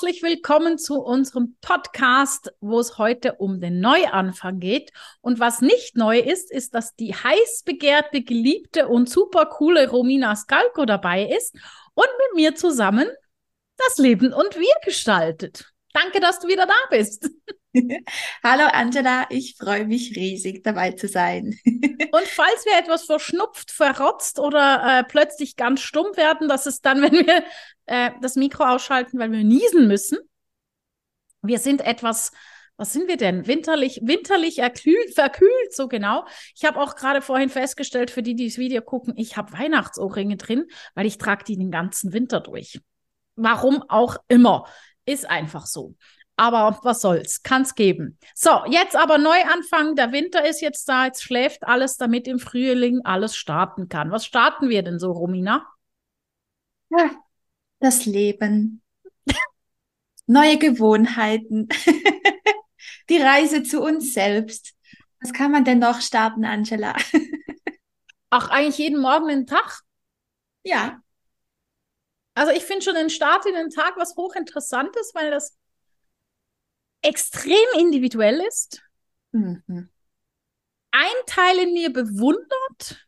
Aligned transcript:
herzlich 0.00 0.22
willkommen 0.22 0.78
zu 0.78 1.00
unserem 1.00 1.56
Podcast, 1.60 2.52
wo 2.60 2.80
es 2.80 2.96
heute 2.96 3.34
um 3.34 3.60
den 3.60 3.80
Neuanfang 3.80 4.58
geht. 4.58 4.92
Und 5.20 5.40
was 5.40 5.60
nicht 5.60 5.96
neu 5.96 6.18
ist, 6.18 6.50
ist, 6.50 6.74
dass 6.74 6.94
die 6.94 7.14
heiß 7.14 7.64
begehrte, 7.64 8.22
geliebte 8.22 8.88
und 8.88 9.10
super 9.10 9.46
coole 9.46 9.88
Romina 9.90 10.34
Skalko 10.34 10.86
dabei 10.86 11.24
ist 11.24 11.54
und 11.94 12.06
mit 12.06 12.36
mir 12.36 12.54
zusammen 12.54 13.08
das 13.76 13.98
Leben 13.98 14.32
und 14.32 14.56
wir 14.56 14.74
gestaltet. 14.84 15.70
Danke, 15.92 16.18
dass 16.20 16.40
du 16.40 16.48
wieder 16.48 16.66
da 16.66 16.74
bist. 16.90 17.28
Hallo 18.42 18.64
Angela, 18.72 19.26
ich 19.30 19.56
freue 19.56 19.86
mich 19.86 20.16
riesig 20.16 20.64
dabei 20.64 20.92
zu 20.92 21.08
sein. 21.08 21.58
Und 21.64 22.26
falls 22.26 22.64
wir 22.64 22.78
etwas 22.78 23.04
verschnupft, 23.04 23.70
verrotzt 23.70 24.38
oder 24.38 25.00
äh, 25.00 25.04
plötzlich 25.04 25.56
ganz 25.56 25.80
stumm 25.80 26.16
werden, 26.16 26.48
das 26.48 26.66
ist 26.66 26.84
dann, 26.84 27.02
wenn 27.02 27.12
wir 27.12 27.44
äh, 27.86 28.10
das 28.20 28.36
Mikro 28.36 28.64
ausschalten, 28.64 29.18
weil 29.18 29.30
wir 29.30 29.44
niesen 29.44 29.86
müssen. 29.86 30.18
Wir 31.42 31.58
sind 31.58 31.80
etwas, 31.80 32.32
was 32.76 32.92
sind 32.92 33.08
wir 33.08 33.16
denn? 33.16 33.46
Winterlich, 33.46 34.00
winterlich 34.02 34.58
erkühlt, 34.58 35.14
verkühlt, 35.14 35.72
so 35.72 35.86
genau. 35.88 36.26
Ich 36.56 36.64
habe 36.64 36.80
auch 36.80 36.96
gerade 36.96 37.22
vorhin 37.22 37.48
festgestellt, 37.50 38.10
für 38.10 38.22
die, 38.22 38.34
die 38.34 38.48
das 38.48 38.58
Video 38.58 38.82
gucken, 38.82 39.14
ich 39.16 39.36
habe 39.36 39.52
Weihnachtsohrringe 39.52 40.36
drin, 40.36 40.66
weil 40.94 41.06
ich 41.06 41.18
trage 41.18 41.44
die 41.44 41.56
den 41.56 41.70
ganzen 41.70 42.12
Winter 42.12 42.40
durch. 42.40 42.80
Warum 43.36 43.82
auch 43.88 44.16
immer. 44.28 44.66
Ist 45.06 45.28
einfach 45.28 45.66
so. 45.66 45.94
Aber 46.40 46.80
was 46.84 47.02
soll's, 47.02 47.42
kann's 47.42 47.74
geben. 47.74 48.18
So, 48.34 48.64
jetzt 48.70 48.96
aber 48.96 49.18
neu 49.18 49.42
anfangen. 49.52 49.94
Der 49.94 50.10
Winter 50.10 50.48
ist 50.48 50.62
jetzt 50.62 50.88
da, 50.88 51.04
jetzt 51.04 51.22
schläft 51.22 51.64
alles, 51.64 51.98
damit 51.98 52.26
im 52.26 52.38
Frühling 52.38 53.02
alles 53.04 53.36
starten 53.36 53.90
kann. 53.90 54.10
Was 54.10 54.24
starten 54.24 54.70
wir 54.70 54.82
denn 54.82 54.98
so, 54.98 55.12
Romina? 55.12 55.70
Ja, 56.88 57.10
das 57.80 58.06
Leben, 58.06 58.80
neue 60.26 60.56
Gewohnheiten, 60.56 61.68
die 63.10 63.18
Reise 63.18 63.62
zu 63.62 63.82
uns 63.82 64.14
selbst. 64.14 64.72
Was 65.20 65.34
kann 65.34 65.52
man 65.52 65.66
denn 65.66 65.78
noch 65.78 66.00
starten, 66.00 66.46
Angela? 66.46 66.96
Ach, 68.30 68.48
eigentlich 68.48 68.78
jeden 68.78 69.02
Morgen 69.02 69.28
einen 69.28 69.46
Tag? 69.46 69.82
Ja. 70.62 71.02
Also 72.32 72.50
ich 72.52 72.64
finde 72.64 72.82
schon 72.82 72.94
den 72.94 73.10
Start 73.10 73.44
in 73.44 73.52
den 73.52 73.68
Tag 73.68 73.98
was 73.98 74.16
hochinteressantes, 74.16 75.10
weil 75.12 75.30
das 75.30 75.59
extrem 77.02 77.66
individuell 77.78 78.40
ist. 78.40 78.82
Mhm. 79.32 79.88
Ein 80.92 81.26
Teil 81.26 81.58
in 81.58 81.72
mir 81.72 81.92
bewundert, 81.92 83.06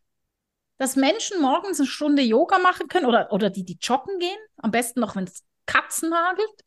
dass 0.77 0.95
Menschen 0.95 1.41
morgens 1.41 1.79
eine 1.79 1.87
Stunde 1.87 2.21
Yoga 2.21 2.57
machen 2.59 2.87
können 2.87 3.05
oder, 3.05 3.31
oder 3.31 3.49
die, 3.49 3.65
die 3.65 3.77
joggen 3.79 4.19
gehen, 4.19 4.39
am 4.57 4.71
besten 4.71 4.99
noch, 4.99 5.15
wenn 5.15 5.25
es 5.25 5.43
Katzen 5.65 6.13
hagelt. 6.13 6.63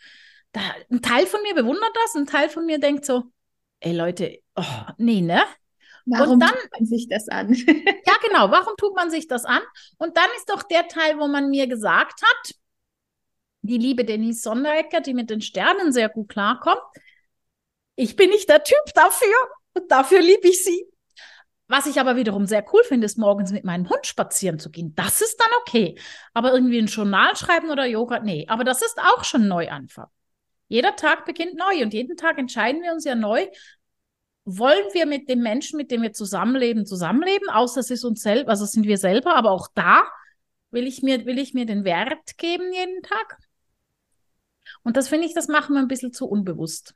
Da, 0.52 0.60
ein 0.90 1.02
Teil 1.02 1.26
von 1.26 1.42
mir 1.42 1.54
bewundert 1.54 1.94
das, 2.04 2.14
ein 2.14 2.26
Teil 2.26 2.48
von 2.48 2.66
mir 2.66 2.78
denkt 2.78 3.04
so, 3.04 3.24
ey 3.80 3.94
Leute, 3.94 4.38
oh, 4.54 4.64
nee, 4.98 5.20
ne? 5.20 5.42
Warum 6.06 6.34
und 6.34 6.40
dann, 6.40 6.50
tut 6.50 6.70
man 6.72 6.86
sich 6.86 7.08
das 7.08 7.28
an? 7.28 7.52
ja, 7.54 8.14
genau, 8.26 8.50
warum 8.50 8.76
tut 8.76 8.94
man 8.94 9.10
sich 9.10 9.26
das 9.26 9.44
an? 9.44 9.62
Und 9.98 10.16
dann 10.16 10.28
ist 10.36 10.48
doch 10.48 10.62
der 10.62 10.86
Teil, 10.86 11.18
wo 11.18 11.26
man 11.26 11.50
mir 11.50 11.66
gesagt 11.66 12.22
hat, 12.22 12.54
die 13.62 13.78
liebe 13.78 14.04
Denise 14.04 14.42
Sonderecker, 14.42 15.00
die 15.00 15.14
mit 15.14 15.30
den 15.30 15.40
Sternen 15.40 15.92
sehr 15.92 16.08
gut 16.08 16.28
klarkommt, 16.28 16.80
ich 17.96 18.16
bin 18.16 18.30
nicht 18.30 18.48
der 18.48 18.62
Typ 18.62 18.94
dafür 18.94 19.34
und 19.74 19.90
dafür 19.90 20.20
liebe 20.20 20.48
ich 20.48 20.64
sie. 20.64 20.86
Was 21.68 21.86
ich 21.86 21.98
aber 21.98 22.14
wiederum 22.14 22.46
sehr 22.46 22.64
cool 22.72 22.82
finde, 22.84 23.06
ist 23.06 23.18
morgens 23.18 23.50
mit 23.50 23.64
meinem 23.64 23.88
Hund 23.90 24.06
spazieren 24.06 24.60
zu 24.60 24.70
gehen. 24.70 24.94
Das 24.94 25.20
ist 25.20 25.36
dann 25.40 25.50
okay. 25.60 25.98
Aber 26.32 26.52
irgendwie 26.54 26.78
ein 26.78 26.86
Journal 26.86 27.34
schreiben 27.34 27.70
oder 27.70 27.86
Yoga, 27.86 28.20
nee. 28.20 28.46
Aber 28.48 28.62
das 28.62 28.82
ist 28.82 28.98
auch 29.00 29.24
schon 29.24 29.48
Neuanfang. 29.48 30.06
Jeder 30.68 30.94
Tag 30.94 31.24
beginnt 31.24 31.56
neu 31.56 31.82
und 31.82 31.92
jeden 31.92 32.16
Tag 32.16 32.38
entscheiden 32.38 32.82
wir 32.82 32.92
uns 32.92 33.04
ja 33.04 33.14
neu, 33.16 33.46
wollen 34.44 34.84
wir 34.92 35.06
mit 35.06 35.28
dem 35.28 35.40
Menschen, 35.40 35.76
mit 35.76 35.90
dem 35.90 36.02
wir 36.02 36.12
zusammenleben, 36.12 36.86
zusammenleben, 36.86 37.48
außer 37.50 37.80
es 37.80 37.90
ist 37.90 38.04
uns 38.04 38.22
selber, 38.22 38.50
also 38.50 38.64
sind 38.64 38.86
wir 38.86 38.96
selber, 38.98 39.34
aber 39.34 39.50
auch 39.50 39.68
da 39.74 40.04
will 40.70 40.86
ich 40.86 41.02
mir, 41.02 41.26
will 41.26 41.38
ich 41.38 41.52
mir 41.52 41.66
den 41.66 41.84
Wert 41.84 42.38
geben 42.38 42.72
jeden 42.72 43.02
Tag. 43.02 43.38
Und 44.82 44.96
das 44.96 45.08
finde 45.08 45.26
ich, 45.26 45.34
das 45.34 45.48
machen 45.48 45.74
wir 45.74 45.80
ein 45.80 45.88
bisschen 45.88 46.12
zu 46.12 46.28
unbewusst, 46.28 46.94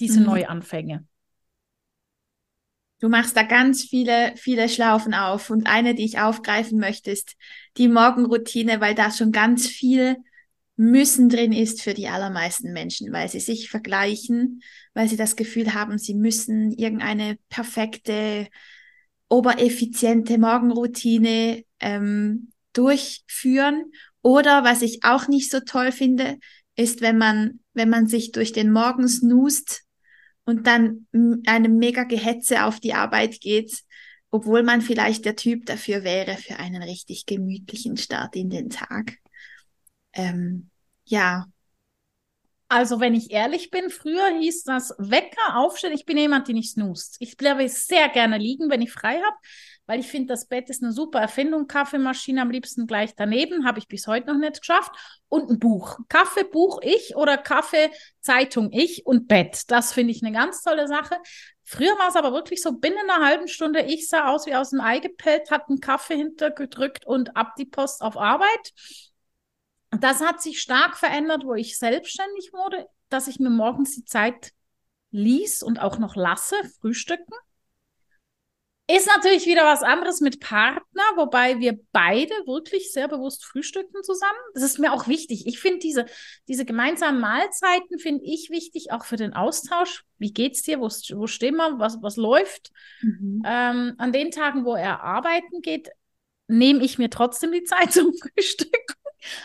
diese 0.00 0.20
mhm. 0.20 0.26
Neuanfänge. 0.26 1.04
Du 3.00 3.08
machst 3.08 3.36
da 3.36 3.44
ganz 3.44 3.84
viele, 3.84 4.32
viele 4.36 4.68
Schlaufen 4.68 5.14
auf. 5.14 5.50
Und 5.50 5.68
eine, 5.68 5.94
die 5.94 6.04
ich 6.04 6.18
aufgreifen 6.18 6.78
möchte, 6.78 7.12
ist 7.12 7.36
die 7.76 7.88
Morgenroutine, 7.88 8.80
weil 8.80 8.94
da 8.94 9.12
schon 9.12 9.30
ganz 9.30 9.68
viel 9.68 10.16
Müssen 10.76 11.28
drin 11.28 11.52
ist 11.52 11.82
für 11.82 11.94
die 11.94 12.08
allermeisten 12.08 12.72
Menschen, 12.72 13.12
weil 13.12 13.28
sie 13.28 13.40
sich 13.40 13.68
vergleichen, 13.68 14.62
weil 14.94 15.08
sie 15.08 15.16
das 15.16 15.34
Gefühl 15.34 15.74
haben, 15.74 15.98
sie 15.98 16.14
müssen 16.14 16.70
irgendeine 16.72 17.36
perfekte, 17.48 18.48
obereffiziente 19.28 20.38
Morgenroutine 20.38 21.64
ähm, 21.80 22.52
durchführen. 22.72 23.90
Oder 24.22 24.64
was 24.64 24.82
ich 24.82 25.04
auch 25.04 25.28
nicht 25.28 25.50
so 25.50 25.60
toll 25.60 25.92
finde, 25.92 26.38
ist, 26.76 27.00
wenn 27.00 27.18
man, 27.18 27.60
wenn 27.74 27.90
man 27.90 28.06
sich 28.06 28.32
durch 28.32 28.52
den 28.52 28.70
Morgen 28.72 29.08
snoost 29.08 29.82
und 30.48 30.66
dann 30.66 31.06
eine 31.46 31.68
mega 31.68 32.04
Gehetze 32.04 32.64
auf 32.64 32.80
die 32.80 32.94
Arbeit 32.94 33.42
geht, 33.42 33.82
obwohl 34.30 34.62
man 34.62 34.80
vielleicht 34.80 35.26
der 35.26 35.36
Typ 35.36 35.66
dafür 35.66 36.04
wäre, 36.04 36.38
für 36.38 36.56
einen 36.56 36.82
richtig 36.82 37.26
gemütlichen 37.26 37.98
Start 37.98 38.34
in 38.34 38.48
den 38.48 38.70
Tag. 38.70 39.18
Ähm, 40.14 40.70
ja. 41.04 41.44
Also, 42.66 42.98
wenn 42.98 43.14
ich 43.14 43.30
ehrlich 43.30 43.70
bin, 43.70 43.90
früher 43.90 44.38
hieß 44.40 44.64
das 44.64 44.94
Wecker 44.96 45.58
aufstehen. 45.58 45.92
Ich 45.92 46.06
bin 46.06 46.16
jemand, 46.16 46.48
der 46.48 46.54
nicht 46.54 46.72
snoost. 46.72 47.18
Ich 47.20 47.36
bleibe 47.36 47.68
sehr 47.68 48.08
gerne 48.08 48.38
liegen, 48.38 48.70
wenn 48.70 48.80
ich 48.80 48.90
frei 48.90 49.16
habe 49.16 49.36
weil 49.88 50.00
ich 50.00 50.06
finde, 50.06 50.28
das 50.28 50.46
Bett 50.46 50.68
ist 50.68 50.82
eine 50.82 50.92
super 50.92 51.18
Erfindung. 51.18 51.66
Kaffeemaschine 51.66 52.42
am 52.42 52.50
liebsten 52.50 52.86
gleich 52.86 53.14
daneben, 53.16 53.66
habe 53.66 53.78
ich 53.78 53.88
bis 53.88 54.06
heute 54.06 54.26
noch 54.26 54.38
nicht 54.38 54.60
geschafft. 54.60 54.92
Und 55.28 55.50
ein 55.50 55.58
Buch. 55.58 55.98
Kaffee, 56.10 56.44
Buch, 56.44 56.80
ich 56.82 57.16
oder 57.16 57.38
Kaffee, 57.38 57.90
Zeitung, 58.20 58.70
ich 58.70 59.06
und 59.06 59.28
Bett. 59.28 59.62
Das 59.68 59.94
finde 59.94 60.12
ich 60.12 60.22
eine 60.22 60.32
ganz 60.32 60.62
tolle 60.62 60.86
Sache. 60.88 61.16
Früher 61.64 61.98
war 61.98 62.08
es 62.08 62.16
aber 62.16 62.34
wirklich 62.34 62.62
so, 62.62 62.72
binnen 62.72 62.98
einer 63.08 63.24
halben 63.24 63.48
Stunde, 63.48 63.80
ich 63.80 64.08
sah 64.08 64.28
aus 64.28 64.44
wie 64.44 64.54
aus 64.54 64.70
dem 64.70 64.80
Ei 64.82 64.98
gepellt, 64.98 65.50
hat 65.50 65.70
einen 65.70 65.80
Kaffee 65.80 66.16
hintergedrückt 66.16 67.06
und 67.06 67.34
ab 67.34 67.54
die 67.56 67.66
Post 67.66 68.02
auf 68.02 68.18
Arbeit. 68.18 68.72
Das 69.90 70.20
hat 70.20 70.42
sich 70.42 70.60
stark 70.60 70.98
verändert, 70.98 71.44
wo 71.46 71.54
ich 71.54 71.78
selbstständig 71.78 72.52
wurde, 72.52 72.86
dass 73.08 73.26
ich 73.26 73.40
mir 73.40 73.48
morgens 73.48 73.94
die 73.94 74.04
Zeit 74.04 74.52
ließ 75.12 75.62
und 75.62 75.80
auch 75.80 75.98
noch 75.98 76.14
lasse, 76.14 76.56
frühstücken. 76.78 77.32
Ist 78.90 79.06
natürlich 79.06 79.44
wieder 79.44 79.64
was 79.64 79.82
anderes 79.82 80.22
mit 80.22 80.40
Partner, 80.40 81.02
wobei 81.16 81.58
wir 81.58 81.78
beide 81.92 82.32
wirklich 82.46 82.90
sehr 82.90 83.06
bewusst 83.06 83.44
frühstücken 83.44 84.02
zusammen. 84.02 84.38
Das 84.54 84.62
ist 84.62 84.78
mir 84.78 84.94
auch 84.94 85.06
wichtig. 85.06 85.46
Ich 85.46 85.58
finde 85.60 85.80
diese, 85.80 86.06
diese 86.48 86.64
gemeinsamen 86.64 87.20
Mahlzeiten 87.20 87.98
finde 87.98 88.24
ich 88.24 88.48
wichtig, 88.48 88.90
auch 88.90 89.04
für 89.04 89.16
den 89.16 89.34
Austausch. 89.34 90.04
Wie 90.16 90.32
geht's 90.32 90.62
dir? 90.62 90.80
Wo, 90.80 90.86
wo 90.86 91.26
stehen 91.26 91.56
wir? 91.56 91.78
Was, 91.78 91.98
was 92.00 92.16
läuft? 92.16 92.72
Mhm. 93.02 93.42
Ähm, 93.44 93.94
an 93.98 94.12
den 94.12 94.30
Tagen, 94.30 94.64
wo 94.64 94.74
er 94.74 95.02
arbeiten 95.02 95.60
geht, 95.60 95.90
nehme 96.46 96.82
ich 96.82 96.96
mir 96.96 97.10
trotzdem 97.10 97.52
die 97.52 97.64
Zeit 97.64 97.92
zum 97.92 98.14
Frühstück. 98.14 98.96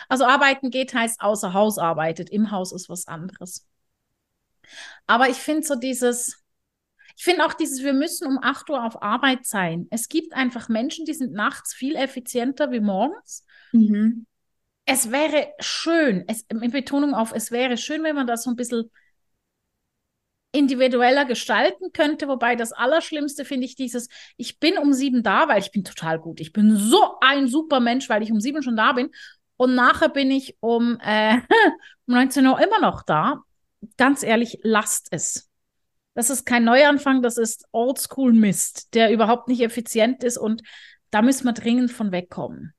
Also 0.08 0.24
arbeiten 0.24 0.70
geht 0.70 0.94
heißt 0.94 1.20
außer 1.20 1.52
Haus 1.52 1.76
arbeitet. 1.76 2.30
Im 2.30 2.50
Haus 2.50 2.72
ist 2.72 2.88
was 2.88 3.06
anderes. 3.08 3.66
Aber 5.06 5.28
ich 5.28 5.36
finde 5.36 5.66
so 5.66 5.74
dieses, 5.74 6.43
ich 7.16 7.24
finde 7.24 7.46
auch 7.46 7.54
dieses, 7.54 7.82
wir 7.82 7.92
müssen 7.92 8.26
um 8.26 8.38
8 8.42 8.68
Uhr 8.70 8.84
auf 8.84 9.02
Arbeit 9.02 9.46
sein. 9.46 9.86
Es 9.90 10.08
gibt 10.08 10.32
einfach 10.32 10.68
Menschen, 10.68 11.04
die 11.04 11.14
sind 11.14 11.32
nachts 11.32 11.72
viel 11.72 11.96
effizienter 11.96 12.72
wie 12.72 12.80
morgens. 12.80 13.44
Mhm. 13.72 14.26
Es 14.84 15.10
wäre 15.10 15.48
schön, 15.60 16.24
es, 16.26 16.42
in 16.42 16.70
Betonung 16.70 17.14
auf, 17.14 17.32
es 17.32 17.50
wäre 17.50 17.76
schön, 17.76 18.02
wenn 18.02 18.16
man 18.16 18.26
das 18.26 18.42
so 18.42 18.50
ein 18.50 18.56
bisschen 18.56 18.90
individueller 20.52 21.24
gestalten 21.24 21.92
könnte, 21.92 22.28
wobei 22.28 22.54
das 22.54 22.72
Allerschlimmste 22.72 23.44
finde 23.44 23.66
ich 23.66 23.74
dieses, 23.74 24.08
ich 24.36 24.60
bin 24.60 24.78
um 24.78 24.92
sieben 24.92 25.22
da, 25.22 25.48
weil 25.48 25.60
ich 25.60 25.72
bin 25.72 25.82
total 25.82 26.18
gut. 26.18 26.40
Ich 26.40 26.52
bin 26.52 26.76
so 26.76 27.16
ein 27.20 27.48
super 27.48 27.80
Mensch, 27.80 28.08
weil 28.08 28.22
ich 28.22 28.30
um 28.30 28.40
sieben 28.40 28.62
schon 28.62 28.76
da 28.76 28.92
bin. 28.92 29.10
Und 29.56 29.74
nachher 29.74 30.08
bin 30.08 30.30
ich 30.30 30.56
um, 30.60 30.98
äh, 31.00 31.38
um 32.06 32.14
19 32.14 32.46
Uhr 32.46 32.60
immer 32.60 32.80
noch 32.80 33.02
da. 33.02 33.42
Ganz 33.96 34.22
ehrlich, 34.22 34.58
lasst 34.62 35.08
es. 35.10 35.50
Das 36.14 36.30
ist 36.30 36.46
kein 36.46 36.64
Neuanfang, 36.64 37.22
das 37.22 37.38
ist 37.38 37.66
Oldschool-Mist, 37.72 38.94
der 38.94 39.12
überhaupt 39.12 39.48
nicht 39.48 39.60
effizient 39.60 40.22
ist 40.24 40.38
und 40.38 40.62
da 41.10 41.22
müssen 41.22 41.44
wir 41.44 41.52
dringend 41.52 41.92
von 41.92 42.12
wegkommen. 42.12 42.72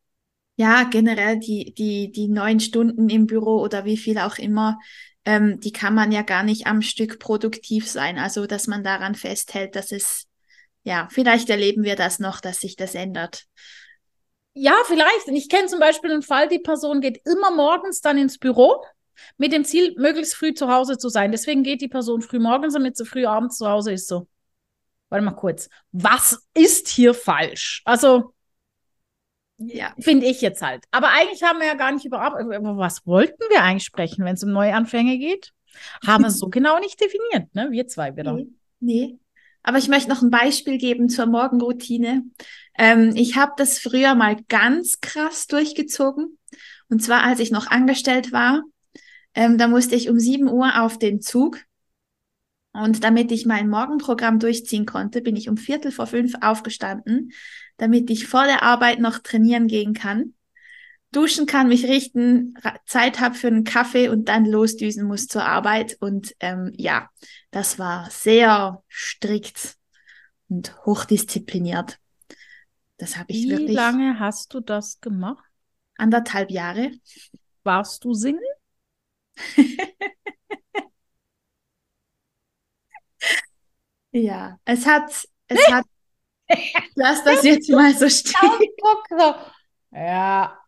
Ja, 0.58 0.84
generell 0.84 1.38
die, 1.40 1.74
die, 1.74 2.12
die 2.12 2.30
neun 2.30 2.60
Stunden 2.60 3.10
im 3.10 3.28
Büro 3.28 3.62
oder 3.62 3.84
wie 3.84 3.98
viel 3.98 4.18
auch 4.18 4.38
immer, 4.38 4.80
ähm, 5.26 5.60
die 5.60 5.74
kann 5.74 5.94
man 5.94 6.14
ja 6.14 6.22
gar 6.22 6.44
nicht 6.44 6.66
am 6.66 6.82
Stück 6.82 7.20
produktiv 7.20 7.90
sein. 7.90 8.18
Also, 8.18 8.46
dass 8.46 8.68
man 8.68 8.84
daran 8.84 9.16
festhält, 9.16 9.76
dass 9.76 9.92
es 9.92 10.28
ja, 10.86 11.08
vielleicht 11.12 11.50
erleben 11.50 11.84
wir 11.84 11.96
das 11.96 12.20
noch, 12.20 12.40
dass 12.40 12.62
sich 12.62 12.76
das 12.76 12.94
ändert. 12.94 13.46
Ja, 14.54 14.76
vielleicht. 14.86 15.28
Ich 15.28 15.50
kenne 15.50 15.68
zum 15.68 15.80
Beispiel 15.80 16.12
einen 16.12 16.22
Fall, 16.22 16.48
die 16.48 16.60
Person 16.60 17.02
geht 17.02 17.20
immer 17.26 17.52
morgens 17.52 18.02
dann 18.02 18.18
ins 18.20 18.38
Büro 18.38 18.86
mit 19.38 19.52
dem 19.52 19.66
Ziel, 19.66 19.96
möglichst 19.98 20.36
früh 20.36 20.54
zu 20.54 20.70
Hause 20.72 20.98
zu 20.98 21.10
sein. 21.10 21.32
Deswegen 21.32 21.64
geht 21.64 21.82
die 21.82 21.88
Person 21.88 22.22
früh 22.22 22.40
morgens, 22.40 22.74
damit 22.74 22.98
sie 22.98 23.06
früh 23.06 23.26
abends 23.26 23.58
zu 23.58 23.68
Hause 23.68 23.94
ist. 23.94 24.08
So, 24.08 24.28
warte 25.10 25.26
mal 25.26 25.32
kurz. 25.32 25.70
Was 25.92 26.48
ist 26.54 26.88
hier 26.88 27.14
falsch? 27.14 27.82
Also, 27.86 28.34
ja. 29.58 29.94
finde 30.00 30.26
ich 30.26 30.42
jetzt 30.42 30.62
halt. 30.62 30.84
Aber 30.92 31.10
eigentlich 31.10 31.44
haben 31.44 31.60
wir 31.60 31.68
ja 31.68 31.76
gar 31.76 31.92
nicht 31.92 32.06
über, 32.06 32.40
über 32.40 32.78
was 32.78 33.06
wollten 33.06 33.44
wir 33.50 33.62
eigentlich 33.62 33.86
sprechen, 33.86 34.26
wenn 34.26 34.36
es 34.36 34.44
um 34.44 34.52
Neuanfänge 34.52 35.18
geht? 35.18 35.52
Haben 36.06 36.24
wir 36.24 36.32
so 36.32 36.48
genau 36.50 36.80
nicht 36.80 37.00
definiert, 37.00 37.54
ne? 37.54 37.72
Wir 37.72 37.88
zwei 37.88 38.16
wieder. 38.16 38.34
Nee, 38.34 38.48
nee. 38.80 39.20
Aber 39.64 39.80
ich 39.80 39.88
möchte 39.88 40.10
noch 40.10 40.22
ein 40.22 40.30
Beispiel 40.30 40.78
geben 40.78 41.10
zur 41.10 41.26
Morgenroutine. 41.26 42.24
Ähm, 42.78 43.14
ich 43.16 43.36
habe 43.36 43.54
das 43.58 43.80
früher 43.80 44.14
mal 44.14 44.38
ganz 44.48 45.00
krass 45.02 45.48
durchgezogen. 45.48 46.38
Und 46.88 47.02
zwar, 47.02 47.24
als 47.24 47.40
ich 47.40 47.50
noch 47.50 47.68
angestellt 47.68 48.32
war. 48.32 48.62
Ähm, 49.36 49.58
da 49.58 49.68
musste 49.68 49.96
ich 49.96 50.10
um 50.10 50.18
7 50.18 50.50
Uhr 50.50 50.82
auf 50.82 50.98
den 50.98 51.22
Zug. 51.22 51.60
Und 52.72 53.04
damit 53.04 53.32
ich 53.32 53.46
mein 53.46 53.70
Morgenprogramm 53.70 54.40
durchziehen 54.40 54.86
konnte, 54.86 55.22
bin 55.22 55.36
ich 55.36 55.48
um 55.48 55.56
Viertel 55.56 55.92
vor 55.92 56.08
fünf 56.08 56.34
aufgestanden, 56.42 57.32
damit 57.78 58.10
ich 58.10 58.28
vor 58.28 58.46
der 58.46 58.64
Arbeit 58.64 59.00
noch 59.00 59.20
trainieren 59.20 59.68
gehen 59.68 59.94
kann, 59.94 60.34
duschen 61.12 61.46
kann, 61.46 61.70
mich 61.70 61.86
richten, 61.86 62.54
Zeit 62.86 63.22
habe 63.22 63.36
für 63.36 63.48
einen 63.48 63.64
Kaffee 63.64 64.10
und 64.10 64.28
dann 64.28 64.46
losdüsen 64.46 65.06
muss 65.06 65.28
zur 65.28 65.46
Arbeit. 65.46 65.96
Und 66.02 66.36
ähm, 66.42 66.74
ja, 66.76 67.10
das 67.52 67.80
war 67.80 68.10
sehr 68.10 68.84
strikt 68.90 69.78
und 70.50 70.76
hochdiszipliniert. 70.86 71.98
Das 72.98 73.18
habe 73.18 73.32
ich 73.32 73.46
Wie 73.46 73.50
wirklich. 73.52 73.70
Wie 73.70 73.76
lange 73.76 74.20
hast 74.20 74.54
du 74.54 74.60
das 74.60 75.00
gemacht? 75.00 75.44
Anderthalb 75.98 76.52
Jahre. 76.52 76.92
Warst 77.64 78.04
du 78.04 78.14
Single? 78.14 78.55
ja, 84.12 84.60
es 84.66 84.86
hat, 84.86 85.28
es 85.48 85.68
hat, 85.68 85.86
lass 86.96 87.24
das 87.24 87.44
jetzt 87.46 87.70
mal 87.70 87.96
so 87.96 88.10
stehen. 88.10 88.70
Ja. 89.92 90.60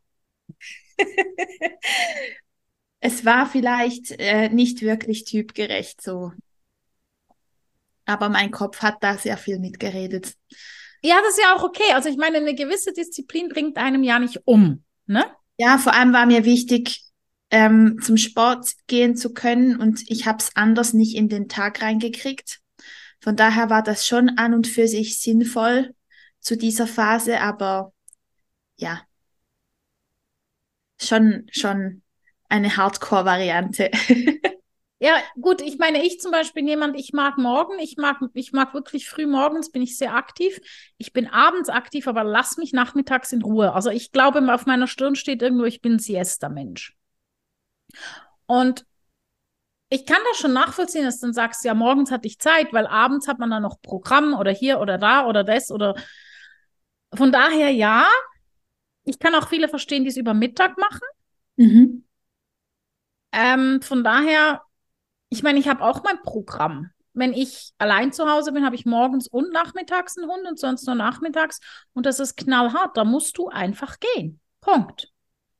es 3.00 3.26
war 3.26 3.46
vielleicht 3.46 4.12
äh, 4.20 4.50
nicht 4.50 4.82
wirklich 4.82 5.26
typgerecht 5.26 6.02
so. 6.02 6.32
Aber 8.06 8.30
mein 8.30 8.52
Kopf 8.52 8.82
hat 8.82 8.98
da 9.02 9.18
sehr 9.18 9.38
viel 9.38 9.60
mitgeredet. 9.60 10.34
Ja, 11.02 11.20
das 11.22 11.38
ist 11.38 11.44
ja 11.44 11.56
auch 11.56 11.64
okay. 11.64 11.94
Also 11.94 12.10
ich 12.10 12.18
meine, 12.18 12.38
eine 12.38 12.56
gewisse 12.56 12.94
Disziplin 12.94 13.50
bringt 13.50 13.78
einem 13.78 14.04
ja 14.04 14.18
nicht 14.18 14.42
um, 14.46 14.84
ne? 15.06 15.26
Ja, 15.58 15.78
vor 15.78 15.94
allem 15.94 16.14
war 16.14 16.26
mir 16.26 16.46
wichtig, 16.46 17.02
ähm, 17.50 18.00
zum 18.02 18.18
Sport 18.18 18.72
gehen 18.88 19.16
zu 19.16 19.34
können 19.34 19.80
und 19.80 20.02
ich 20.10 20.26
habe 20.26 20.40
es 20.40 20.56
anders 20.56 20.94
nicht 20.94 21.16
in 21.16 21.30
den 21.30 21.48
Tag 21.48 21.82
reingekriegt. 21.82 22.60
Von 23.22 23.36
daher 23.36 23.70
war 23.70 23.84
das 23.84 24.06
schon 24.06 24.30
an 24.38 24.54
und 24.54 24.68
für 24.68 24.88
sich 24.88 25.20
sinnvoll 25.20 25.94
zu 26.40 26.58
dieser 26.58 26.88
Phase, 26.88 27.40
aber 27.42 27.94
ja, 28.78 29.02
schon, 31.00 31.48
schon 31.52 32.02
eine 32.50 32.78
Hardcore-Variante. 32.78 33.92
Ja, 35.00 35.16
gut, 35.40 35.62
ich 35.62 35.78
meine, 35.78 36.04
ich 36.04 36.20
zum 36.20 36.32
Beispiel 36.32 36.64
bin 36.64 36.68
jemand, 36.68 37.00
ich 37.00 37.14
mag 37.14 37.38
morgen, 37.38 37.78
ich 37.78 37.98
mag, 37.98 38.18
ich 38.34 38.52
mag 38.52 38.74
wirklich 38.74 39.08
früh 39.08 39.28
morgens, 39.28 39.72
bin 39.72 39.84
ich 39.84 39.96
sehr 39.96 40.16
aktiv. 40.16 40.60
Ich 40.98 41.14
bin 41.14 41.28
abends 41.28 41.70
aktiv, 41.70 42.08
aber 42.08 42.24
lass 42.24 42.58
mich 42.58 42.74
nachmittags 42.74 43.32
in 43.32 43.44
Ruhe. 43.44 43.74
Also 43.74 43.92
ich 43.92 44.12
glaube, 44.12 44.42
auf 44.52 44.66
meiner 44.66 44.88
Stirn 44.88 45.14
steht 45.14 45.44
irgendwo, 45.44 45.66
ich 45.66 45.82
bin 45.82 46.00
Siesta-Mensch. 46.00 46.98
Und 48.46 48.86
ich 49.90 50.06
kann 50.06 50.20
das 50.30 50.40
schon 50.40 50.54
nachvollziehen, 50.54 51.06
dass 51.06 51.20
du 51.20 51.28
dann 51.28 51.34
sagst, 51.34 51.64
ja, 51.64 51.74
morgens 51.74 52.12
hatte 52.12 52.28
ich 52.28 52.40
Zeit, 52.40 52.74
weil 52.74 52.88
abends 52.88 53.28
hat 53.28 53.40
man 53.40 53.50
dann 53.50 53.64
noch 53.64 53.82
Programm 53.82 54.34
oder 54.34 54.52
hier 54.52 54.80
oder 54.80 54.98
da 54.98 55.26
oder 55.26 55.44
das 55.44 55.72
oder 55.72 55.96
von 57.14 57.32
daher 57.32 57.70
ja. 57.70 58.08
Ich 59.06 59.20
kann 59.20 59.36
auch 59.36 59.48
viele 59.48 59.70
verstehen, 59.70 60.04
die 60.04 60.10
es 60.10 60.18
über 60.18 60.34
Mittag 60.34 60.78
machen. 60.78 61.08
Mhm. 61.56 62.04
Ähm, 63.32 63.82
von 63.82 64.04
daher, 64.04 64.62
ich 65.30 65.44
meine, 65.44 65.60
ich 65.60 65.70
habe 65.70 65.84
auch 65.84 66.04
mein 66.04 66.22
Programm. 66.22 66.92
Wenn 67.14 67.34
ich 67.34 67.72
allein 67.78 68.12
zu 68.12 68.30
Hause 68.30 68.52
bin, 68.52 68.66
habe 68.66 68.76
ich 68.76 68.86
morgens 68.86 69.28
und 69.28 69.52
nachmittags 69.54 70.18
einen 70.18 70.30
Hund 70.30 70.46
und 70.46 70.60
sonst 70.60 70.86
nur 70.86 70.96
nachmittags. 70.96 71.60
Und 71.94 72.06
das 72.06 72.20
ist 72.20 72.36
knallhart. 72.36 72.98
Da 72.98 73.06
musst 73.06 73.38
du 73.38 73.48
einfach 73.48 73.98
gehen. 74.00 74.42
Punkt. 74.60 75.12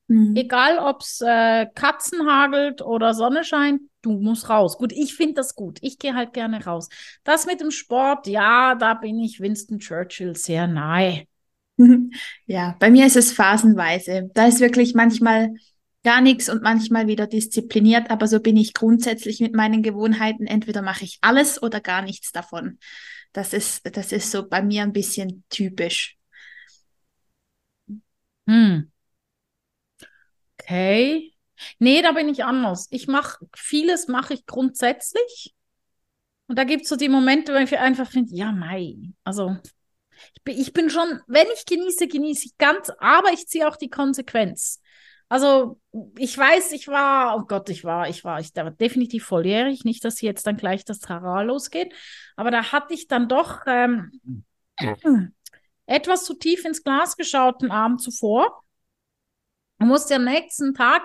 Mhm. 0.08 0.36
Egal, 0.36 0.80
ob 0.80 1.02
es 1.02 1.22
äh, 1.22 1.66
Katzen 1.76 2.26
hagelt 2.28 2.82
oder 2.82 3.14
Sonne 3.14 3.44
scheint, 3.44 3.82
du 4.02 4.12
musst 4.12 4.50
raus. 4.50 4.78
Gut, 4.78 4.94
ich 4.94 5.16
finde 5.16 5.36
das 5.36 5.54
gut. 5.56 5.80
Ich 5.82 5.98
gehe 6.00 6.16
halt 6.16 6.34
gerne 6.34 6.64
raus. 6.64 6.88
Das 7.24 7.46
mit 7.46 7.60
dem 7.60 7.72
Sport, 7.72 8.28
ja, 8.28 8.76
da 8.76 8.94
bin 8.94 9.20
ich 9.20 9.40
Winston 9.42 9.80
Churchill 9.80 10.36
sehr 10.36 10.68
nahe. 10.68 11.26
Ja, 12.48 12.76
bei 12.80 12.90
mir 12.90 13.06
ist 13.06 13.16
es 13.18 13.32
phasenweise. 13.34 14.32
Da 14.34 14.48
ist 14.48 14.60
wirklich 14.60 14.96
manchmal 14.96 15.54
gar 16.04 16.22
nichts 16.22 16.50
und 16.50 16.64
manchmal 16.64 17.06
wieder 17.08 17.28
diszipliniert, 17.28 18.10
aber 18.10 18.28
so 18.28 18.40
bin 18.40 18.58
ich 18.58 18.74
grundsätzlich 18.74 19.42
mit 19.42 19.54
meinen 19.54 19.84
Gewohnheiten. 19.84 20.48
Entweder 20.48 20.82
mache 20.82 21.04
ich 21.04 21.20
alles 21.22 21.62
oder 21.62 21.80
gar 21.80 22.02
nichts 22.02 22.32
davon. 22.32 22.80
Das 23.34 23.54
ist, 23.54 23.96
das 23.96 24.12
ist 24.12 24.32
so 24.32 24.48
bei 24.48 24.64
mir 24.64 24.82
ein 24.84 24.94
bisschen 24.94 25.44
typisch. 25.50 26.18
Hm. 28.48 28.90
Okay. 30.68 31.34
Nee, 31.80 32.02
da 32.02 32.12
bin 32.12 32.28
ich 32.28 32.44
anders. 32.44 32.88
Ich 32.92 33.08
mache, 33.08 33.46
vieles 33.56 34.08
mache 34.10 34.34
ich 34.34 34.46
grundsätzlich. 34.46 35.56
Und 36.48 36.58
da 36.58 36.66
gibt 36.66 36.84
es 36.84 36.90
so 36.90 36.98
die 36.98 37.10
Momente, 37.10 37.54
wo 37.54 37.58
ich 37.58 37.78
einfach 37.78 38.10
finde, 38.10 38.36
ja, 38.36 38.52
mei. 38.52 38.96
Also, 39.24 39.56
ich 40.36 40.44
bin, 40.44 40.60
ich 40.60 40.74
bin 40.74 40.90
schon, 40.90 41.22
wenn 41.28 41.48
ich 41.56 41.66
genieße, 41.66 42.08
genieße 42.08 42.48
ich 42.48 42.58
ganz, 42.58 42.92
aber 43.00 43.32
ich 43.32 43.48
ziehe 43.48 43.68
auch 43.68 43.78
die 43.78 43.90
Konsequenz. 43.90 44.82
Also, 45.30 45.80
ich 46.18 46.38
weiß, 46.38 46.74
ich 46.74 46.90
war, 46.90 47.38
oh 47.38 47.46
Gott, 47.46 47.70
ich 47.70 47.86
war, 47.86 48.10
ich 48.10 48.26
war, 48.26 48.40
ich 48.42 48.54
war 48.54 48.72
definitiv 48.72 49.26
volljährig. 49.26 49.86
Nicht, 49.86 50.04
dass 50.04 50.22
jetzt 50.22 50.48
dann 50.48 50.58
gleich 50.58 50.84
das 50.84 51.00
Tara 51.00 51.44
losgeht. 51.44 51.94
Aber 52.36 52.52
da 52.52 52.74
hatte 52.74 52.94
ich 52.94 53.08
dann 53.08 53.30
doch 53.30 53.62
ähm, 53.68 54.12
etwas 55.86 56.26
zu 56.26 56.34
tief 56.34 56.66
ins 56.66 56.84
Glas 56.84 57.16
geschaut 57.16 57.62
den 57.62 57.72
Abend 57.72 58.02
zuvor 58.02 58.64
musste 59.86 60.16
am 60.16 60.24
nächsten 60.24 60.74
Tag 60.74 61.04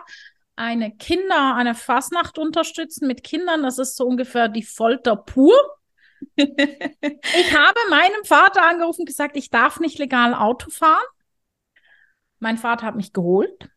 eine 0.57 0.95
Kinder, 0.97 1.55
eine 1.55 1.75
Fasnacht 1.75 2.39
unterstützen 2.39 3.07
mit 3.07 3.25
Kindern. 3.25 3.63
Das 3.63 3.79
ist 3.79 3.97
so 3.97 4.07
ungefähr 4.07 4.49
die 4.49 4.63
Folter 4.63 5.17
pur. 5.17 5.55
ich 6.37 7.57
habe 7.57 7.79
meinem 7.91 8.25
Vater 8.25 8.63
angerufen 8.63 9.03
und 9.03 9.07
gesagt, 9.07 9.37
ich 9.37 9.51
darf 9.51 9.81
nicht 9.81 9.99
legal 9.99 10.35
Auto 10.35 10.71
fahren. 10.71 11.05
Mein 12.39 12.59
Vater 12.59 12.87
hat 12.87 12.97
mich 12.97 13.13
geholt. 13.13 13.69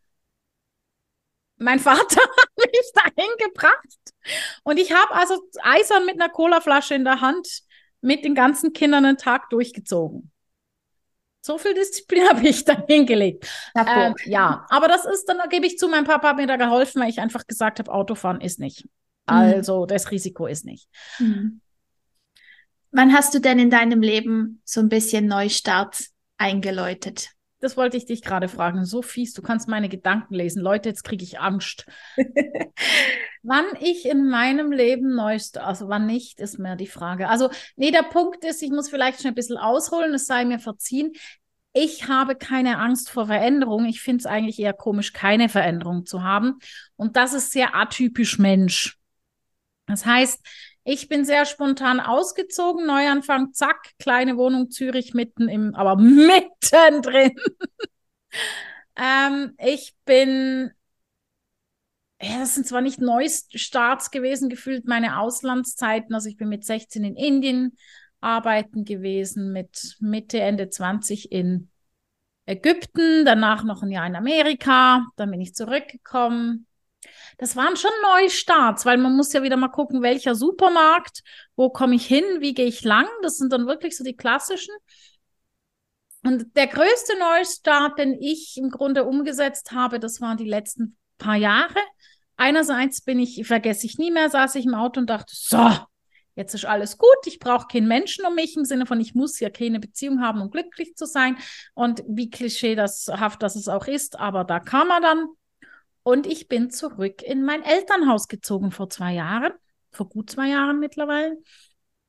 Mein 1.58 1.80
Vater 1.80 2.22
hat 2.22 2.50
mich 2.58 2.92
dahin 2.94 3.32
gebracht. 3.40 4.14
Und 4.64 4.78
ich 4.78 4.92
habe 4.92 5.14
also 5.14 5.40
eisern 5.62 6.06
mit 6.06 6.16
einer 6.16 6.30
Colaflasche 6.30 6.96
in 6.96 7.06
der 7.06 7.22
Hand 7.22 7.62
mit 8.02 8.26
den 8.26 8.36
ganzen 8.36 8.74
Kindern 8.74 9.06
einen 9.06 9.18
Tag 9.18 9.50
durchgezogen. 9.50 10.32
So 11.46 11.60
viel 11.60 11.76
Disziplin 11.76 12.24
habe 12.30 12.48
ich 12.48 12.66
da 12.66 12.84
hingelegt. 12.88 13.48
Ähm, 13.76 14.16
ja, 14.26 14.66
aber 14.70 14.88
das 14.88 15.06
ist, 15.06 15.26
dann 15.26 15.38
gebe 15.48 15.68
ich 15.68 15.78
zu, 15.78 15.88
mein 15.88 16.04
Papa 16.04 16.30
hat 16.30 16.38
mir 16.38 16.48
da 16.48 16.56
geholfen, 16.56 17.04
weil 17.04 17.10
ich 17.10 17.20
einfach 17.20 17.46
gesagt 17.46 17.78
habe, 17.78 17.92
Autofahren 17.92 18.42
ist 18.42 18.60
nicht. 18.60 18.86
Mhm. 18.86 18.90
Also 19.26 19.84
mhm. 19.84 19.88
das 19.88 20.10
Risiko 20.10 20.48
ist 20.48 20.66
nicht. 20.66 20.90
Mhm. 21.20 21.62
Wann 22.90 23.14
hast 23.14 23.36
du 23.36 23.40
denn 23.40 23.60
in 23.60 23.70
deinem 23.70 24.02
Leben 24.02 24.60
so 24.66 24.80
ein 24.80 24.90
bisschen 24.90 25.28
Neustart 25.28 26.06
eingeläutet? 26.38 27.35
Das 27.66 27.78
wollte 27.78 27.98
ich 27.98 28.06
dich 28.06 28.22
gerade 28.22 28.48
fragen. 28.48 28.86
So 28.86 29.02
fies, 29.02 29.34
du 29.34 29.42
kannst 29.42 29.68
meine 29.68 29.90
Gedanken 29.90 30.36
lesen. 30.36 30.62
Leute, 30.62 30.88
jetzt 30.88 31.04
kriege 31.04 31.24
ich 31.24 31.40
Angst. 31.40 31.88
wann 33.42 33.66
ich 33.80 34.08
in 34.08 34.30
meinem 34.30 34.72
Leben 34.72 35.16
neuest, 35.16 35.58
also 35.58 35.88
wann 35.88 36.06
nicht, 36.06 36.40
ist 36.40 36.60
mir 36.60 36.76
die 36.76 36.86
Frage. 36.86 37.28
Also, 37.28 37.50
nee, 37.76 37.90
der 37.90 38.04
Punkt 38.04 38.46
ist, 38.46 38.62
ich 38.62 38.70
muss 38.70 38.88
vielleicht 38.88 39.20
schon 39.20 39.30
ein 39.30 39.34
bisschen 39.34 39.58
ausholen, 39.58 40.14
es 40.14 40.28
sei 40.28 40.46
mir 40.46 40.60
verziehen. 40.60 41.14
Ich 41.74 42.08
habe 42.08 42.36
keine 42.36 42.78
Angst 42.78 43.10
vor 43.10 43.26
Veränderung. 43.26 43.86
Ich 43.86 44.00
finde 44.00 44.20
es 44.20 44.28
eigentlich 44.28 44.60
eher 44.60 44.74
komisch, 44.74 45.12
keine 45.12 45.50
Veränderung 45.50 46.06
zu 46.06 46.22
haben. 46.22 46.60
Und 46.98 47.16
das 47.16 47.34
ist 47.34 47.52
sehr 47.52 47.76
atypisch 47.76 48.38
Mensch. 48.38 49.00
Das 49.88 50.06
heißt, 50.06 50.40
ich 50.86 51.10
bin 51.10 51.26
sehr 51.26 51.46
spontan 51.46 52.00
ausgezogen, 52.00 52.86
Neuanfang, 52.86 53.54
zack, 53.54 53.92
kleine 54.00 54.38
Wohnung 54.38 54.72
Zürich 54.72 55.14
mitten 55.14 55.50
im, 55.50 55.76
aber 55.76 55.98
mittendrin. 55.98 57.36
ähm, 58.96 59.56
ich 59.58 59.94
bin 60.06 60.72
ja, 62.22 62.40
das 62.40 62.56
sind 62.56 62.66
zwar 62.66 62.82
nicht 62.82 63.02
Neustarts 63.02 64.10
gewesen, 64.10 64.48
gefühlt 64.48 64.88
meine 64.88 65.20
Auslandszeiten. 65.20 66.16
Also 66.16 66.30
ich 66.30 66.38
bin 66.38 66.48
mit 66.48 66.64
16 66.64 67.04
in 67.04 67.16
Indien 67.16 67.78
arbeiten 68.22 68.86
gewesen 68.86 69.52
mit 69.52 69.98
Mitte, 70.00 70.40
Ende 70.40 70.70
20 70.70 71.32
in 71.32 71.70
Ägypten, 72.48 73.26
danach 73.26 73.64
noch 73.64 73.84
ein 73.84 73.92
Jahr 73.92 74.08
in 74.08 74.16
Amerika, 74.16 75.06
dann 75.16 75.32
bin 75.32 75.42
ich 75.42 75.54
zurückgekommen. 75.56 76.68
Das 77.38 77.56
waren 77.56 77.76
schon 77.76 77.92
Neustarts, 78.02 78.86
weil 78.86 78.98
man 78.98 79.16
muss 79.16 79.34
ja 79.34 79.44
wieder 79.44 79.58
mal 79.58 79.70
gucken, 79.70 80.02
welcher 80.02 80.36
Supermarkt, 80.36 81.22
wo 81.56 81.70
komme 81.70 81.96
ich 81.96 82.06
hin, 82.06 82.24
wie 82.40 82.54
gehe 82.54 82.66
ich 82.66 82.84
lang. 82.84 83.08
Das 83.22 83.38
sind 83.38 83.52
dann 83.52 83.68
wirklich 83.68 83.98
so 83.98 84.04
die 84.04 84.16
klassischen. 84.16 84.74
Und 86.24 86.56
der 86.56 86.68
größte 86.68 87.20
Neustart, 87.20 88.00
den 88.00 88.14
ich 88.20 88.58
im 88.58 88.70
Grunde 88.70 89.04
umgesetzt 89.04 89.72
habe, 89.74 90.00
das 90.00 90.22
waren 90.22 90.38
die 90.38 90.50
letzten 90.50 90.98
paar 91.18 91.36
Jahre. 91.36 91.80
Einerseits 92.38 93.02
bin 93.02 93.20
ich, 93.20 93.46
vergesse 93.46 93.86
ich 93.86 93.98
nie 93.98 94.12
mehr, 94.12 94.30
saß 94.30 94.56
ich 94.56 94.66
im 94.66 94.74
Auto 94.74 95.00
und 95.00 95.10
dachte, 95.10 95.34
so, 95.36 95.72
jetzt 96.36 96.54
ist 96.54 96.66
alles 96.66 96.98
gut, 96.98 97.16
ich 97.26 97.40
brauche 97.40 97.68
keinen 97.68 97.88
Menschen 97.88 98.26
um 98.26 98.36
mich 98.36 98.58
im 98.58 98.66
Sinne 98.66 98.86
von, 98.86 99.00
ich 99.00 99.14
muss 99.14 99.40
ja 99.40 99.50
keine 99.50 99.80
Beziehung 99.80 100.22
haben, 100.22 100.42
um 100.42 100.50
glücklich 100.50 100.96
zu 100.96 101.06
sein. 101.06 101.38
Und 101.74 102.04
wie 102.08 102.30
klischeehaft 102.30 103.42
das 103.42 103.56
es 103.56 103.68
auch 103.68 103.88
ist, 103.88 104.20
aber 104.20 104.44
da 104.44 104.60
kam 104.60 104.90
er 104.90 105.02
dann. 105.02 105.28
Und 106.08 106.28
ich 106.28 106.48
bin 106.48 106.70
zurück 106.70 107.24
in 107.24 107.44
mein 107.44 107.64
Elternhaus 107.64 108.28
gezogen 108.28 108.70
vor 108.70 108.92
zwei 108.92 109.16
Jahren, 109.16 109.54
vor 109.92 110.08
gut 110.08 110.30
zwei 110.30 110.50
Jahren 110.50 110.80
mittlerweile. 110.80 111.36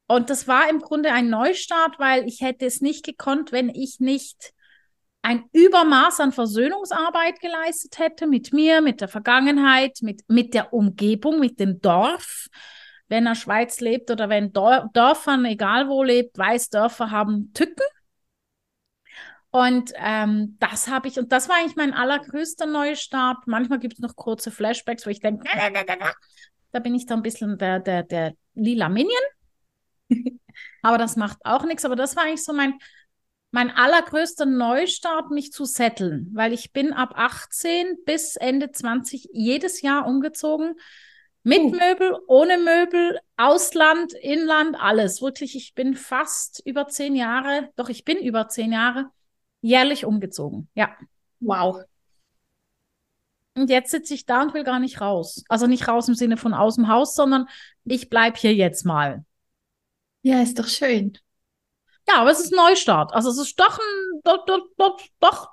Und 0.07 0.29
das 0.29 0.47
war 0.47 0.69
im 0.69 0.81
Grunde 0.81 1.13
ein 1.13 1.31
Neustart, 1.31 1.99
weil 1.99 2.29
ich 2.29 2.43
hätte 2.43 2.67
es 2.67 2.83
nicht 2.83 3.07
gekonnt, 3.07 3.53
wenn 3.53 3.71
ich 3.71 3.99
nicht 3.99 4.53
ein 5.23 5.49
Übermaß 5.53 6.21
an 6.21 6.33
Versöhnungsarbeit 6.33 7.41
geleistet 7.41 7.99
hätte 7.99 8.27
mit 8.27 8.53
mir, 8.53 8.83
mit 8.83 9.01
der 9.01 9.09
Vergangenheit, 9.09 10.01
mit, 10.03 10.21
mit 10.29 10.53
der 10.53 10.75
Umgebung, 10.75 11.41
mit 11.41 11.59
dem 11.59 11.81
Dorf. 11.81 12.49
Wenn 13.09 13.25
er 13.25 13.35
Schweiz 13.35 13.81
lebt 13.81 14.11
oder 14.11 14.29
wenn 14.29 14.53
Dörfern, 14.53 15.47
egal 15.47 15.89
wo 15.89 16.03
lebt, 16.03 16.37
weiß, 16.37 16.69
Dörfer 16.69 17.11
haben 17.11 17.51
Tücken. 17.55 17.87
Und 19.57 19.95
ähm, 19.97 20.59
das 20.61 20.87
habe 20.87 21.09
ich, 21.09 21.19
und 21.19 21.33
das 21.33 21.49
war 21.49 21.57
eigentlich 21.57 21.77
mein 21.77 21.95
allergrößter 21.95 22.67
Neustart. 22.67 23.47
Manchmal 23.47 23.79
gibt 23.79 23.95
es 23.95 24.01
noch 24.01 24.15
kurze 24.15 24.51
Flashbacks, 24.51 25.07
wo 25.07 25.11
ich 25.11 25.21
denke, 25.21 25.49
da 26.73 26.79
bin 26.79 26.95
ich 26.95 27.07
dann 27.07 27.21
ein 27.21 27.23
bisschen 27.23 27.57
der, 27.57 27.81
der, 27.81 28.03
der 28.03 28.35
lila 28.53 28.91
Minion. 28.91 29.17
aber 30.83 30.99
das 30.99 31.17
macht 31.17 31.39
auch 31.45 31.65
nichts. 31.65 31.87
Aber 31.87 31.97
das 31.97 32.17
war 32.17 32.25
eigentlich 32.25 32.45
so 32.45 32.53
mein, 32.53 32.75
mein 33.51 33.71
allergrößter 33.71 34.45
Neustart, 34.45 35.31
mich 35.31 35.53
zu 35.53 35.65
setteln, 35.65 36.29
weil 36.35 36.53
ich 36.53 36.75
bin 36.75 36.93
ab 36.93 37.15
18 37.17 38.05
bis 38.05 38.37
Ende 38.37 38.73
20 38.73 39.31
jedes 39.33 39.81
Jahr 39.81 40.07
umgezogen. 40.07 40.75
Mit 41.45 41.61
uh. 41.61 41.71
Möbel, 41.71 42.19
ohne 42.27 42.59
Möbel, 42.59 43.21
Ausland, 43.39 44.13
Inland, 44.13 44.77
alles. 44.79 45.23
Wirklich, 45.23 45.57
ich 45.57 45.73
bin 45.73 45.95
fast 45.95 46.61
über 46.67 46.89
zehn 46.89 47.17
Jahre, 47.17 47.71
doch 47.77 47.89
ich 47.89 48.05
bin 48.05 48.19
über 48.19 48.49
zehn 48.49 48.71
Jahre 48.71 49.11
jährlich 49.61 50.05
umgezogen. 50.05 50.69
Ja. 50.75 50.97
Wow. 51.41 51.83
Und 53.55 53.71
jetzt 53.71 53.91
sitze 53.91 54.15
ich 54.15 54.27
da 54.27 54.43
und 54.43 54.55
will 54.55 54.65
gar 54.65 54.79
nicht 54.79 55.01
raus. 55.01 55.43
Also 55.49 55.67
nicht 55.67 55.89
raus 55.89 56.09
im 56.09 56.15
Sinne 56.15 56.37
von 56.37 56.53
aus 56.53 56.77
dem 56.77 56.89
Haus, 56.89 57.15
sondern 57.15 57.49
ich 57.85 58.11
bleibe 58.11 58.39
hier 58.39 58.55
jetzt 58.55 58.85
mal. 58.85 59.25
Ja, 60.23 60.43
ist 60.43 60.59
doch 60.59 60.69
schön. 60.69 61.19
Ja, 62.09 62.21
aber 62.21 62.31
es 62.31 62.41
ist 62.41 62.53
ein 62.53 62.57
Neustart. 62.57 63.15
Also 63.15 63.31
es 63.31 63.39
ist 63.39 63.59
doch 63.59 63.79
ein, 63.79 64.21
doch, 64.25 64.45
doch, 64.45 64.69
doch, 64.77 65.01
doch 65.21 65.49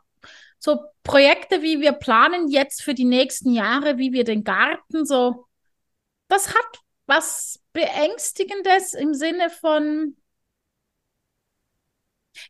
so 0.59 0.79
Projekte, 1.03 1.61
wie 1.61 1.81
wir 1.81 1.91
planen 1.91 2.47
jetzt 2.47 2.83
für 2.83 2.93
die 2.93 3.05
nächsten 3.05 3.51
Jahre, 3.51 3.97
wie 3.97 4.13
wir 4.13 4.23
den 4.23 4.43
Garten 4.43 5.05
so, 5.05 5.45
das 6.27 6.55
hat 6.55 6.79
was 7.05 7.61
Beängstigendes 7.73 8.93
im 8.93 9.13
Sinne 9.13 9.49
von, 9.49 10.15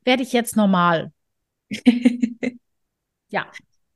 werde 0.03 0.23
ich 0.23 0.31
jetzt 0.31 0.55
normal? 0.55 1.11
Ja, 3.29 3.49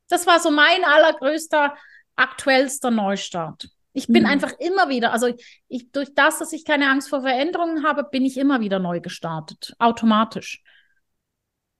das 0.09 0.27
war 0.27 0.39
so 0.39 0.51
mein 0.51 0.83
allergrößter, 0.83 1.75
aktuellster 2.15 2.91
Neustart. 2.91 3.69
Ich 3.93 4.07
bin 4.07 4.23
mhm. 4.23 4.29
einfach 4.29 4.53
immer 4.59 4.89
wieder, 4.89 5.11
also 5.11 5.27
ich, 5.67 5.91
durch 5.91 6.13
das, 6.13 6.37
dass 6.37 6.53
ich 6.53 6.65
keine 6.65 6.89
Angst 6.89 7.09
vor 7.09 7.21
Veränderungen 7.21 7.83
habe, 7.83 8.03
bin 8.03 8.25
ich 8.25 8.37
immer 8.37 8.59
wieder 8.61 8.77
neu 8.79 8.99
gestartet, 8.99 9.73
automatisch. 9.79 10.61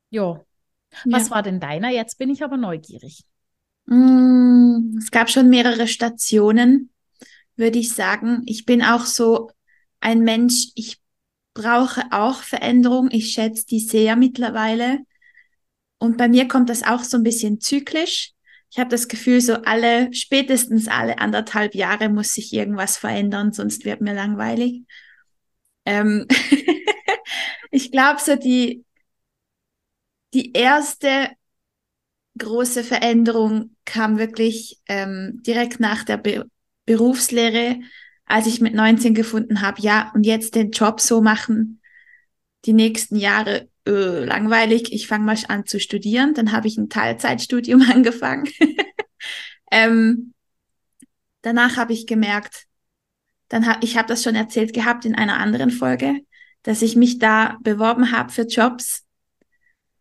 Jo. 0.10 0.46
Was 1.06 1.30
ja. 1.30 1.36
war 1.36 1.44
denn 1.44 1.60
deiner? 1.60 1.90
Jetzt 1.90 2.18
bin 2.18 2.30
ich 2.30 2.44
aber 2.44 2.58
neugierig. 2.58 3.24
Mm, 3.86 4.98
es 4.98 5.12
gab 5.12 5.30
schon 5.30 5.50
mehrere 5.50 5.88
Stationen, 5.88 6.90
würde 7.56 7.80
ich 7.80 7.94
sagen. 7.94 8.42
Ich 8.46 8.66
bin 8.66 8.82
auch 8.82 9.06
so 9.06 9.52
ein 10.00 10.22
Mensch, 10.22 10.70
ich 10.76 11.00
brauche 11.54 12.04
auch 12.12 12.42
Veränderung. 12.42 13.10
Ich 13.12 13.32
schätze 13.32 13.66
die 13.66 13.80
sehr 13.80 14.16
mittlerweile. 14.16 15.00
Und 16.00 16.18
bei 16.18 16.28
mir 16.28 16.48
kommt 16.48 16.70
das 16.70 16.84
auch 16.84 17.04
so 17.04 17.18
ein 17.18 17.24
bisschen 17.24 17.60
zyklisch. 17.60 18.34
Ich 18.70 18.80
habe 18.80 18.90
das 18.90 19.08
Gefühl, 19.08 19.42
so 19.42 19.56
alle, 19.56 20.14
spätestens 20.14 20.88
alle 20.88 21.20
anderthalb 21.20 21.74
Jahre 21.74 22.10
muss 22.10 22.34
sich 22.34 22.54
irgendwas 22.54 22.98
verändern, 22.98 23.54
sonst 23.54 23.86
wird 23.86 24.02
mir 24.02 24.14
langweilig. 24.14 24.84
Ähm 25.86 26.28
ich 27.72 27.92
glaube, 27.92 28.20
so 28.20 28.36
die, 28.36 28.84
die 30.34 30.54
erste 30.54 31.30
große 32.38 32.84
Veränderung 32.84 33.76
kam 33.86 34.18
wirklich 34.18 34.80
ähm, 34.88 35.42
direkt 35.46 35.80
nach 35.80 36.04
der 36.04 36.18
Be 36.18 36.46
Berufslehre, 36.86 37.82
als 38.24 38.48
ich 38.48 38.62
mit 38.62 38.74
19 38.74 39.14
gefunden 39.14 39.60
habe, 39.60 39.82
ja, 39.82 40.10
und 40.16 40.26
jetzt 40.26 40.56
den 40.56 40.72
Job 40.72 41.02
so 41.02 41.22
machen, 41.22 41.82
die 42.64 42.72
nächsten 42.72 43.18
Jahre 43.18 43.68
öh, 43.88 44.26
langweilig, 44.26 44.92
ich 44.92 45.08
fange 45.08 45.26
mal 45.26 45.38
an 45.48 45.66
zu 45.66 45.80
studieren. 45.80 46.34
Dann 46.34 46.52
habe 46.52 46.68
ich 46.68 46.78
ein 46.78 46.90
Teilzeitstudium 46.90 47.82
angefangen. 47.92 48.50
ähm, 49.72 50.34
danach 51.42 51.78
habe 51.78 51.94
ich 51.94 52.06
gemerkt, 52.06 52.66
dann 53.48 53.66
hab, 53.66 53.84
ich 53.84 53.98
habe 53.98 54.08
das 54.08 54.24
schon 54.24 54.36
erzählt 54.36 54.74
gehabt 54.74 55.06
in 55.06 55.16
einer 55.16 55.38
anderen 55.38 55.72
Folge, 55.72 56.20
dass 56.64 56.82
ich 56.82 56.96
mich 56.96 57.18
da 57.18 57.58
beworben 57.62 58.12
habe 58.12 58.32
für 58.32 58.44
Jobs 58.44 59.06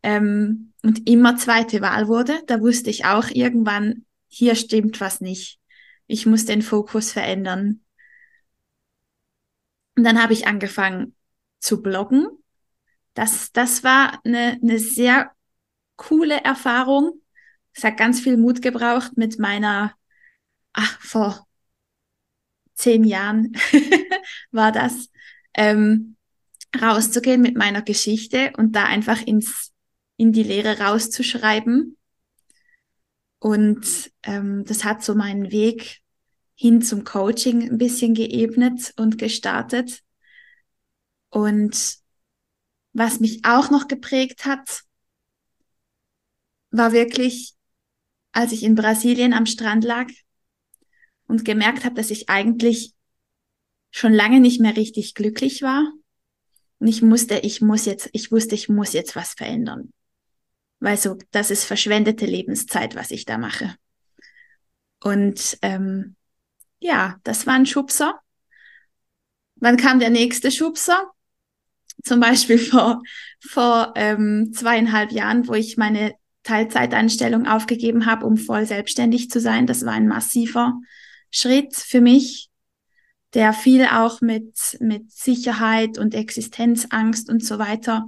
ähm, 0.03 0.73
und 0.83 1.09
immer 1.09 1.37
zweite 1.37 1.81
Wahl 1.81 2.09
wurde. 2.09 2.41
Da 2.47 2.61
wusste 2.61 2.91
ich 2.91 3.05
auch 3.05 3.29
irgendwann, 3.31 4.05
hier 4.27 4.57
stimmt 4.57 5.01
was 5.01 5.21
nicht. 5.21 5.61
Ich 6.09 6.27
muss 6.27 6.45
den 6.45 6.63
Fokus 6.63 7.13
verändern. 7.13 7.85
Und 9.97 10.05
dann 10.05 10.21
habe 10.21 10.33
ich 10.33 10.47
angefangen 10.47 11.15
zu 11.61 11.83
bloggen 11.83 12.27
das, 13.17 13.51
das 13.53 13.83
war 13.83 14.21
eine, 14.25 14.59
eine 14.63 14.79
sehr 14.79 15.33
coole 15.97 16.45
Erfahrung. 16.45 17.23
Es 17.73 17.83
hat 17.83 17.97
ganz 17.97 18.21
viel 18.21 18.37
Mut 18.37 18.61
gebraucht 18.61 19.17
mit 19.17 19.39
meiner, 19.39 19.95
ach, 20.75 21.01
vor 21.01 21.47
zehn 22.75 23.05
Jahren 23.05 23.57
war 24.51 24.71
das, 24.71 25.09
ähm, 25.55 26.17
rauszugehen 26.79 27.41
mit 27.41 27.57
meiner 27.57 27.81
Geschichte 27.81 28.53
und 28.59 28.77
da 28.77 28.85
einfach 28.85 29.23
ins, 29.23 29.73
in 30.19 30.33
die 30.33 30.43
Lehre 30.43 30.79
rauszuschreiben. 30.81 31.97
Und 33.39 34.13
ähm, 34.25 34.65
das 34.67 34.85
hat 34.85 35.03
so 35.03 35.15
meinen 35.15 35.51
Weg 35.51 36.01
hin 36.55 36.83
zum 36.83 37.05
Coaching 37.05 37.63
ein 37.63 37.79
bisschen 37.79 38.13
geebnet 38.13 38.93
und 38.97 39.17
gestartet. 39.17 40.03
Und 41.31 41.99
was 42.97 43.21
mich 43.21 43.45
auch 43.45 43.71
noch 43.71 43.89
geprägt 43.89 44.47
hat, 44.47 44.81
war 46.71 46.93
wirklich, 46.93 47.55
als 48.33 48.53
ich 48.53 48.63
in 48.63 48.75
Brasilien 48.75 49.35
am 49.35 49.45
Strand 49.45 49.85
lag 49.85 50.07
und 51.27 51.45
gemerkt 51.45 51.85
habe, 51.85 51.95
dass 51.95 52.11
ich 52.11 52.31
eigentlich 52.31 52.95
schon 53.91 54.15
lange 54.15 54.41
nicht 54.41 54.61
mehr 54.61 54.77
richtig 54.77 55.15
glücklich 55.15 55.61
war. 55.61 55.93
Und 56.79 56.87
ich 56.87 57.03
musste, 57.03 57.39
ich 57.41 57.61
muss 57.61 57.85
jetzt, 57.85 58.09
ich 58.13 58.33
wusste, 58.33 58.55
ich 58.55 58.71
muss 58.71 58.95
jetzt 58.95 59.15
was 59.15 59.35
verändern. 59.35 59.93
Weil 60.81 60.97
so, 60.97 61.19
das 61.33 61.51
ist 61.51 61.65
verschwendete 61.65 62.25
Lebenszeit, 62.25 62.95
was 62.95 63.11
ich 63.11 63.27
da 63.27 63.37
mache. 63.37 63.77
Und 65.03 65.59
ähm, 65.61 66.17
ja, 66.79 67.17
das 67.25 67.47
war 67.47 67.55
ein 67.55 67.67
Schubser. 67.67 68.21
Wann 69.57 69.77
kam 69.77 70.01
der 70.01 70.11
nächste 70.11 70.51
Schubser? 70.51 71.11
Zum 72.03 72.21
Beispiel 72.21 72.59
vor, 72.59 73.03
vor 73.41 73.93
ähm, 73.97 74.53
zweieinhalb 74.53 75.13
Jahren, 75.13 75.49
wo 75.49 75.55
ich 75.55 75.77
meine 75.77 76.15
Teilzeiteinstellung 76.43 77.47
aufgegeben 77.47 78.07
habe, 78.07 78.25
um 78.25 78.37
voll 78.37 78.67
selbstständig 78.67 79.31
zu 79.31 79.41
sein. 79.41 79.67
Das 79.67 79.85
war 79.85 79.93
ein 79.93 80.07
massiver 80.07 80.75
Schritt 81.31 81.75
für 81.75 82.01
mich, 82.01 82.51
der 83.35 83.53
viel 83.53 83.85
auch 83.87 84.21
mit, 84.21 84.79
mit 84.81 85.11
Sicherheit 85.11 85.99
und 85.99 86.15
Existenzangst 86.15 87.29
und 87.29 87.45
so 87.45 87.59
weiter 87.59 88.07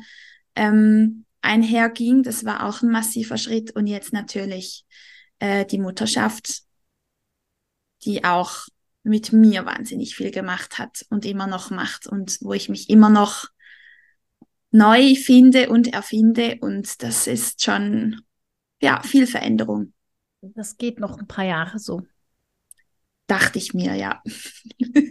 ähm, 0.54 1.24
einherging. 1.42 2.22
Das 2.22 2.44
war 2.44 2.64
auch 2.64 2.82
ein 2.82 2.90
massiver 2.90 3.38
Schritt. 3.38 3.72
Und 3.72 3.88
jetzt 3.88 4.12
natürlich 4.12 4.84
äh, 5.40 5.66
die 5.66 5.78
Mutterschaft, 5.78 6.62
die 8.04 8.24
auch 8.24 8.68
mit 9.02 9.32
mir 9.32 9.66
wahnsinnig 9.66 10.14
viel 10.14 10.30
gemacht 10.30 10.78
hat 10.78 11.04
und 11.10 11.24
immer 11.24 11.46
noch 11.46 11.70
macht 11.70 12.06
und 12.06 12.38
wo 12.40 12.52
ich 12.52 12.68
mich 12.68 12.88
immer 12.88 13.08
noch 13.08 13.48
neu 14.70 15.14
finde 15.14 15.70
und 15.70 15.92
erfinde. 15.92 16.58
Und 16.60 17.02
das 17.02 17.26
ist 17.26 17.62
schon, 17.62 18.20
ja, 18.80 19.02
viel 19.02 19.26
Veränderung. 19.26 19.92
Das 20.40 20.76
geht 20.76 21.00
noch 21.00 21.18
ein 21.18 21.26
paar 21.26 21.44
Jahre 21.44 21.78
so. 21.78 22.02
Dachte 23.26 23.58
ich 23.58 23.74
mir, 23.74 23.94
ja. 23.94 24.22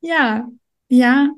ja, 0.00 0.48
ja. 0.88 1.30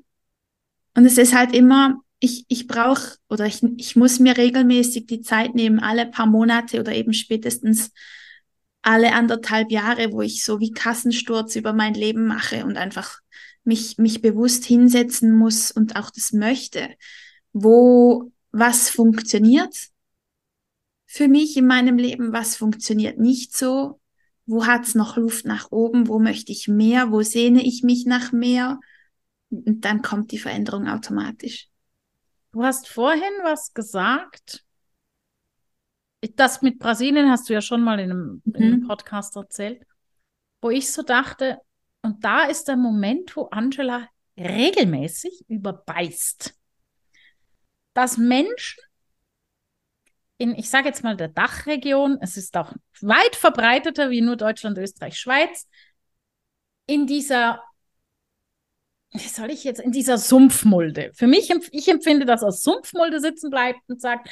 Und 0.94 1.04
es 1.04 1.16
ist 1.16 1.34
halt 1.34 1.54
immer, 1.54 2.00
ich, 2.20 2.44
ich 2.48 2.66
brauche 2.66 3.16
oder 3.28 3.46
ich, 3.46 3.62
ich 3.76 3.96
muss 3.96 4.18
mir 4.18 4.37
regelmäßig 4.37 5.06
die 5.06 5.22
Zeit 5.22 5.54
nehmen, 5.54 5.78
alle 5.78 6.06
paar 6.06 6.26
Monate 6.26 6.80
oder 6.80 6.92
eben 6.92 7.12
spätestens 7.12 7.92
alle 8.82 9.12
anderthalb 9.12 9.70
Jahre, 9.70 10.12
wo 10.12 10.22
ich 10.22 10.44
so 10.44 10.60
wie 10.60 10.72
Kassensturz 10.72 11.56
über 11.56 11.72
mein 11.72 11.94
Leben 11.94 12.26
mache 12.26 12.64
und 12.64 12.76
einfach 12.76 13.20
mich, 13.68 13.98
mich 13.98 14.20
bewusst 14.20 14.64
hinsetzen 14.64 15.37
muss 15.37 15.70
und 15.70 15.94
auch 15.94 16.10
das 16.10 16.32
möchte, 16.32 16.88
wo 17.52 18.32
was 18.50 18.90
funktioniert 18.90 19.76
für 21.06 21.28
mich 21.28 21.56
in 21.56 21.66
meinem 21.66 21.98
Leben, 21.98 22.32
was 22.32 22.56
funktioniert 22.56 23.18
nicht 23.18 23.56
so, 23.56 24.00
wo 24.46 24.66
hat's 24.66 24.94
noch 24.94 25.16
Luft 25.16 25.44
nach 25.44 25.70
oben, 25.70 26.08
wo 26.08 26.18
möchte 26.18 26.50
ich 26.50 26.66
mehr, 26.66 27.12
wo 27.12 27.22
sehne 27.22 27.62
ich 27.64 27.82
mich 27.82 28.06
nach 28.06 28.32
mehr 28.32 28.80
und 29.50 29.84
dann 29.84 30.02
kommt 30.02 30.32
die 30.32 30.38
Veränderung 30.38 30.88
automatisch. 30.88 31.68
Du 32.52 32.64
hast 32.64 32.88
vorhin 32.88 33.22
was 33.42 33.72
gesagt. 33.75 34.64
Das 36.34 36.62
mit 36.62 36.78
Brasilien 36.78 37.30
hast 37.30 37.48
du 37.48 37.52
ja 37.52 37.60
schon 37.60 37.82
mal 37.82 38.00
in 38.00 38.10
einem, 38.10 38.42
mhm. 38.44 38.54
in 38.54 38.62
einem 38.62 38.80
mhm. 38.80 38.88
Podcast 38.88 39.37
erzählt, 39.37 39.82
wo 40.60 40.70
ich 40.70 40.90
so 40.90 41.02
dachte, 41.02 41.58
und 42.02 42.25
da 42.25 42.45
ist 42.45 42.69
der 42.69 42.76
Moment, 42.76 43.37
wo 43.37 43.45
Angela 43.47 44.09
regelmäßig 44.38 45.45
überbeißt, 45.49 46.55
dass 47.95 48.17
Menschen 48.17 48.83
in, 50.40 50.55
ich 50.55 50.71
sage 50.71 50.87
jetzt 50.87 51.02
mal, 51.02 51.17
der 51.17 51.28
Dachregion, 51.28 52.19
es 52.21 52.37
ist 52.37 52.57
auch 52.57 52.73
weit 53.00 53.35
verbreiteter 53.35 54.11
wie 54.11 54.21
nur 54.21 54.37
Deutschland, 54.37 54.78
Österreich, 54.78 55.19
Schweiz, 55.19 55.69
in 56.87 57.07
dieser 57.07 57.62
wie 59.12 59.28
soll 59.28 59.50
ich 59.50 59.64
jetzt 59.64 59.81
in 59.81 59.90
dieser 59.90 60.19
Sumpfmulde? 60.19 61.12
Für 61.14 61.26
mich, 61.26 61.50
ich 61.73 61.88
empfinde 61.88 62.26
das 62.26 62.43
als 62.43 62.62
Sumpfmulde 62.62 63.21
sitzen 63.21 63.50
bleibt 63.50 63.81
und 63.88 64.00
sagt, 64.00 64.28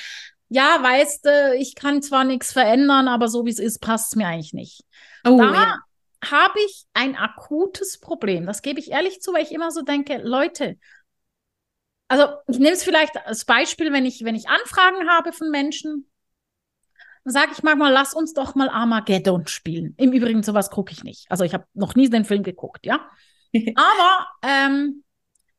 ja, 0.48 0.78
weißt 0.82 1.24
du, 1.24 1.56
ich 1.58 1.74
kann 1.74 2.02
zwar 2.02 2.24
nichts 2.24 2.52
verändern, 2.52 3.08
aber 3.08 3.28
so 3.28 3.46
wie 3.46 3.50
es 3.50 3.58
ist, 3.58 3.80
passt 3.80 4.12
es 4.12 4.16
mir 4.16 4.26
eigentlich 4.26 4.52
nicht. 4.52 4.84
Oh, 5.24 5.38
da 5.38 5.52
ja. 5.52 5.78
Habe 6.30 6.58
ich 6.66 6.86
ein 6.94 7.16
akutes 7.16 7.98
Problem. 7.98 8.46
Das 8.46 8.62
gebe 8.62 8.80
ich 8.80 8.90
ehrlich 8.90 9.20
zu, 9.20 9.32
weil 9.32 9.42
ich 9.42 9.52
immer 9.52 9.70
so 9.70 9.82
denke, 9.82 10.18
Leute, 10.18 10.76
also 12.08 12.28
ich 12.46 12.58
nehme 12.58 12.72
es 12.72 12.84
vielleicht 12.84 13.16
als 13.26 13.44
Beispiel, 13.44 13.92
wenn 13.92 14.04
ich, 14.04 14.24
wenn 14.24 14.34
ich 14.34 14.48
Anfragen 14.48 15.08
habe 15.08 15.32
von 15.32 15.50
Menschen, 15.50 16.08
dann 17.24 17.32
sage 17.32 17.52
ich 17.52 17.62
manchmal, 17.64 17.92
lass 17.92 18.14
uns 18.14 18.32
doch 18.34 18.54
mal 18.54 18.68
Armageddon 18.68 19.48
spielen. 19.48 19.94
Im 19.96 20.12
Übrigen, 20.12 20.44
sowas 20.44 20.70
gucke 20.70 20.92
ich 20.92 21.02
nicht. 21.02 21.26
Also 21.28 21.42
ich 21.42 21.54
habe 21.54 21.66
noch 21.74 21.96
nie 21.96 22.08
den 22.08 22.24
Film 22.24 22.44
geguckt, 22.44 22.86
ja. 22.86 23.10
Aber 23.74 24.28
ähm, 24.42 25.02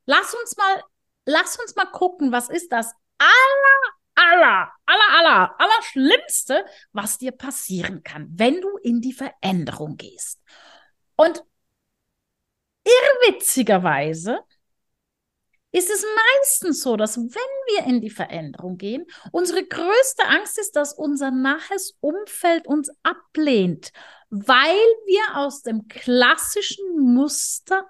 lass 0.05 0.33
uns 0.33 0.55
mal, 0.55 0.83
lass 1.25 1.59
uns 1.59 1.75
mal 1.75 1.85
gucken, 1.85 2.31
was 2.31 2.49
ist 2.49 2.71
das 2.71 2.93
aller, 3.17 3.96
aller, 4.17 4.71
aller, 4.85 5.19
aller, 5.19 5.55
aller 5.59 5.83
Schlimmste, 5.83 6.65
was 6.91 7.17
dir 7.17 7.31
passieren 7.31 8.03
kann, 8.03 8.27
wenn 8.31 8.61
du 8.61 8.77
in 8.77 9.01
die 9.01 9.13
Veränderung 9.13 9.97
gehst. 9.97 10.41
Und 11.15 11.43
irrwitzigerweise 12.83 14.39
ist 15.71 15.89
es 15.89 16.03
meistens 16.39 16.81
so, 16.81 16.95
dass 16.95 17.17
wenn 17.17 17.75
wir 17.75 17.85
in 17.85 18.01
die 18.01 18.09
Veränderung 18.09 18.77
gehen, 18.77 19.05
unsere 19.31 19.65
größte 19.65 20.25
Angst 20.25 20.57
ist, 20.57 20.75
dass 20.75 20.93
unser 20.93 21.29
nahes 21.29 21.97
Umfeld 21.99 22.67
uns 22.67 22.89
ablehnt 23.03 23.91
weil 24.29 24.75
wir 25.05 25.37
aus 25.37 25.61
dem 25.61 25.87
klassischen 25.87 26.99
Muster 27.13 27.87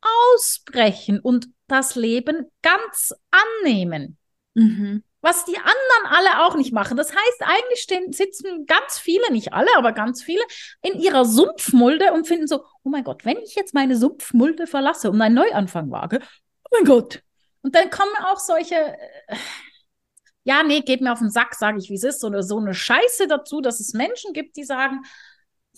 ausbrechen 0.00 1.20
und 1.20 1.48
das 1.66 1.94
Leben 1.94 2.50
ganz 2.62 3.14
annehmen. 3.30 4.16
Mhm. 4.54 5.04
Was 5.20 5.44
die 5.44 5.56
anderen 5.56 6.06
alle 6.06 6.46
auch 6.46 6.54
nicht 6.54 6.72
machen. 6.72 6.96
Das 6.96 7.10
heißt, 7.10 7.42
eigentlich 7.42 7.80
stehen, 7.80 8.12
sitzen 8.12 8.66
ganz 8.66 8.98
viele, 8.98 9.32
nicht 9.32 9.52
alle, 9.52 9.68
aber 9.76 9.92
ganz 9.92 10.22
viele, 10.22 10.42
in 10.80 11.00
ihrer 11.00 11.24
Sumpfmulde 11.24 12.12
und 12.12 12.28
finden 12.28 12.46
so, 12.46 12.64
oh 12.84 12.88
mein 12.88 13.02
Gott, 13.02 13.24
wenn 13.24 13.38
ich 13.38 13.56
jetzt 13.56 13.74
meine 13.74 13.96
Sumpfmulde 13.96 14.66
verlasse 14.66 15.10
und 15.10 15.20
einen 15.20 15.34
Neuanfang 15.34 15.90
wage, 15.90 16.20
oh 16.64 16.76
mein 16.76 16.84
Gott. 16.84 17.22
Und 17.62 17.74
dann 17.74 17.90
kommen 17.90 18.14
auch 18.24 18.38
solche, 18.38 18.76
äh, 18.76 19.36
ja, 20.44 20.62
nee, 20.62 20.80
geht 20.80 21.00
mir 21.00 21.12
auf 21.12 21.18
den 21.18 21.30
Sack, 21.30 21.54
sage 21.54 21.78
ich, 21.78 21.90
wie 21.90 21.94
es 21.94 22.04
ist, 22.04 22.24
eine, 22.24 22.42
so 22.42 22.58
eine 22.58 22.72
Scheiße 22.72 23.26
dazu, 23.26 23.60
dass 23.60 23.80
es 23.80 23.94
Menschen 23.94 24.32
gibt, 24.32 24.56
die 24.56 24.64
sagen, 24.64 25.02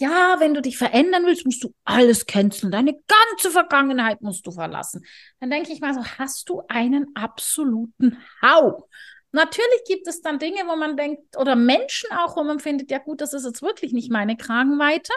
ja, 0.00 0.36
wenn 0.38 0.54
du 0.54 0.62
dich 0.62 0.78
verändern 0.78 1.26
willst, 1.26 1.44
musst 1.44 1.62
du 1.62 1.74
alles 1.84 2.24
canceln. 2.24 2.72
Deine 2.72 2.94
ganze 3.06 3.50
Vergangenheit 3.50 4.22
musst 4.22 4.46
du 4.46 4.50
verlassen. 4.50 5.04
Dann 5.40 5.50
denke 5.50 5.72
ich 5.72 5.80
mal 5.80 5.92
so, 5.92 6.04
hast 6.04 6.48
du 6.48 6.62
einen 6.68 7.14
absoluten 7.14 8.16
Hau. 8.40 8.88
Natürlich 9.32 9.84
gibt 9.86 10.08
es 10.08 10.22
dann 10.22 10.38
Dinge, 10.38 10.66
wo 10.66 10.76
man 10.76 10.96
denkt, 10.96 11.36
oder 11.36 11.54
Menschen 11.54 12.10
auch, 12.12 12.36
wo 12.36 12.42
man 12.42 12.58
findet, 12.58 12.90
ja 12.90 12.98
gut, 12.98 13.20
das 13.20 13.32
ist 13.32 13.44
jetzt 13.44 13.62
wirklich 13.62 13.92
nicht 13.92 14.10
meine 14.10 14.36
Kragenweite. 14.36 15.12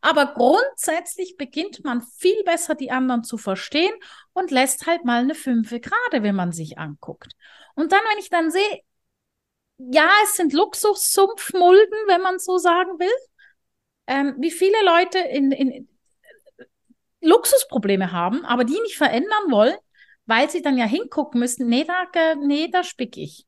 Aber 0.00 0.34
grundsätzlich 0.34 1.36
beginnt 1.36 1.84
man 1.84 2.00
viel 2.00 2.42
besser, 2.44 2.74
die 2.74 2.90
anderen 2.90 3.24
zu 3.24 3.36
verstehen 3.36 3.94
und 4.32 4.50
lässt 4.50 4.86
halt 4.86 5.04
mal 5.04 5.20
eine 5.20 5.34
Fünfe 5.34 5.80
gerade, 5.80 6.22
wenn 6.22 6.34
man 6.34 6.52
sich 6.52 6.78
anguckt. 6.78 7.32
Und 7.74 7.92
dann, 7.92 8.00
wenn 8.10 8.18
ich 8.18 8.30
dann 8.30 8.50
sehe, 8.50 8.80
ja, 9.78 10.08
es 10.22 10.36
sind 10.36 10.52
Luxussumpfmulden, 10.52 11.98
wenn 12.06 12.22
man 12.22 12.38
so 12.38 12.58
sagen 12.58 12.98
will 12.98 13.10
ähm, 14.06 14.34
wie 14.38 14.50
viele 14.50 14.82
Leute 14.84 15.18
in, 15.18 15.52
in 15.52 15.88
Luxusprobleme 17.20 18.12
haben, 18.12 18.44
aber 18.44 18.64
die 18.64 18.78
nicht 18.80 18.96
verändern 18.96 19.50
wollen, 19.50 19.76
weil 20.26 20.50
sie 20.50 20.62
dann 20.62 20.78
ja 20.78 20.86
hingucken 20.86 21.40
müssen, 21.40 21.68
nee, 21.68 21.84
da, 21.84 22.34
nee, 22.36 22.68
da 22.68 22.84
spick 22.84 23.16
ich. 23.16 23.46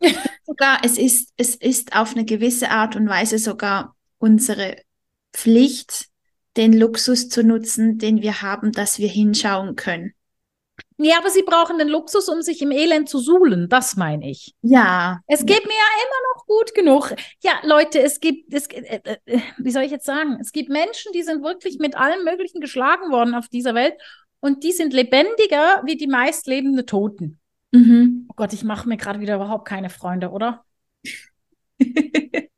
sogar, 0.46 0.80
es 0.82 0.98
ist, 0.98 1.32
es 1.36 1.54
ist 1.54 1.96
auf 1.96 2.12
eine 2.12 2.24
gewisse 2.24 2.70
Art 2.70 2.96
und 2.96 3.08
Weise 3.08 3.38
sogar 3.38 3.96
unsere 4.18 4.76
Pflicht, 5.32 6.06
den 6.56 6.72
Luxus 6.72 7.28
zu 7.28 7.42
nutzen, 7.42 7.98
den 7.98 8.22
wir 8.22 8.42
haben, 8.42 8.72
dass 8.72 8.98
wir 8.98 9.08
hinschauen 9.08 9.76
können. 9.76 10.14
Ja, 10.96 11.18
aber 11.18 11.30
sie 11.30 11.42
brauchen 11.42 11.78
den 11.78 11.88
Luxus, 11.88 12.28
um 12.28 12.40
sich 12.42 12.62
im 12.62 12.70
Elend 12.70 13.08
zu 13.08 13.18
suhlen. 13.18 13.68
Das 13.68 13.96
meine 13.96 14.30
ich. 14.30 14.54
Ja. 14.62 15.20
Es 15.26 15.40
geht 15.44 15.64
mir 15.64 15.72
ja 15.72 16.04
immer 16.04 16.34
noch 16.34 16.46
gut 16.46 16.74
genug. 16.74 17.14
Ja, 17.42 17.52
Leute, 17.64 18.00
es 18.00 18.20
gibt, 18.20 18.54
es, 18.54 18.68
äh, 18.68 19.00
äh, 19.02 19.40
wie 19.58 19.72
soll 19.72 19.82
ich 19.82 19.90
jetzt 19.90 20.06
sagen? 20.06 20.38
Es 20.40 20.52
gibt 20.52 20.68
Menschen, 20.68 21.12
die 21.12 21.24
sind 21.24 21.42
wirklich 21.42 21.78
mit 21.80 21.96
allem 21.96 22.24
Möglichen 22.24 22.60
geschlagen 22.60 23.10
worden 23.10 23.34
auf 23.34 23.48
dieser 23.48 23.74
Welt 23.74 23.94
und 24.44 24.62
die 24.62 24.72
sind 24.72 24.92
lebendiger 24.92 25.80
wie 25.86 25.96
die 25.96 26.06
meist 26.06 26.46
lebenden 26.46 26.86
Toten. 26.86 27.40
Mhm. 27.72 28.26
Oh 28.28 28.34
Gott, 28.36 28.52
ich 28.52 28.62
mache 28.62 28.86
mir 28.86 28.98
gerade 28.98 29.20
wieder 29.20 29.36
überhaupt 29.36 29.66
keine 29.66 29.88
Freunde, 29.88 30.28
oder? 30.28 30.66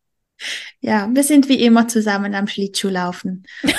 ja, 0.81 1.09
wir 1.09 1.23
sind 1.23 1.49
wie 1.49 1.63
immer 1.63 1.87
zusammen 1.87 2.35
am 2.35 2.49
Schlittschuhlaufen. 2.49 3.47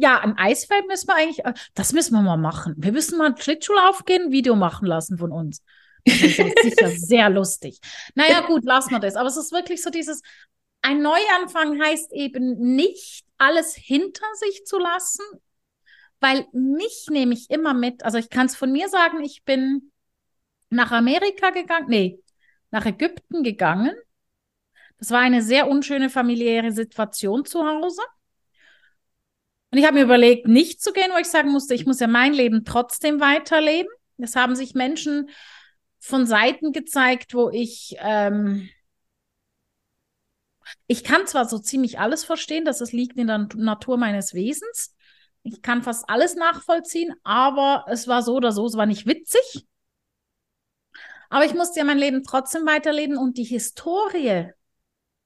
Ja, 0.00 0.20
ein 0.20 0.38
Eisfeld 0.38 0.86
müssen 0.86 1.08
wir 1.08 1.16
eigentlich, 1.16 1.44
äh, 1.44 1.54
das 1.74 1.92
müssen 1.92 2.14
wir 2.14 2.22
mal 2.22 2.36
machen. 2.36 2.76
Wir 2.78 2.92
müssen 2.92 3.18
mal 3.18 3.36
Schlittschuhlauf 3.36 4.04
gehen, 4.04 4.30
Video 4.30 4.54
machen 4.54 4.86
lassen 4.86 5.18
von 5.18 5.32
uns. 5.32 5.60
Das 6.04 6.22
ist 6.22 6.36
sicher 6.62 6.88
sehr 6.90 7.28
lustig. 7.30 7.80
Naja, 8.14 8.42
gut, 8.42 8.64
lassen 8.64 8.92
wir 8.92 9.00
das. 9.00 9.16
Aber 9.16 9.26
es 9.26 9.36
ist 9.36 9.50
wirklich 9.50 9.82
so 9.82 9.90
dieses, 9.90 10.22
ein 10.82 11.02
Neuanfang 11.02 11.82
heißt 11.82 12.12
eben 12.12 12.76
nicht, 12.76 13.24
alles 13.38 13.74
hinter 13.74 14.26
sich 14.36 14.64
zu 14.66 14.78
lassen, 14.78 15.24
weil 16.20 16.46
mich 16.52 17.06
nehme 17.10 17.34
ich 17.34 17.50
immer 17.50 17.74
mit. 17.74 18.04
Also 18.04 18.18
ich 18.18 18.30
kann 18.30 18.46
es 18.46 18.56
von 18.56 18.72
mir 18.72 18.88
sagen, 18.88 19.22
ich 19.22 19.44
bin 19.44 19.92
nach 20.70 20.90
Amerika 20.90 21.50
gegangen, 21.50 21.86
nee, 21.88 22.20
nach 22.70 22.86
Ägypten 22.86 23.42
gegangen. 23.42 23.94
Das 24.98 25.10
war 25.10 25.20
eine 25.20 25.42
sehr 25.42 25.68
unschöne 25.68 26.10
familiäre 26.10 26.72
Situation 26.72 27.44
zu 27.44 27.66
Hause. 27.66 28.02
Und 29.70 29.78
ich 29.78 29.84
habe 29.84 29.98
mir 29.98 30.04
überlegt, 30.04 30.48
nicht 30.48 30.82
zu 30.82 30.92
gehen, 30.92 31.10
wo 31.12 31.18
ich 31.18 31.28
sagen 31.28 31.50
musste, 31.50 31.74
ich 31.74 31.86
muss 31.86 32.00
ja 32.00 32.06
mein 32.06 32.32
Leben 32.32 32.64
trotzdem 32.64 33.20
weiterleben. 33.20 33.90
Es 34.16 34.34
haben 34.34 34.56
sich 34.56 34.74
Menschen 34.74 35.30
von 36.00 36.26
Seiten 36.26 36.72
gezeigt, 36.72 37.34
wo 37.34 37.50
ich, 37.50 37.96
ähm, 38.00 38.68
ich 40.86 41.04
kann 41.04 41.26
zwar 41.26 41.48
so 41.48 41.58
ziemlich 41.58 41.98
alles 41.98 42.24
verstehen, 42.24 42.64
dass 42.64 42.80
es 42.80 42.92
liegt 42.92 43.18
in 43.18 43.26
der 43.26 43.46
Natur 43.54 43.98
meines 43.98 44.34
Wesens. 44.34 44.94
Ich 45.50 45.62
kann 45.62 45.82
fast 45.82 46.08
alles 46.08 46.34
nachvollziehen, 46.36 47.14
aber 47.24 47.84
es 47.88 48.06
war 48.06 48.22
so 48.22 48.34
oder 48.34 48.52
so, 48.52 48.66
es 48.66 48.76
war 48.76 48.86
nicht 48.86 49.06
witzig. 49.06 49.66
Aber 51.30 51.44
ich 51.44 51.54
musste 51.54 51.78
ja 51.78 51.84
mein 51.84 51.98
Leben 51.98 52.22
trotzdem 52.24 52.66
weiterleben 52.66 53.16
und 53.16 53.36
die 53.36 53.44
Historie, 53.44 54.50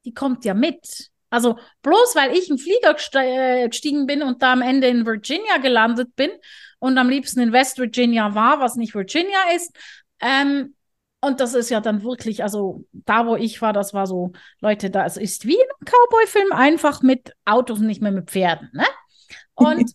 die 0.05 0.15
kommt 0.15 0.45
ja 0.45 0.55
mit. 0.55 1.11
Also 1.31 1.59
bloß 1.83 2.15
weil 2.15 2.37
ich 2.37 2.51
im 2.51 2.59
Flieger 2.59 2.97
äh, 3.15 3.69
gestiegen 3.69 4.07
bin 4.07 4.23
und 4.23 4.43
da 4.43 4.53
am 4.53 4.63
Ende 4.63 4.89
in 4.89 5.07
Virginia 5.07 5.59
gelandet 5.59 6.15
bin 6.15 6.31
und 6.79 6.99
am 6.99 7.09
liebsten 7.09 7.41
in 7.41 7.53
West 7.53 7.79
Virginia 7.79 8.35
war, 8.35 8.61
was 8.61 8.77
nicht 8.77 8.95
Virginia 8.95 9.39
ist. 9.55 9.75
Ähm, 10.21 10.75
und 11.21 11.41
das 11.41 11.55
ist 11.55 11.71
ja 11.71 11.81
dann 11.81 12.03
wirklich, 12.03 12.43
also 12.43 12.85
da, 12.93 13.27
wo 13.27 13.37
ich 13.37 13.63
war, 13.63 13.73
das 13.73 13.95
war 13.95 14.09
so, 14.09 14.33
Leute, 14.61 14.91
das 14.91 15.17
ist 15.17 15.47
wie 15.47 15.55
in 15.55 15.61
einem 15.61 15.85
Cowboy-Film, 15.85 16.53
einfach 16.53 17.01
mit 17.03 17.33
Autos, 17.45 17.79
nicht 17.79 18.03
mehr 18.03 18.11
mit 18.11 18.31
Pferden. 18.31 18.71
Ne? 18.73 18.85
Und 19.55 19.93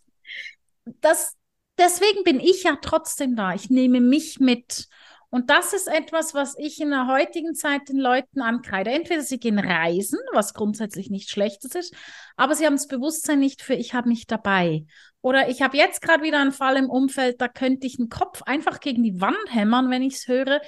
das, 1.01 1.33
deswegen 1.77 2.23
bin 2.23 2.39
ich 2.39 2.63
ja 2.63 2.77
trotzdem 2.81 3.35
da. 3.35 3.53
Ich 3.53 3.69
nehme 3.69 4.01
mich 4.01 4.39
mit. 4.39 4.87
Und 5.29 5.49
das 5.49 5.73
ist 5.73 5.87
etwas, 5.87 6.33
was 6.33 6.57
ich 6.57 6.79
in 6.79 6.89
der 6.89 7.07
heutigen 7.07 7.53
Zeit 7.53 7.89
den 7.89 7.97
Leuten 7.97 8.41
ankreide. 8.41 8.91
Entweder 8.91 9.21
sie 9.21 9.39
gehen 9.39 9.59
reisen, 9.59 10.19
was 10.31 10.53
grundsätzlich 10.53 11.09
nicht 11.09 11.29
schlechtes 11.29 11.75
ist, 11.75 11.93
aber 12.37 12.55
sie 12.55 12.65
haben 12.65 12.75
das 12.75 12.87
Bewusstsein 12.87 13.39
nicht 13.39 13.61
für, 13.61 13.73
ich 13.73 13.93
habe 13.93 14.07
mich 14.07 14.25
dabei. 14.25 14.85
Oder 15.21 15.49
ich 15.49 15.61
habe 15.61 15.75
jetzt 15.75 16.01
gerade 16.01 16.23
wieder 16.23 16.39
einen 16.39 16.53
Fall 16.53 16.77
im 16.77 16.89
Umfeld, 16.89 17.41
da 17.41 17.49
könnte 17.49 17.87
ich 17.87 17.99
einen 17.99 18.07
Kopf 18.09 18.41
einfach 18.43 18.79
gegen 18.79 19.03
die 19.03 19.19
Wand 19.19 19.37
hämmern, 19.49 19.89
wenn 19.89 20.01
ich 20.01 20.15
es 20.15 20.27
höre. 20.27 20.61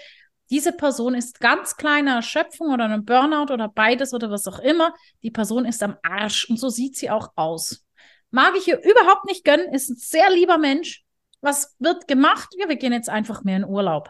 Diese 0.50 0.74
Person 0.74 1.14
ist 1.14 1.40
ganz 1.40 1.78
kleine 1.78 2.16
Erschöpfung 2.16 2.74
oder 2.74 2.86
ein 2.86 3.06
Burnout 3.06 3.54
oder 3.54 3.70
beides 3.70 4.14
oder 4.14 4.30
was 4.30 4.48
auch 4.48 4.60
immer. 4.60 4.94
Die 5.24 5.32
Person 5.32 5.64
ist 5.66 5.84
am 5.84 5.96
Arsch 6.04 6.50
und 6.50 6.60
so 6.60 6.70
sieht 6.70 6.98
sie 6.98 7.10
auch 7.10 7.32
aus. 7.36 7.86
Mag 8.32 8.56
ich 8.56 8.68
ihr 8.68 8.80
überhaupt 8.84 9.26
nicht 9.26 9.44
gönnen, 9.44 9.74
ist 9.74 9.90
ein 9.90 9.96
sehr 9.96 10.30
lieber 10.30 10.58
Mensch. 10.58 11.04
Was 11.42 11.76
wird 11.80 12.08
gemacht? 12.08 12.50
Ja, 12.58 12.70
wir 12.70 12.76
gehen 12.76 12.94
jetzt 12.94 13.10
einfach 13.10 13.44
mehr 13.44 13.58
in 13.58 13.66
Urlaub. 13.66 14.10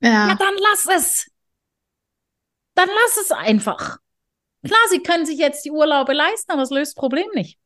Ja. 0.00 0.28
ja, 0.28 0.34
dann 0.34 0.54
lass 0.58 0.86
es. 0.86 1.30
Dann 2.74 2.88
lass 2.88 3.16
es 3.24 3.30
einfach. 3.30 3.98
Klar, 4.64 4.80
sie 4.90 5.00
können 5.00 5.26
sich 5.26 5.38
jetzt 5.38 5.64
die 5.64 5.70
Urlaube 5.70 6.12
leisten, 6.12 6.52
aber 6.52 6.62
es 6.62 6.70
löst 6.70 6.96
das 6.96 7.00
Problem 7.00 7.26
nicht. 7.34 7.58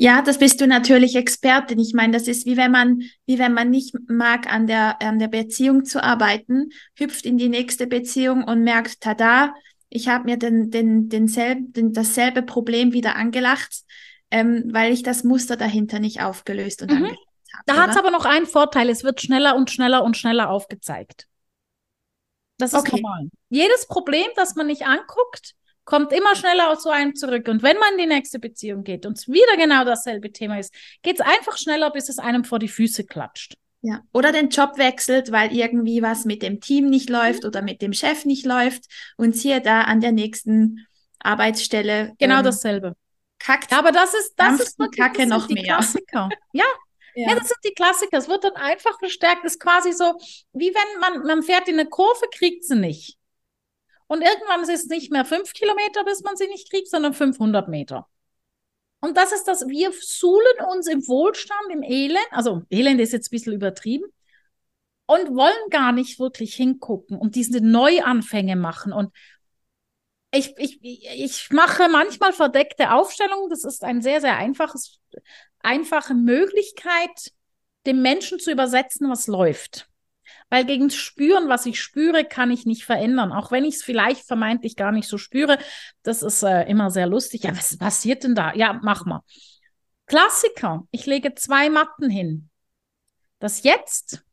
Ja, 0.00 0.22
das 0.22 0.38
bist 0.38 0.60
du 0.60 0.66
natürlich 0.66 1.16
Expertin. 1.16 1.78
Ich 1.80 1.92
meine, 1.92 2.12
das 2.12 2.28
ist 2.28 2.46
wie 2.46 2.56
wenn 2.56 2.70
man, 2.70 3.02
wie 3.26 3.38
wenn 3.38 3.52
man 3.52 3.68
nicht 3.70 3.96
mag, 4.08 4.46
an 4.46 4.66
der, 4.66 5.02
an 5.02 5.18
der 5.18 5.28
Beziehung 5.28 5.84
zu 5.84 6.02
arbeiten, 6.02 6.70
hüpft 6.96 7.26
in 7.26 7.36
die 7.36 7.48
nächste 7.48 7.86
Beziehung 7.86 8.44
und 8.44 8.62
merkt, 8.62 9.00
tada, 9.00 9.54
ich 9.90 10.08
habe 10.08 10.24
mir 10.24 10.36
den, 10.36 10.70
den, 10.70 11.08
denselben, 11.08 11.72
den, 11.72 11.92
dasselbe 11.92 12.42
Problem 12.42 12.92
wieder 12.92 13.16
angelacht, 13.16 13.82
ähm, 14.30 14.64
weil 14.72 14.92
ich 14.92 15.02
das 15.02 15.24
Muster 15.24 15.56
dahinter 15.56 15.98
nicht 15.98 16.20
aufgelöst 16.20 16.82
und 16.82 16.92
mhm. 16.92 17.06
habe. 17.06 17.16
Da 17.66 17.76
hat 17.76 17.90
es 17.90 17.96
aber 17.96 18.10
noch 18.10 18.24
einen 18.24 18.46
Vorteil, 18.46 18.90
es 18.90 19.04
wird 19.04 19.20
schneller 19.20 19.56
und 19.56 19.70
schneller 19.70 20.04
und 20.04 20.16
schneller 20.16 20.50
aufgezeigt. 20.50 21.26
Das 22.58 22.72
ist 22.72 22.78
okay. 22.78 23.00
normal. 23.00 23.28
Jedes 23.48 23.86
Problem, 23.86 24.26
das 24.36 24.54
man 24.54 24.66
nicht 24.66 24.86
anguckt, 24.86 25.54
kommt 25.84 26.12
immer 26.12 26.36
schneller 26.36 26.76
zu 26.78 26.90
einem 26.90 27.14
zurück. 27.14 27.48
Und 27.48 27.62
wenn 27.62 27.78
man 27.78 27.92
in 27.92 27.98
die 27.98 28.06
nächste 28.06 28.38
Beziehung 28.38 28.84
geht 28.84 29.06
und 29.06 29.16
es 29.16 29.28
wieder 29.28 29.56
genau 29.56 29.84
dasselbe 29.84 30.30
Thema 30.30 30.58
ist, 30.58 30.74
geht 31.02 31.18
es 31.18 31.26
einfach 31.26 31.56
schneller, 31.56 31.90
bis 31.90 32.10
es 32.10 32.18
einem 32.18 32.44
vor 32.44 32.58
die 32.58 32.68
Füße 32.68 33.06
klatscht. 33.06 33.56
Ja. 33.80 34.02
Oder 34.12 34.32
den 34.32 34.48
Job 34.48 34.76
wechselt, 34.76 35.30
weil 35.30 35.54
irgendwie 35.54 36.02
was 36.02 36.24
mit 36.24 36.42
dem 36.42 36.60
Team 36.60 36.90
nicht 36.90 37.08
läuft 37.08 37.44
oder 37.44 37.62
mit 37.62 37.80
dem 37.80 37.92
Chef 37.92 38.24
nicht 38.24 38.44
läuft 38.44 38.86
und 39.16 39.36
siehe 39.36 39.60
da 39.60 39.82
an 39.82 40.00
der 40.00 40.12
nächsten 40.12 40.86
Arbeitsstelle. 41.20 42.14
Genau 42.18 42.38
ähm, 42.38 42.44
dasselbe. 42.44 42.96
Kackt. 43.38 43.70
Ja, 43.70 43.78
aber 43.78 43.92
das 43.92 44.14
ist, 44.14 44.34
das 44.36 44.60
ist 44.60 44.78
wirklich, 44.78 45.00
Kacke 45.00 45.18
das 45.18 45.28
noch 45.28 45.46
die 45.46 45.54
mehr. 45.54 45.64
Klassiker. 45.64 46.28
ja, 46.52 46.64
ja. 47.14 47.28
ja. 47.28 47.34
das 47.36 47.48
sind 47.48 47.58
die 47.64 47.72
Klassiker. 47.72 48.18
Es 48.18 48.28
wird 48.28 48.42
dann 48.42 48.54
einfach 48.54 48.98
verstärkt. 48.98 49.44
Es 49.44 49.52
ist 49.52 49.60
quasi 49.60 49.92
so, 49.92 50.18
wie 50.52 50.74
wenn 50.74 51.00
man, 51.00 51.26
man 51.26 51.42
fährt 51.44 51.68
in 51.68 51.78
eine 51.78 51.88
Kurve, 51.88 52.26
kriegt 52.32 52.64
sie 52.64 52.76
nicht. 52.76 53.16
Und 54.08 54.22
irgendwann 54.22 54.62
ist 54.62 54.70
es 54.70 54.86
nicht 54.86 55.12
mehr 55.12 55.24
fünf 55.24 55.52
Kilometer, 55.52 56.04
bis 56.04 56.22
man 56.22 56.36
sie 56.36 56.46
nicht 56.48 56.70
kriegt, 56.70 56.88
sondern 56.88 57.12
500 57.12 57.68
Meter. 57.68 58.08
Und 59.00 59.16
das 59.16 59.32
ist 59.32 59.44
das, 59.44 59.66
wir 59.68 59.92
suhlen 60.00 60.66
uns 60.72 60.88
im 60.88 61.06
Wohlstand, 61.06 61.70
im 61.70 61.82
Elend, 61.82 62.26
also 62.30 62.62
Elend 62.70 63.00
ist 63.00 63.12
jetzt 63.12 63.28
ein 63.28 63.30
bisschen 63.30 63.52
übertrieben, 63.52 64.06
und 65.06 65.34
wollen 65.34 65.70
gar 65.70 65.92
nicht 65.92 66.18
wirklich 66.18 66.54
hingucken 66.54 67.16
und 67.16 67.34
diese 67.34 67.60
Neuanfänge 67.60 68.56
machen. 68.56 68.92
Und 68.92 69.10
ich, 70.32 70.54
ich, 70.58 70.78
ich 70.82 71.50
mache 71.50 71.88
manchmal 71.88 72.34
verdeckte 72.34 72.92
Aufstellungen. 72.92 73.48
Das 73.48 73.64
ist 73.64 73.84
ein 73.84 74.02
sehr, 74.02 74.20
sehr 74.20 74.36
einfaches, 74.36 75.00
einfache 75.60 76.14
Möglichkeit, 76.14 77.32
dem 77.86 78.02
Menschen 78.02 78.38
zu 78.38 78.52
übersetzen, 78.52 79.08
was 79.08 79.26
läuft. 79.26 79.87
Weil 80.50 80.64
gegen 80.64 80.90
Spüren, 80.90 81.48
was 81.48 81.66
ich 81.66 81.80
spüre, 81.80 82.24
kann 82.24 82.50
ich 82.50 82.66
nicht 82.66 82.84
verändern. 82.84 83.32
Auch 83.32 83.50
wenn 83.50 83.64
ich 83.64 83.76
es 83.76 83.82
vielleicht 83.82 84.26
vermeintlich 84.26 84.76
gar 84.76 84.92
nicht 84.92 85.08
so 85.08 85.18
spüre. 85.18 85.58
Das 86.02 86.22
ist 86.22 86.42
äh, 86.42 86.62
immer 86.68 86.90
sehr 86.90 87.06
lustig. 87.06 87.44
Ja, 87.44 87.56
was 87.56 87.76
passiert 87.76 88.24
denn 88.24 88.34
da? 88.34 88.54
Ja, 88.54 88.80
mach 88.82 89.04
mal. 89.04 89.22
Klassiker. 90.06 90.86
Ich 90.90 91.06
lege 91.06 91.34
zwei 91.34 91.68
Matten 91.70 92.08
hin. 92.08 92.48
Das 93.38 93.62
Jetzt, 93.62 94.24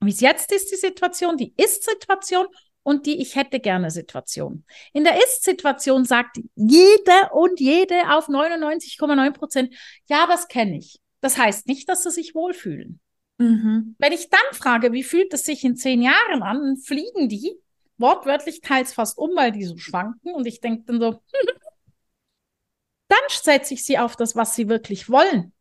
wie 0.00 0.10
es 0.10 0.20
jetzt 0.20 0.52
ist, 0.52 0.72
die 0.72 0.76
Situation, 0.76 1.36
die 1.36 1.54
Ist-Situation 1.56 2.46
und 2.82 3.06
die 3.06 3.20
Ich 3.20 3.34
hätte 3.34 3.60
gerne 3.60 3.90
Situation. 3.90 4.64
In 4.92 5.04
der 5.04 5.16
Ist-Situation 5.16 6.04
sagt 6.04 6.38
jeder 6.54 7.34
und 7.34 7.58
jede 7.58 8.14
auf 8.14 8.28
99,9 8.28 9.32
Prozent, 9.32 9.74
ja, 10.08 10.26
das 10.26 10.48
kenne 10.48 10.78
ich. 10.78 11.00
Das 11.20 11.36
heißt 11.36 11.66
nicht, 11.66 11.88
dass 11.88 12.04
sie 12.04 12.10
sich 12.10 12.34
wohlfühlen. 12.34 13.00
Mhm. 13.38 13.96
Wenn 13.98 14.12
ich 14.12 14.30
dann 14.30 14.40
frage, 14.52 14.92
wie 14.92 15.02
fühlt 15.02 15.32
es 15.34 15.44
sich 15.44 15.64
in 15.64 15.76
zehn 15.76 16.02
Jahren 16.02 16.42
an, 16.42 16.76
fliegen 16.76 17.28
die 17.28 17.56
wortwörtlich 17.98 18.60
teils 18.60 18.92
fast 18.92 19.18
um, 19.18 19.30
weil 19.36 19.52
die 19.52 19.64
so 19.64 19.76
schwanken. 19.76 20.34
Und 20.34 20.46
ich 20.46 20.60
denke 20.60 20.84
dann 20.86 21.00
so, 21.00 21.22
dann 23.08 23.18
setze 23.28 23.74
ich 23.74 23.84
sie 23.84 23.98
auf 23.98 24.16
das, 24.16 24.36
was 24.36 24.54
sie 24.54 24.68
wirklich 24.68 25.08
wollen. 25.08 25.52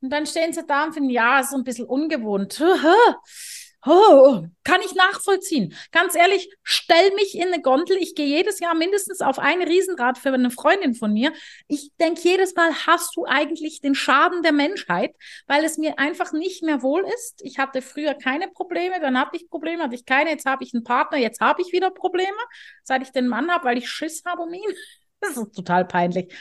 Und 0.00 0.10
dann 0.10 0.26
stehen 0.26 0.52
sie 0.52 0.64
da 0.66 0.84
und 0.84 0.92
finden, 0.92 1.10
ja, 1.10 1.40
ist 1.40 1.50
so 1.50 1.56
ein 1.56 1.64
bisschen 1.64 1.86
ungewohnt. 1.86 2.62
Oh, 3.86 4.44
kann 4.64 4.80
ich 4.84 4.94
nachvollziehen. 4.94 5.74
Ganz 5.92 6.16
ehrlich, 6.16 6.52
stell 6.64 7.14
mich 7.14 7.36
in 7.36 7.46
eine 7.52 7.62
Gondel. 7.62 7.96
Ich 7.96 8.16
gehe 8.16 8.26
jedes 8.26 8.58
Jahr 8.58 8.74
mindestens 8.74 9.20
auf 9.20 9.38
ein 9.38 9.62
Riesenrad 9.62 10.18
für 10.18 10.32
eine 10.32 10.50
Freundin 10.50 10.94
von 10.94 11.12
mir. 11.12 11.32
Ich 11.68 11.92
denke 12.00 12.20
jedes 12.22 12.54
Mal, 12.56 12.74
hast 12.86 13.16
du 13.16 13.24
eigentlich 13.24 13.80
den 13.80 13.94
Schaden 13.94 14.42
der 14.42 14.52
Menschheit, 14.52 15.14
weil 15.46 15.64
es 15.64 15.78
mir 15.78 15.98
einfach 15.98 16.32
nicht 16.32 16.64
mehr 16.64 16.82
wohl 16.82 17.04
ist. 17.14 17.40
Ich 17.44 17.58
hatte 17.58 17.80
früher 17.80 18.14
keine 18.14 18.48
Probleme, 18.48 19.00
dann 19.00 19.18
hatte 19.18 19.36
ich 19.36 19.48
Probleme, 19.48 19.84
hatte 19.84 19.94
ich 19.94 20.04
keine, 20.04 20.30
jetzt 20.30 20.44
habe 20.44 20.64
ich 20.64 20.74
einen 20.74 20.84
Partner, 20.84 21.18
jetzt 21.18 21.40
habe 21.40 21.62
ich 21.62 21.72
wieder 21.72 21.90
Probleme, 21.90 22.36
seit 22.82 23.02
ich 23.02 23.12
den 23.12 23.28
Mann 23.28 23.50
habe, 23.50 23.64
weil 23.64 23.78
ich 23.78 23.88
Schiss 23.88 24.22
habe 24.26 24.42
um 24.42 24.52
ihn. 24.52 24.62
Das 25.20 25.36
ist 25.36 25.52
total 25.52 25.84
peinlich. 25.84 26.32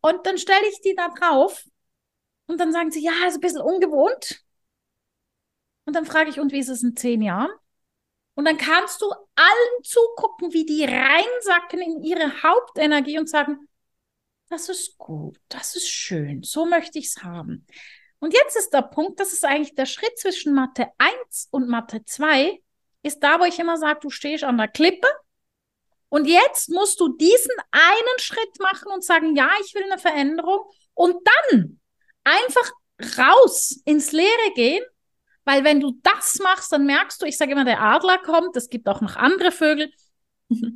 Und 0.00 0.26
dann 0.26 0.38
stelle 0.38 0.66
ich 0.70 0.80
die 0.80 0.94
da 0.94 1.08
drauf 1.10 1.64
und 2.46 2.58
dann 2.58 2.72
sagen 2.72 2.90
sie, 2.90 3.04
ja, 3.04 3.12
ist 3.28 3.34
ein 3.34 3.40
bisschen 3.40 3.60
ungewohnt. 3.60 4.41
Und 5.84 5.94
dann 5.94 6.06
frage 6.06 6.30
ich, 6.30 6.40
und 6.40 6.52
wie 6.52 6.58
ist 6.58 6.68
es 6.68 6.82
in 6.82 6.96
zehn 6.96 7.22
Jahren? 7.22 7.50
Und 8.34 8.46
dann 8.46 8.56
kannst 8.56 9.02
du 9.02 9.10
allen 9.10 9.84
zugucken, 9.84 10.52
wie 10.52 10.64
die 10.64 10.84
reinsacken 10.84 11.80
in 11.80 12.02
ihre 12.02 12.42
Hauptenergie 12.42 13.18
und 13.18 13.28
sagen, 13.28 13.68
das 14.48 14.68
ist 14.68 14.96
gut, 14.98 15.38
das 15.48 15.76
ist 15.76 15.88
schön, 15.88 16.42
so 16.42 16.64
möchte 16.66 16.98
ich 16.98 17.06
es 17.06 17.22
haben. 17.22 17.66
Und 18.20 18.34
jetzt 18.34 18.56
ist 18.56 18.70
der 18.70 18.82
Punkt, 18.82 19.18
das 19.18 19.32
ist 19.32 19.44
eigentlich 19.44 19.74
der 19.74 19.86
Schritt 19.86 20.18
zwischen 20.18 20.54
Mathe 20.54 20.88
1 20.98 21.48
und 21.50 21.68
Mathe 21.68 22.04
2, 22.04 22.62
ist 23.02 23.20
da, 23.20 23.40
wo 23.40 23.44
ich 23.44 23.58
immer 23.58 23.76
sage, 23.78 24.00
du 24.00 24.10
stehst 24.10 24.44
an 24.44 24.58
der 24.58 24.68
Klippe 24.68 25.08
und 26.08 26.26
jetzt 26.26 26.68
musst 26.68 27.00
du 27.00 27.16
diesen 27.16 27.56
einen 27.70 28.18
Schritt 28.18 28.60
machen 28.60 28.92
und 28.92 29.04
sagen, 29.04 29.34
ja, 29.34 29.50
ich 29.64 29.74
will 29.74 29.84
eine 29.84 29.98
Veränderung 29.98 30.60
und 30.94 31.16
dann 31.26 31.80
einfach 32.22 32.70
raus 33.18 33.80
ins 33.84 34.12
Leere 34.12 34.52
gehen 34.54 34.84
weil 35.44 35.64
wenn 35.64 35.80
du 35.80 35.98
das 36.02 36.38
machst, 36.42 36.72
dann 36.72 36.86
merkst 36.86 37.20
du, 37.20 37.26
ich 37.26 37.36
sage 37.36 37.52
immer, 37.52 37.64
der 37.64 37.82
Adler 37.82 38.18
kommt, 38.18 38.56
es 38.56 38.68
gibt 38.68 38.88
auch 38.88 39.00
noch 39.00 39.16
andere 39.16 39.52
Vögel, 39.52 39.90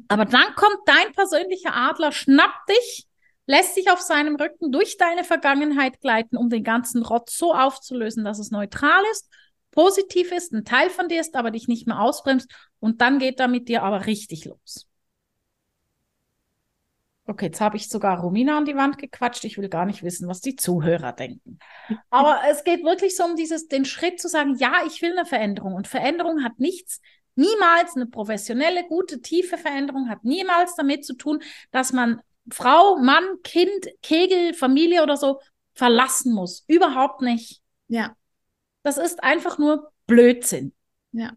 aber 0.08 0.24
dann 0.24 0.54
kommt 0.54 0.78
dein 0.86 1.12
persönlicher 1.12 1.74
Adler, 1.74 2.12
schnappt 2.12 2.68
dich, 2.68 3.06
lässt 3.46 3.76
dich 3.76 3.90
auf 3.90 4.00
seinem 4.00 4.36
Rücken 4.36 4.72
durch 4.72 4.96
deine 4.96 5.24
Vergangenheit 5.24 6.00
gleiten, 6.00 6.36
um 6.36 6.50
den 6.50 6.64
ganzen 6.64 7.02
Rott 7.02 7.30
so 7.30 7.54
aufzulösen, 7.54 8.24
dass 8.24 8.38
es 8.38 8.50
neutral 8.50 9.02
ist, 9.12 9.28
positiv 9.70 10.32
ist, 10.32 10.52
ein 10.52 10.64
Teil 10.64 10.90
von 10.90 11.08
dir 11.08 11.20
ist, 11.20 11.36
aber 11.36 11.50
dich 11.50 11.68
nicht 11.68 11.86
mehr 11.86 12.00
ausbremst. 12.00 12.50
Und 12.80 13.00
dann 13.00 13.18
geht 13.18 13.38
er 13.40 13.48
mit 13.48 13.68
dir 13.68 13.82
aber 13.82 14.06
richtig 14.06 14.44
los. 14.46 14.85
Okay, 17.28 17.46
jetzt 17.46 17.60
habe 17.60 17.76
ich 17.76 17.88
sogar 17.88 18.20
Romina 18.20 18.56
an 18.56 18.64
die 18.64 18.76
Wand 18.76 18.98
gequatscht. 18.98 19.44
Ich 19.44 19.58
will 19.58 19.68
gar 19.68 19.84
nicht 19.84 20.04
wissen, 20.04 20.28
was 20.28 20.40
die 20.40 20.54
Zuhörer 20.54 21.12
denken. 21.12 21.58
Aber 22.08 22.40
es 22.50 22.62
geht 22.62 22.84
wirklich 22.84 23.16
so 23.16 23.24
um 23.24 23.34
dieses, 23.34 23.66
den 23.66 23.84
Schritt 23.84 24.20
zu 24.20 24.28
sagen, 24.28 24.54
ja, 24.56 24.82
ich 24.86 25.02
will 25.02 25.12
eine 25.12 25.26
Veränderung. 25.26 25.74
Und 25.74 25.88
Veränderung 25.88 26.44
hat 26.44 26.60
nichts, 26.60 27.00
niemals 27.34 27.96
eine 27.96 28.06
professionelle, 28.06 28.84
gute, 28.86 29.20
tiefe 29.20 29.58
Veränderung 29.58 30.08
hat 30.08 30.24
niemals 30.24 30.76
damit 30.76 31.04
zu 31.04 31.14
tun, 31.14 31.42
dass 31.72 31.92
man 31.92 32.20
Frau, 32.50 32.96
Mann, 32.98 33.24
Kind, 33.42 33.88
Kegel, 34.02 34.54
Familie 34.54 35.02
oder 35.02 35.16
so 35.16 35.40
verlassen 35.74 36.32
muss. 36.32 36.64
Überhaupt 36.68 37.22
nicht. 37.22 37.60
Ja. 37.88 38.16
Das 38.84 38.98
ist 38.98 39.22
einfach 39.24 39.58
nur 39.58 39.90
Blödsinn. 40.06 40.72
Ja. 41.10 41.32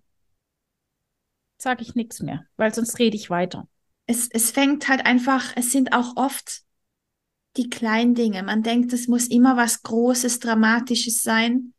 Sage 1.58 1.82
ich 1.82 1.96
nichts 1.96 2.22
mehr, 2.22 2.46
weil 2.58 2.74
sonst 2.74 3.00
rede 3.00 3.18
ich 3.18 3.32
weiter. 3.32 3.68
Es, 4.10 4.28
es 4.32 4.50
fängt 4.50 4.88
halt 4.88 5.06
einfach, 5.06 5.54
es 5.56 5.72
sind 5.72 5.94
auch 5.94 6.18
oft 6.18 6.64
die 7.58 7.70
kleinen 7.70 8.16
Dinge. 8.16 8.42
Man 8.42 8.64
denkt, 8.64 8.92
es 8.92 9.08
muss 9.08 9.28
immer 9.28 9.56
was 9.56 9.84
Großes, 9.84 10.40
Dramatisches 10.40 11.22
sein, 11.22 11.76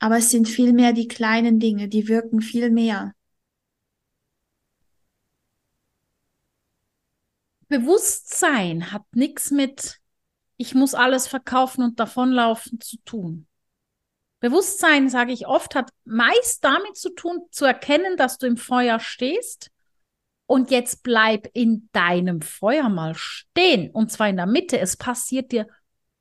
aber 0.00 0.18
es 0.18 0.30
sind 0.30 0.48
vielmehr 0.48 0.92
die 0.92 1.06
kleinen 1.06 1.60
Dinge, 1.60 1.86
die 1.86 2.08
wirken 2.08 2.40
viel 2.40 2.70
mehr. 2.70 3.14
Bewusstsein 7.68 8.90
hat 8.90 9.04
nichts 9.12 9.52
mit, 9.52 10.00
ich 10.56 10.74
muss 10.74 10.94
alles 10.94 11.28
verkaufen 11.28 11.84
und 11.84 12.00
davonlaufen 12.00 12.80
zu 12.80 12.96
tun. 13.04 13.46
Bewusstsein, 14.40 15.08
sage 15.08 15.32
ich 15.32 15.46
oft, 15.46 15.76
hat 15.76 15.90
meist 16.04 16.64
damit 16.64 16.96
zu 16.96 17.10
tun, 17.10 17.46
zu 17.52 17.64
erkennen, 17.64 18.16
dass 18.16 18.38
du 18.38 18.48
im 18.48 18.56
Feuer 18.56 18.98
stehst 18.98 19.70
und 20.50 20.72
jetzt 20.72 21.04
bleib 21.04 21.48
in 21.52 21.88
deinem 21.92 22.42
Feuer 22.42 22.88
mal 22.88 23.14
stehen 23.14 23.88
und 23.92 24.10
zwar 24.10 24.28
in 24.28 24.36
der 24.36 24.46
Mitte. 24.46 24.80
Es 24.80 24.96
passiert 24.96 25.52
dir 25.52 25.68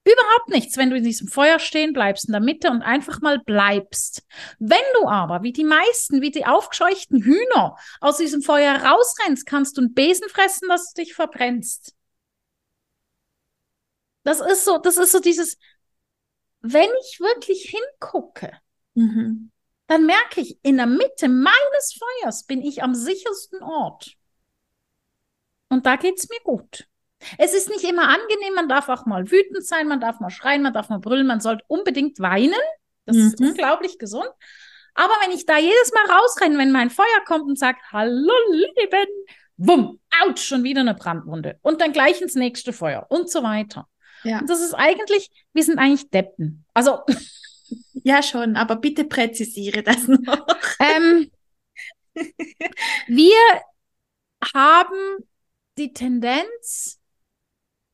Überhaupt 0.06 0.50
nichts, 0.50 0.78
wenn 0.78 0.90
du 0.90 0.96
in 0.96 1.04
diesem 1.04 1.28
Feuer 1.28 1.60
stehen 1.60 1.94
bleibst, 1.94 2.28
in 2.28 2.32
der 2.32 2.42
Mitte 2.42 2.72
und 2.72 2.82
einfach 2.82 3.22
mal 3.22 3.38
bleibst. 3.38 4.24
Wenn 4.58 4.78
du 4.94 5.08
aber, 5.08 5.44
wie 5.44 5.52
die 5.52 5.66
meisten, 5.66 6.22
wie 6.22 6.32
die 6.32 6.46
aufgescheuchten 6.46 7.22
Hühner 7.22 7.76
aus 8.00 8.18
diesem 8.18 8.42
Feuer 8.42 8.76
rausrennst, 8.76 9.46
kannst 9.46 9.78
du 9.78 9.82
einen 9.82 9.94
Besen 9.94 10.30
fressen, 10.30 10.70
dass 10.70 10.94
du 10.94 11.02
dich 11.02 11.14
verbrennst. 11.14 11.94
Das 14.24 14.40
ist 14.40 14.64
so, 14.64 14.78
das 14.78 14.98
ist 14.98 15.12
so 15.12 15.20
dieses, 15.20 15.58
wenn 16.62 16.90
ich 17.02 17.20
wirklich 17.20 17.70
hingucke, 17.70 18.54
mhm. 18.94 19.52
dann 19.88 20.06
merke 20.06 20.42
ich, 20.42 20.58
in 20.64 20.78
der 20.78 20.88
Mitte 20.88 21.28
meines 21.28 22.00
Feuers 22.00 22.46
bin 22.46 22.62
ich 22.62 22.84
am 22.84 22.96
sichersten 22.96 23.62
Ort. 23.62 24.19
Und 25.70 25.86
da 25.86 25.96
geht's 25.96 26.28
mir 26.30 26.40
gut. 26.44 26.88
Es 27.38 27.54
ist 27.54 27.70
nicht 27.70 27.84
immer 27.84 28.08
angenehm, 28.08 28.54
man 28.56 28.70
darf 28.70 28.90
auch 28.90 29.06
mal 29.06 29.30
wütend 29.30 29.66
sein, 29.66 29.88
man 29.88 30.00
darf 30.00 30.20
mal 30.20 30.30
schreien, 30.30 30.62
man 30.62 30.74
darf 30.74 30.90
mal 30.90 31.00
brüllen, 31.00 31.28
man 31.28 31.42
sollte 31.42 31.64
unbedingt 31.68 32.20
weinen. 32.20 32.54
Das 33.06 33.16
mhm. 33.16 33.28
ist 33.28 33.42
unglaublich 33.42 34.00
gesund. 34.00 34.30
Aber 34.96 35.14
wenn 35.24 35.36
ich 35.36 35.46
da 35.46 35.58
jedes 35.58 35.92
Mal 35.94 36.14
rausrenne, 36.14 36.58
wenn 36.58 36.72
mein 36.72 36.90
Feuer 36.90 37.24
kommt 37.26 37.44
und 37.44 37.60
sagt, 37.60 37.82
hallo 37.92 38.34
Leben, 38.52 39.08
wumm, 39.58 40.00
ouch, 40.24 40.38
schon 40.38 40.64
wieder 40.64 40.82
eine 40.82 40.96
Brandwunde. 40.96 41.60
Und 41.62 41.82
dann 41.82 41.94
gleich 41.94 42.22
ins 42.22 42.36
nächste 42.36 42.74
Feuer 42.74 43.06
und 43.10 43.30
so 43.30 43.44
weiter. 43.44 43.88
Ja. 44.24 44.40
Und 44.40 44.50
das 44.50 44.62
ist 44.62 44.74
eigentlich, 44.74 45.30
wir 45.54 45.64
sind 45.64 45.80
eigentlich 45.80 46.10
Deppen. 46.10 46.66
Also. 46.74 47.00
Ja, 48.04 48.24
schon, 48.24 48.56
aber 48.56 48.78
bitte 48.78 49.04
präzisiere 49.04 49.84
das 49.84 50.08
noch. 50.08 50.48
Ähm, 50.80 51.30
wir 53.08 53.36
haben 54.56 55.29
die 55.80 55.94
Tendenz, 55.94 57.00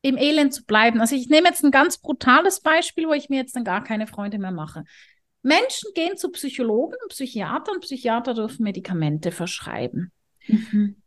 im 0.02 0.16
Elend 0.16 0.54
zu 0.54 0.64
bleiben. 0.64 1.00
Also 1.00 1.16
ich 1.16 1.28
nehme 1.28 1.48
jetzt 1.48 1.64
ein 1.64 1.70
ganz 1.70 1.98
brutales 1.98 2.60
Beispiel, 2.60 3.08
wo 3.08 3.12
ich 3.12 3.28
mir 3.28 3.40
jetzt 3.40 3.56
dann 3.56 3.64
gar 3.64 3.82
keine 3.82 4.06
Freunde 4.06 4.38
mehr 4.38 4.52
mache. 4.52 4.84
Menschen 5.42 5.90
gehen 5.94 6.16
zu 6.16 6.30
Psychologen 6.30 6.96
und 7.02 7.10
Psychiatern. 7.10 7.80
Psychiater 7.80 8.34
dürfen 8.34 8.62
Medikamente 8.62 9.32
verschreiben. 9.32 10.12
Mhm. 10.46 11.02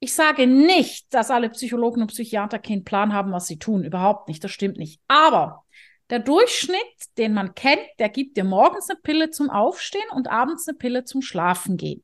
Ich 0.00 0.14
sage 0.14 0.48
nicht, 0.48 1.14
dass 1.14 1.30
alle 1.30 1.50
Psychologen 1.50 2.02
und 2.02 2.08
Psychiater 2.08 2.58
keinen 2.58 2.82
Plan 2.82 3.12
haben, 3.12 3.30
was 3.30 3.46
sie 3.46 3.58
tun. 3.58 3.84
Überhaupt 3.84 4.28
nicht. 4.28 4.42
Das 4.42 4.50
stimmt 4.50 4.76
nicht. 4.76 5.00
Aber 5.06 5.64
der 6.10 6.18
Durchschnitt, 6.18 6.76
den 7.18 7.34
man 7.34 7.54
kennt, 7.54 7.86
der 8.00 8.08
gibt 8.08 8.36
dir 8.36 8.44
morgens 8.44 8.90
eine 8.90 8.98
Pille 9.00 9.30
zum 9.30 9.50
Aufstehen 9.50 10.10
und 10.12 10.28
abends 10.28 10.66
eine 10.66 10.76
Pille 10.76 11.04
zum 11.04 11.22
Schlafen 11.22 11.76
gehen. 11.76 12.02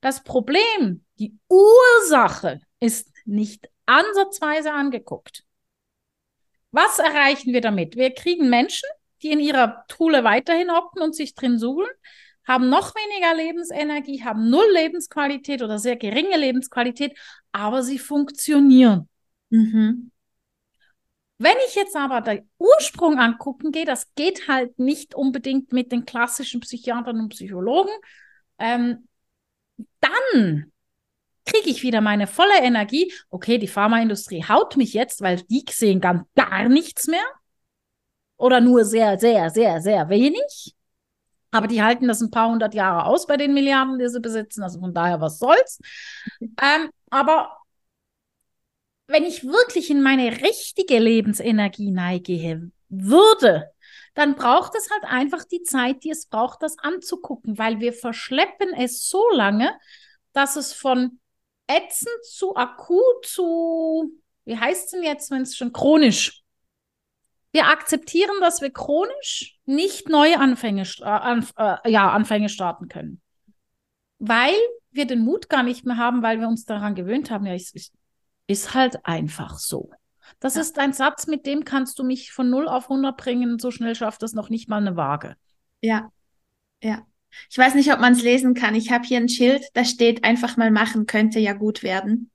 Das 0.00 0.22
Problem, 0.22 1.04
die 1.18 1.36
Ursache 1.48 2.60
ist 2.78 3.10
nicht 3.26 3.68
ansatzweise 3.86 4.72
angeguckt. 4.72 5.44
Was 6.70 6.98
erreichen 6.98 7.52
wir 7.52 7.60
damit? 7.60 7.96
Wir 7.96 8.12
kriegen 8.12 8.50
Menschen, 8.50 8.88
die 9.22 9.30
in 9.30 9.40
ihrer 9.40 9.84
Tule 9.88 10.24
weiterhin 10.24 10.70
hocken 10.70 11.02
und 11.02 11.14
sich 11.14 11.34
drin 11.34 11.58
suhlen, 11.58 11.90
haben 12.46 12.68
noch 12.68 12.94
weniger 12.94 13.34
Lebensenergie, 13.34 14.22
haben 14.22 14.50
null 14.50 14.66
Lebensqualität 14.72 15.62
oder 15.62 15.78
sehr 15.78 15.96
geringe 15.96 16.36
Lebensqualität, 16.36 17.18
aber 17.52 17.82
sie 17.82 17.98
funktionieren. 17.98 19.08
Mhm. 19.50 20.10
Wenn 21.38 21.56
ich 21.68 21.74
jetzt 21.74 21.96
aber 21.96 22.20
den 22.22 22.48
Ursprung 22.58 23.18
angucken 23.18 23.72
gehe, 23.72 23.84
das 23.84 24.14
geht 24.14 24.48
halt 24.48 24.78
nicht 24.78 25.14
unbedingt 25.14 25.72
mit 25.72 25.92
den 25.92 26.06
klassischen 26.06 26.60
Psychiatern 26.60 27.20
und 27.20 27.28
Psychologen, 27.30 27.92
ähm, 28.58 29.08
dann 30.00 30.72
kriege 31.56 31.70
ich 31.70 31.82
wieder 31.82 32.00
meine 32.00 32.26
volle 32.26 32.58
Energie. 32.62 33.12
Okay, 33.30 33.58
die 33.58 33.68
Pharmaindustrie 33.68 34.44
haut 34.44 34.76
mich 34.76 34.92
jetzt, 34.94 35.20
weil 35.20 35.42
die 35.42 35.64
sehen 35.70 36.00
ganz 36.00 36.24
gar 36.34 36.68
nichts 36.68 37.06
mehr. 37.06 37.24
Oder 38.36 38.60
nur 38.60 38.84
sehr, 38.84 39.18
sehr, 39.18 39.50
sehr, 39.50 39.80
sehr 39.80 40.08
wenig. 40.08 40.74
Aber 41.50 41.66
die 41.66 41.82
halten 41.82 42.08
das 42.08 42.20
ein 42.20 42.30
paar 42.30 42.50
hundert 42.50 42.74
Jahre 42.74 43.06
aus 43.06 43.26
bei 43.26 43.36
den 43.36 43.54
Milliarden, 43.54 43.98
die 43.98 44.08
sie 44.08 44.20
besitzen. 44.20 44.62
Also 44.62 44.80
von 44.80 44.92
daher, 44.92 45.20
was 45.20 45.38
soll's. 45.38 45.78
Ähm, 46.40 46.90
aber 47.10 47.56
wenn 49.06 49.24
ich 49.24 49.44
wirklich 49.44 49.90
in 49.90 50.02
meine 50.02 50.42
richtige 50.42 50.98
Lebensenergie 50.98 51.92
neige 51.92 52.70
würde, 52.88 53.70
dann 54.14 54.34
braucht 54.34 54.74
es 54.74 54.90
halt 54.90 55.04
einfach 55.04 55.44
die 55.44 55.62
Zeit, 55.62 56.02
die 56.04 56.10
es 56.10 56.26
braucht, 56.26 56.62
das 56.62 56.78
anzugucken, 56.78 57.58
weil 57.58 57.80
wir 57.80 57.92
verschleppen 57.92 58.74
es 58.74 59.08
so 59.08 59.22
lange, 59.30 59.72
dass 60.32 60.56
es 60.56 60.72
von 60.72 61.20
ätzend 61.66 62.24
zu 62.24 62.56
akut 62.56 63.24
zu, 63.24 64.12
wie 64.44 64.56
heißt 64.56 64.86
es 64.86 64.90
denn 64.92 65.02
jetzt, 65.02 65.30
wenn 65.30 65.42
es 65.42 65.56
schon 65.56 65.72
chronisch? 65.72 66.42
Wir 67.52 67.68
akzeptieren, 67.68 68.36
dass 68.40 68.60
wir 68.60 68.70
chronisch 68.70 69.58
nicht 69.64 70.08
neue 70.08 70.38
Anfänge, 70.38 70.82
äh, 71.00 71.04
anf 71.04 71.54
äh, 71.56 71.90
ja, 71.90 72.10
Anfänge 72.12 72.48
starten 72.48 72.88
können. 72.88 73.20
Weil 74.18 74.54
wir 74.90 75.06
den 75.06 75.20
Mut 75.20 75.48
gar 75.48 75.62
nicht 75.62 75.86
mehr 75.86 75.96
haben, 75.96 76.22
weil 76.22 76.40
wir 76.40 76.48
uns 76.48 76.64
daran 76.64 76.94
gewöhnt 76.94 77.30
haben, 77.30 77.46
ja, 77.46 77.54
es 77.54 77.72
ist, 77.72 77.94
ist 78.46 78.74
halt 78.74 79.04
einfach 79.04 79.58
so. 79.58 79.90
Das 80.40 80.54
ja. 80.54 80.60
ist 80.60 80.78
ein 80.78 80.92
Satz, 80.92 81.26
mit 81.26 81.46
dem 81.46 81.64
kannst 81.64 81.98
du 81.98 82.04
mich 82.04 82.32
von 82.32 82.50
0 82.50 82.68
auf 82.68 82.84
100 82.84 83.16
bringen. 83.16 83.58
So 83.58 83.70
schnell 83.70 83.94
schafft 83.94 84.22
das 84.22 84.32
noch 84.32 84.50
nicht 84.50 84.68
mal 84.68 84.78
eine 84.78 84.96
Waage. 84.96 85.36
Ja, 85.80 86.10
ja. 86.82 87.06
Ich 87.50 87.58
weiß 87.58 87.74
nicht, 87.74 87.92
ob 87.92 88.00
man 88.00 88.12
es 88.12 88.22
lesen 88.22 88.54
kann. 88.54 88.74
Ich 88.74 88.90
habe 88.90 89.06
hier 89.06 89.18
ein 89.18 89.28
Schild, 89.28 89.64
da 89.74 89.84
steht 89.84 90.24
einfach 90.24 90.56
mal 90.56 90.70
machen, 90.70 91.06
könnte 91.06 91.38
ja 91.38 91.52
gut 91.52 91.82
werden. 91.82 92.30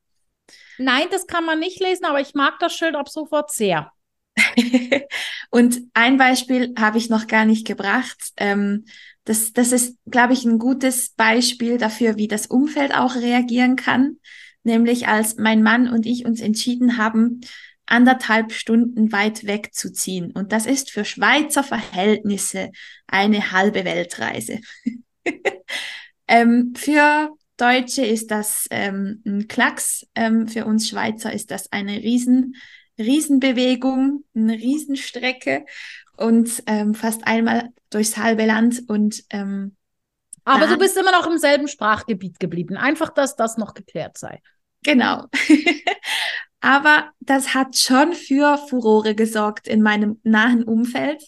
Nein, 0.77 1.05
das 1.11 1.27
kann 1.27 1.45
man 1.45 1.59
nicht 1.59 1.79
lesen, 1.79 2.05
aber 2.05 2.21
ich 2.21 2.33
mag 2.33 2.59
das 2.59 2.73
Schild 2.73 2.95
ab 2.95 3.09
sofort 3.09 3.51
sehr. 3.51 3.91
und 5.49 5.81
ein 5.93 6.17
Beispiel 6.17 6.73
habe 6.79 6.97
ich 6.97 7.09
noch 7.09 7.27
gar 7.27 7.45
nicht 7.45 7.67
gebracht. 7.67 8.17
Ähm, 8.37 8.85
das, 9.25 9.53
das 9.53 9.71
ist, 9.71 9.97
glaube 10.09 10.33
ich, 10.33 10.45
ein 10.45 10.57
gutes 10.57 11.11
Beispiel 11.11 11.77
dafür, 11.77 12.17
wie 12.17 12.27
das 12.27 12.47
Umfeld 12.47 12.95
auch 12.95 13.15
reagieren 13.15 13.75
kann. 13.75 14.17
Nämlich 14.63 15.07
als 15.07 15.37
mein 15.37 15.63
Mann 15.63 15.87
und 15.87 16.05
ich 16.05 16.25
uns 16.25 16.39
entschieden 16.39 16.97
haben, 16.97 17.41
anderthalb 17.85 18.53
Stunden 18.53 19.11
weit 19.11 19.45
wegzuziehen. 19.45 20.31
Und 20.31 20.51
das 20.51 20.65
ist 20.65 20.91
für 20.91 21.05
Schweizer 21.05 21.63
Verhältnisse 21.63 22.71
eine 23.07 23.51
halbe 23.51 23.85
Weltreise. 23.85 24.59
ähm, 26.27 26.73
für 26.75 27.31
Deutsche 27.57 28.05
ist 28.05 28.31
das 28.31 28.67
ähm, 28.71 29.21
ein 29.25 29.47
Klacks, 29.47 30.07
ähm, 30.15 30.47
für 30.47 30.65
uns 30.65 30.89
Schweizer 30.89 31.31
ist 31.33 31.51
das 31.51 31.71
eine 31.71 31.97
Riesen, 31.97 32.55
Riesenbewegung, 32.97 34.23
eine 34.35 34.53
Riesenstrecke 34.53 35.65
und 36.17 36.63
ähm, 36.65 36.93
fast 36.93 37.27
einmal 37.27 37.69
durchs 37.89 38.17
halbe 38.17 38.45
Land 38.45 38.83
und 38.87 39.23
ähm, 39.29 39.75
aber 40.43 40.67
du 40.67 40.77
bist 40.77 40.97
immer 40.97 41.11
noch 41.11 41.27
im 41.27 41.37
selben 41.37 41.67
Sprachgebiet 41.67 42.39
geblieben. 42.39 42.75
Einfach, 42.75 43.09
dass 43.09 43.35
das 43.35 43.57
noch 43.57 43.73
geklärt 43.73 44.17
sei. 44.17 44.41
Genau. 44.83 45.27
Aber 46.61 47.11
das 47.19 47.55
hat 47.55 47.75
schon 47.75 48.13
für 48.13 48.57
Furore 48.69 49.15
gesorgt 49.15 49.67
in 49.67 49.81
meinem 49.81 50.19
nahen 50.23 50.63
Umfeld, 50.63 51.23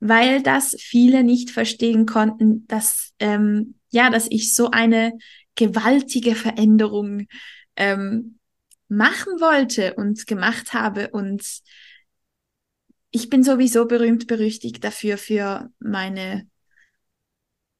weil 0.00 0.42
das 0.42 0.74
viele 0.78 1.22
nicht 1.22 1.50
verstehen 1.50 2.06
konnten, 2.06 2.66
dass, 2.68 3.12
ähm, 3.18 3.74
ja, 3.90 4.08
dass 4.08 4.26
ich 4.30 4.54
so 4.54 4.70
eine 4.70 5.12
gewaltige 5.54 6.34
Veränderung 6.34 7.26
ähm, 7.76 8.38
machen 8.88 9.40
wollte 9.40 9.94
und 9.94 10.26
gemacht 10.26 10.72
habe. 10.72 11.10
Und 11.10 11.44
ich 13.10 13.28
bin 13.28 13.44
sowieso 13.44 13.86
berühmt 13.86 14.26
berüchtigt 14.26 14.82
dafür, 14.82 15.18
für 15.18 15.70
meine 15.80 16.48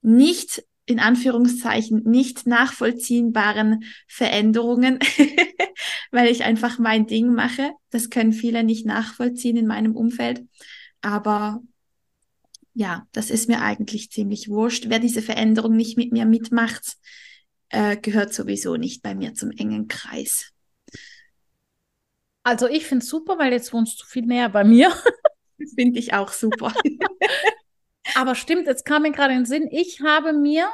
nicht 0.03 0.63
in 0.89 1.01
Anführungszeichen 1.01 2.03
nicht 2.05 2.47
nachvollziehbaren 2.47 3.85
Veränderungen, 4.07 4.99
weil 6.11 6.29
ich 6.29 6.45
einfach 6.45 6.79
mein 6.79 7.07
Ding 7.07 7.35
mache. 7.35 7.73
Das 7.91 8.09
können 8.09 8.33
viele 8.33 8.65
nicht 8.65 8.87
nachvollziehen 8.87 9.59
in 9.59 9.67
meinem 9.67 9.95
Umfeld. 9.95 10.47
Aber 11.03 11.61
ja, 12.73 13.07
das 13.13 13.29
ist 13.29 13.49
mir 13.49 13.61
eigentlich 13.61 14.11
ziemlich 14.11 14.49
wurscht. 14.49 14.87
Wer 14.89 14.99
diese 14.99 15.21
Veränderung 15.21 15.77
nicht 15.77 15.99
mit 15.99 16.11
mir 16.11 16.25
mitmacht, 16.25 16.97
äh, 17.69 17.99
gehört 17.99 18.33
sowieso 18.33 18.77
nicht 18.77 19.03
bei 19.03 19.15
mir 19.15 19.35
zum 19.35 19.51
engen 19.51 19.89
Kreis. 19.89 20.53
Also 22.45 22.67
ich 22.67 22.87
finde 22.87 23.05
es 23.05 23.11
super, 23.11 23.39
weil 23.39 23.53
jetzt 23.53 23.75
wohnst 23.75 24.01
du 24.01 24.07
viel 24.07 24.25
näher 24.25 24.49
bei 24.49 24.65
mir. 24.65 24.89
Das 25.59 25.73
finde 25.75 25.99
ich 25.99 26.15
auch 26.15 26.33
super. 26.33 26.73
Aber 28.19 28.35
stimmt, 28.35 28.67
jetzt 28.67 28.85
kam 28.85 29.03
mir 29.03 29.13
gerade 29.13 29.33
in 29.33 29.41
den 29.41 29.47
Sinn, 29.47 29.69
ich 29.71 30.01
habe 30.01 30.33
mir 30.33 30.69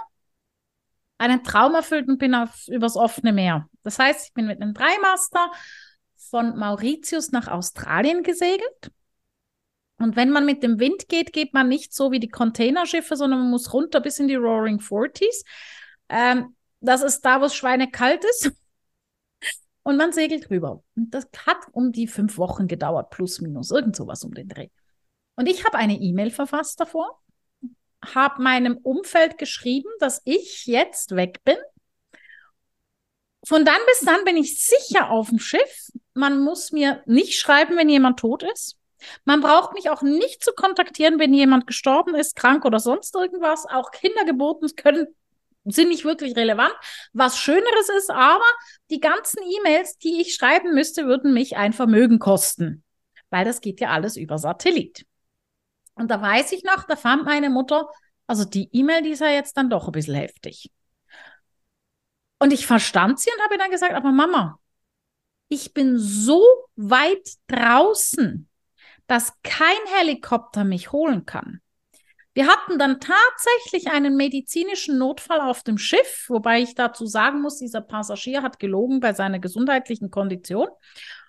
einen 1.18 1.44
Traum 1.44 1.74
erfüllt 1.74 2.09
und 2.09 2.16
bin 2.16 2.35
auf, 2.35 2.66
übers 2.68 2.96
offene 2.96 3.35
Meer. 3.35 3.68
Das 3.83 3.98
heißt, 3.98 4.28
ich 4.28 4.33
bin 4.33 4.46
mit 4.46 4.62
einem 4.62 4.72
Dreimaster 4.72 5.52
von 6.16 6.57
Mauritius 6.57 7.33
nach 7.33 7.48
Australien 7.48 8.22
gesegelt. 8.22 8.90
Und 9.98 10.16
wenn 10.16 10.30
man 10.30 10.46
mit 10.46 10.62
dem 10.62 10.80
Wind 10.80 11.11
geht, 11.11 11.35
geht 11.35 11.52
man 11.52 11.68
nicht 11.68 11.92
so 11.92 12.11
wie 12.12 12.18
die 12.18 12.30
Containerschiffe, 12.30 13.14
sondern 13.14 13.40
man 13.40 13.50
muss 13.50 13.74
runter 13.74 14.00
bis 14.00 14.18
in 14.18 14.28
die 14.28 14.37
Roaring 14.37 14.80
Forties. 14.80 15.44
Ähm, 16.09 16.57
das 16.80 17.02
ist 17.02 17.20
da, 17.26 17.42
wo 17.42 17.44
es 17.44 17.54
schweinekalt 17.54 18.24
ist. 18.24 18.52
Und 19.83 19.98
man 19.98 20.14
segelt 20.14 20.48
rüber. 20.48 20.83
Und 20.96 21.11
das 21.11 21.28
hat 21.44 21.59
um 21.72 21.92
die 21.92 22.07
fünf 22.07 22.38
Wochen 22.38 22.68
gedauert, 22.68 23.11
plus 23.11 23.42
minus, 23.42 23.70
irgend 23.70 23.96
sowas 23.96 24.24
um 24.24 24.33
den 24.33 24.48
Dreh. 24.48 24.70
Und 25.37 25.46
ich 25.46 25.66
habe 25.66 25.76
eine 25.76 26.00
E-Mail 26.00 26.30
verfasst 26.30 26.80
davor, 26.80 27.20
habe 28.14 28.43
meinem 28.43 28.77
Umfeld 28.79 29.38
geschrieben, 29.38 29.88
dass 30.01 30.21
ich 30.25 30.67
jetzt 30.67 31.14
weg 31.14 31.38
bin. 31.45 31.57
Von 33.47 33.64
dann 33.64 33.81
bis 33.87 34.01
dann 34.01 34.25
bin 34.25 34.37
ich 34.37 34.59
sicher 34.59 35.11
auf 35.11 35.29
dem 35.29 35.38
Schiff. 35.38 35.90
Man 36.14 36.40
muss 36.40 36.73
mir 36.73 37.03
nicht 37.07 37.38
schreiben, 37.38 37.77
wenn 37.77 37.88
jemand 37.88 38.19
tot 38.19 38.43
ist. 38.43 38.77
Man 39.25 39.43
braucht 39.43 39.75
mich 39.75 39.90
auch 39.90 40.03
nicht 40.03 40.43
zu 40.43 40.53
kontaktieren, 40.53 41.19
wenn 41.19 41.35
jemand 41.35 41.67
gestorben 41.67 42.14
ist, 42.14 42.37
krank 42.37 42.64
oder 42.64 42.81
sonst 42.81 43.14
irgendwas. 43.14 43.67
Auch 43.67 43.90
Kindergeburten 43.90 44.75
können 44.77 45.09
sind 45.67 45.88
nicht 45.88 46.05
wirklich 46.05 46.37
relevant. 46.37 46.75
Was 47.12 47.38
Schöneres 47.38 47.88
ist 47.97 48.11
aber, 48.11 48.45
die 48.90 49.01
ganzen 49.01 49.43
E-Mails, 49.43 49.99
die 49.99 50.21
ich 50.21 50.35
schreiben 50.35 50.75
müsste, 50.75 51.07
würden 51.07 51.33
mich 51.33 51.57
ein 51.57 51.73
Vermögen 51.73 52.19
kosten, 52.19 52.83
weil 53.31 53.45
das 53.45 53.61
geht 53.61 53.81
ja 53.81 53.88
alles 53.90 54.17
über 54.17 54.38
Satellit. 54.38 55.07
Und 55.94 56.11
da 56.11 56.20
weiß 56.20 56.52
ich 56.52 56.64
noch, 56.64 56.85
da 56.85 56.96
fand 56.96 57.24
meine 57.24 57.50
Mutter, 57.50 57.88
also 58.26 58.44
die 58.44 58.68
E-Mail, 58.72 59.02
die 59.02 59.11
ist 59.11 59.20
ja 59.20 59.28
jetzt 59.28 59.57
dann 59.57 59.70
doch 59.70 59.87
ein 59.87 59.92
bisschen 59.92 60.14
heftig. 60.14 60.70
Und 62.38 62.52
ich 62.52 62.66
verstand 62.66 63.20
sie 63.20 63.30
und 63.35 63.42
habe 63.44 63.59
dann 63.59 63.70
gesagt, 63.70 63.94
aber 63.94 64.12
Mama, 64.12 64.59
ich 65.48 65.72
bin 65.72 65.98
so 65.98 66.42
weit 66.76 67.28
draußen, 67.46 68.48
dass 69.07 69.33
kein 69.42 69.76
Helikopter 69.98 70.64
mich 70.64 70.92
holen 70.92 71.26
kann. 71.26 71.61
Wir 72.35 72.48
hatten 72.48 72.78
dann 72.80 72.98
tatsächlich 72.98 73.92
einen 73.92 74.16
medizinischen 74.16 74.98
Notfall 74.98 75.40
auf 75.40 75.62
dem 75.62 75.78
Schiff, 75.78 76.26
wobei 76.28 76.61
ich 76.61 76.74
dazu 76.74 77.07
sagen 77.07 77.40
muss, 77.40 77.59
dieser 77.59 77.80
Passagier 77.80 78.42
hat 78.42 78.59
gelogen 78.59 78.98
bei 78.98 79.12
seiner 79.12 79.38
gesundheitlichen 79.38 80.11
Kondition. 80.11 80.66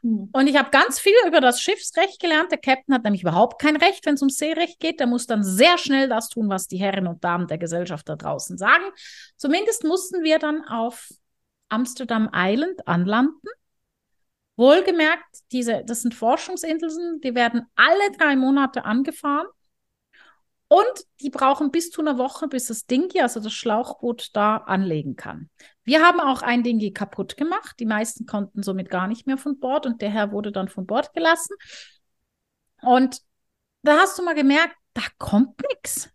Mhm. 0.06 0.30
Und 0.34 0.48
ich 0.48 0.56
habe 0.56 0.70
ganz 0.70 1.00
viel 1.00 1.16
über 1.28 1.42
das 1.42 1.60
Schiffsrecht 1.60 2.20
gelernt. 2.20 2.52
Der 2.52 2.60
Captain 2.60 2.94
hat 2.94 3.04
nämlich 3.04 3.24
überhaupt 3.24 3.60
kein 3.60 3.76
Recht, 3.76 4.06
wenn 4.06 4.14
es 4.14 4.22
um 4.22 4.30
Seerecht 4.30 4.80
geht. 4.80 5.00
Der 5.00 5.08
muss 5.08 5.26
dann 5.26 5.44
sehr 5.44 5.80
schnell 5.80 6.08
das 6.08 6.30
tun, 6.30 6.48
was 6.48 6.68
die 6.68 6.78
Herren 6.78 7.08
und 7.08 7.24
Damen 7.24 7.48
der 7.48 7.58
Gesellschaft 7.58 8.08
da 8.08 8.16
draußen 8.16 8.58
sagen. 8.58 8.84
Zumindest 9.36 9.84
mussten 9.84 10.24
wir 10.24 10.38
dann 10.38 10.64
auf 10.66 11.10
Amsterdam 11.70 12.30
Island 12.34 12.88
anlanden. 12.88 13.50
Wohlgemerkt, 14.58 15.26
diese, 15.52 15.84
das 15.86 16.04
sind 16.04 16.14
Forschungsinseln, 16.14 17.20
die 17.22 17.36
werden 17.36 17.66
alle 17.76 18.12
drei 18.18 18.36
Monate 18.36 18.86
angefahren. 18.86 19.48
Und 20.68 21.06
die 21.22 21.30
brauchen 21.30 21.72
bis 21.72 21.92
zu 21.92 22.02
einer 22.02 22.18
Woche, 22.18 22.48
bis 22.48 22.68
das 22.68 22.86
Dingi, 22.86 23.22
also 23.22 23.40
das 23.40 23.54
Schlauchboot, 23.54 24.32
da 24.34 24.58
anlegen 24.58 25.16
kann. 25.16 25.50
Wir 25.84 26.02
haben 26.02 26.20
auch 26.20 26.42
ein 26.42 26.64
Dingi 26.64 26.92
kaputt 26.92 27.38
gemacht. 27.38 27.76
Die 27.80 27.86
meisten 27.86 28.26
konnten 28.26 28.64
somit 28.64 28.90
gar 28.90 29.08
nicht 29.08 29.28
mehr 29.28 29.38
von 29.38 29.60
Bord 29.60 29.86
und 29.86 30.02
der 30.02 30.10
Herr 30.10 30.32
wurde 30.32 30.52
dann 30.52 30.68
von 30.68 30.88
Bord 30.88 31.14
gelassen. 31.14 31.56
Und 32.82 33.22
da 33.84 33.98
hast 33.98 34.18
du 34.18 34.24
mal 34.24 34.34
gemerkt, 34.34 34.76
da 34.94 35.04
kommt 35.20 35.62
nichts. 35.70 36.10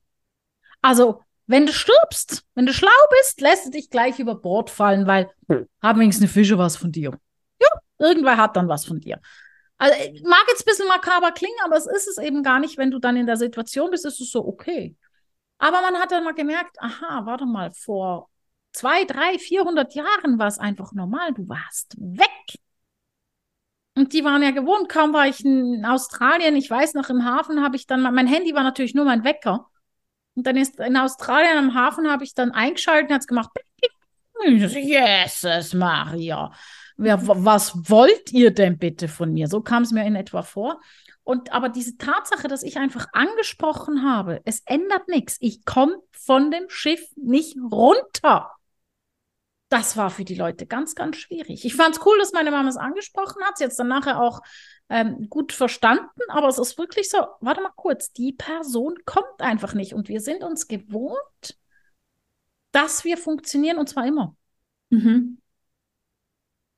Also, 0.83 1.23
wenn 1.47 1.67
du 1.67 1.73
stirbst, 1.73 2.45
wenn 2.55 2.67
du 2.67 2.73
schlau 2.73 2.91
bist, 3.19 3.41
lässt 3.41 3.67
du 3.67 3.71
dich 3.71 3.91
gleich 3.91 4.19
über 4.19 4.35
Bord 4.35 4.71
fallen, 4.71 5.07
weil 5.07 5.31
hm. 5.49 5.69
haben 5.83 6.01
wenigstens 6.01 6.25
eine 6.25 6.33
Fische 6.33 6.59
was 6.59 6.77
von 6.77 6.91
dir. 6.91 7.19
Ja, 7.61 7.69
irgendwer 7.99 8.37
hat 8.37 8.57
dann 8.57 8.69
was 8.69 8.85
von 8.85 9.01
dir. 9.01 9.21
Also, 9.81 9.95
äh, 9.95 10.13
mag 10.25 10.45
jetzt 10.49 10.61
ein 10.61 10.67
bisschen 10.67 10.89
makaber 10.89 11.33
klingen, 11.33 11.57
aber 11.65 11.77
es 11.77 11.87
ist 11.87 12.07
es 12.07 12.19
eben 12.19 12.43
gar 12.43 12.61
nicht, 12.61 12.77
wenn 12.77 12.91
du 12.91 12.99
dann 12.99 13.17
in 13.17 13.27
der 13.27 13.39
Situation 13.39 13.91
bist, 13.91 14.05
ist 14.05 14.21
es 14.21 14.31
so, 14.31 14.47
okay. 14.47 14.95
Aber 15.57 15.81
man 15.81 15.97
hat 15.97 16.13
dann 16.13 16.23
mal 16.23 16.35
gemerkt, 16.35 16.77
aha, 16.79 17.25
warte 17.25 17.47
mal, 17.47 17.73
vor 17.73 18.29
zwei, 18.73 19.05
drei, 19.05 19.39
vierhundert 19.39 19.95
Jahren 19.95 20.39
war 20.39 20.49
es 20.49 20.59
einfach 20.59 20.93
normal, 20.93 21.33
du 21.33 21.49
warst 21.49 21.97
weg. 21.99 22.59
Und 23.97 24.13
die 24.13 24.23
waren 24.23 24.43
ja 24.43 24.51
gewohnt, 24.51 24.91
kaum 24.91 25.15
war 25.15 25.27
ich 25.27 25.43
in 25.47 25.87
Australien, 25.87 26.57
ich 26.57 26.69
weiß 26.69 26.93
noch, 26.93 27.09
im 27.09 27.25
Hafen 27.25 27.63
habe 27.63 27.77
ich 27.77 27.87
dann, 27.87 28.03
mein 28.03 28.27
Handy 28.27 28.55
war 28.55 28.63
natürlich 28.63 28.95
nur 28.95 29.07
mein 29.07 29.25
Wecker. 29.25 29.67
Und 30.35 30.47
dann 30.47 30.59
ist 30.59 30.79
in 30.79 30.99
Australien 30.99 31.57
am 31.57 31.75
Hafen 31.75 32.11
habe 32.11 32.23
ich 32.25 32.35
dann 32.35 32.51
eingeschaltet 32.51 33.09
und 33.09 33.15
hat 33.15 33.23
es 33.23 33.27
gemacht, 33.27 33.51
Jesus 34.47 35.73
Maria 35.73 36.53
ja, 37.05 37.19
was 37.23 37.89
wollt 37.89 38.33
ihr 38.33 38.53
denn 38.53 38.79
bitte 38.79 39.09
von 39.09 39.33
mir? 39.33 39.49
So 39.49 39.61
kam 39.61 39.83
es 39.83 39.93
mir 39.93 40.05
in 40.05 40.17
etwa 40.17 40.43
vor. 40.43 40.81
Und 41.23 41.53
aber 41.53 41.69
diese 41.69 41.97
Tatsache, 41.97 42.49
dass 42.49 42.63
ich 42.63 42.79
einfach 42.79 43.07
angesprochen 43.13 44.05
habe, 44.05 44.41
es 44.45 44.63
ändert 44.67 45.09
nichts. 45.09 45.37
Ich 45.41 45.65
komme 45.65 45.97
von 46.13 46.51
dem 46.51 46.69
Schiff 46.69 47.01
nicht 47.17 47.57
runter. 47.71 48.51
Das 49.69 49.97
war 49.97 50.11
für 50.11 50.25
die 50.25 50.35
Leute 50.35 50.67
ganz, 50.67 50.95
ganz 50.95 51.17
schwierig. 51.17 51.65
Ich 51.65 51.77
fand 51.77 51.97
es 51.97 52.05
cool, 52.05 52.19
dass 52.19 52.33
meine 52.33 52.51
Mama 52.51 52.69
es 52.69 52.77
angesprochen 52.77 53.43
hat. 53.45 53.57
Sie 53.57 53.65
hat 53.65 53.71
es 53.71 53.77
dann 53.77 53.87
nachher 53.87 54.21
auch 54.21 54.41
ähm, 54.89 55.29
gut 55.29 55.53
verstanden. 55.53 56.09
Aber 56.29 56.49
es 56.49 56.59
ist 56.59 56.77
wirklich 56.77 57.09
so, 57.09 57.19
warte 57.41 57.61
mal 57.61 57.71
kurz, 57.77 58.13
die 58.13 58.33
Person 58.33 58.97
kommt 59.05 59.41
einfach 59.41 59.75
nicht. 59.75 59.95
Und 59.95 60.09
wir 60.09 60.21
sind 60.21 60.43
uns 60.43 60.67
gewohnt, 60.67 61.57
dass 62.73 63.05
wir 63.05 63.17
funktionieren 63.17 63.79
und 63.79 63.89
zwar 63.89 64.07
immer. 64.07 64.35
Mhm 64.89 65.41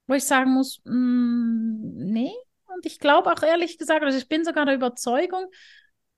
wo 0.06 0.14
ich 0.14 0.24
sagen 0.24 0.52
muss, 0.52 0.80
mh, 0.84 0.94
mm, 0.94 2.12
nee. 2.12 2.32
Und 2.66 2.86
ich 2.86 2.98
glaube 2.98 3.30
auch 3.30 3.42
ehrlich 3.42 3.78
gesagt, 3.78 4.02
also 4.02 4.16
ich 4.16 4.28
bin 4.28 4.44
sogar 4.44 4.64
der 4.64 4.74
Überzeugung, 4.74 5.46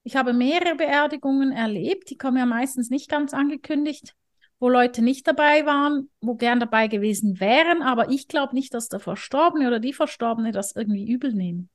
ich 0.04 0.16
habe 0.16 0.32
mehrere 0.32 0.76
Beerdigungen 0.76 1.50
erlebt, 1.50 2.10
die 2.10 2.16
kommen 2.16 2.36
ja 2.36 2.46
meistens 2.46 2.90
nicht 2.90 3.08
ganz 3.08 3.32
angekündigt, 3.32 4.14
wo 4.58 4.68
Leute 4.68 5.02
nicht 5.02 5.26
dabei 5.26 5.66
waren, 5.66 6.10
wo 6.20 6.34
gern 6.34 6.60
dabei 6.60 6.88
gewesen 6.88 7.40
wären, 7.40 7.82
aber 7.82 8.10
ich 8.10 8.28
glaube 8.28 8.54
nicht, 8.54 8.74
dass 8.74 8.88
der 8.88 9.00
Verstorbene 9.00 9.66
oder 9.66 9.80
die 9.80 9.92
Verstorbene 9.92 10.52
das 10.52 10.76
irgendwie 10.76 11.10
übel 11.10 11.32
nehmen. 11.32 11.70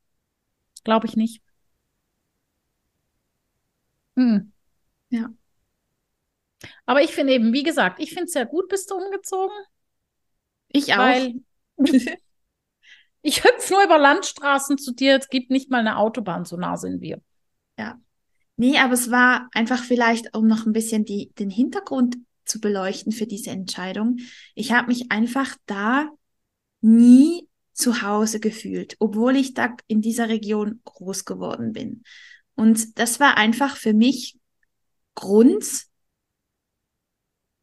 Glaube 0.84 1.08
ich 1.08 1.16
nicht. 1.16 1.42
Hm. 4.16 4.52
Ja. 5.10 5.30
Aber 6.86 7.02
ich 7.02 7.12
finde 7.12 7.34
eben, 7.34 7.54
wie 7.54 7.64
gesagt, 7.64 8.00
ich 8.00 8.10
finde 8.10 8.26
es 8.26 8.34
sehr 8.34 8.46
gut, 8.46 8.70
bist 8.70 8.92
du 8.92 8.96
umgezogen. 8.96 9.56
Ich 10.70 10.94
auch. 10.94 11.00
Weil 11.00 11.42
ich 13.22 13.44
hüpfe 13.44 13.74
nur 13.74 13.84
über 13.84 13.98
Landstraßen 13.98 14.78
zu 14.78 14.94
dir, 14.94 15.18
es 15.18 15.30
gibt 15.30 15.52
nicht 15.52 15.70
mal 15.70 15.80
eine 15.80 15.98
Autobahn, 15.98 16.46
so 16.46 16.58
nah 16.58 16.78
sind 16.78 17.02
wir. 17.02 17.22
Ja. 17.78 18.00
Nee, 18.58 18.78
aber 18.78 18.94
es 18.94 19.10
war 19.10 19.48
einfach 19.54 19.84
vielleicht, 19.84 20.36
um 20.36 20.48
noch 20.48 20.66
ein 20.66 20.74
bisschen 20.74 21.06
die, 21.06 21.32
den 21.40 21.50
Hintergrund 21.50 22.18
zu 22.44 22.60
beleuchten 22.60 23.12
für 23.12 23.26
diese 23.26 23.52
Entscheidung. 23.52 24.18
Ich 24.56 24.74
habe 24.74 24.88
mich 24.88 25.12
einfach 25.12 25.56
da 25.66 26.10
nie 26.82 27.48
zu 27.74 28.02
Hause 28.02 28.42
gefühlt, 28.42 28.98
obwohl 29.00 29.38
ich 29.38 29.54
da 29.54 29.76
in 29.88 30.02
dieser 30.02 30.28
Region 30.28 30.82
groß 30.84 31.24
geworden 31.24 31.72
bin. 31.72 32.04
Und 32.56 33.00
das 33.00 33.22
war 33.22 33.38
einfach 33.38 33.78
für 33.78 33.94
mich 33.94 34.38
Grund, 35.16 35.86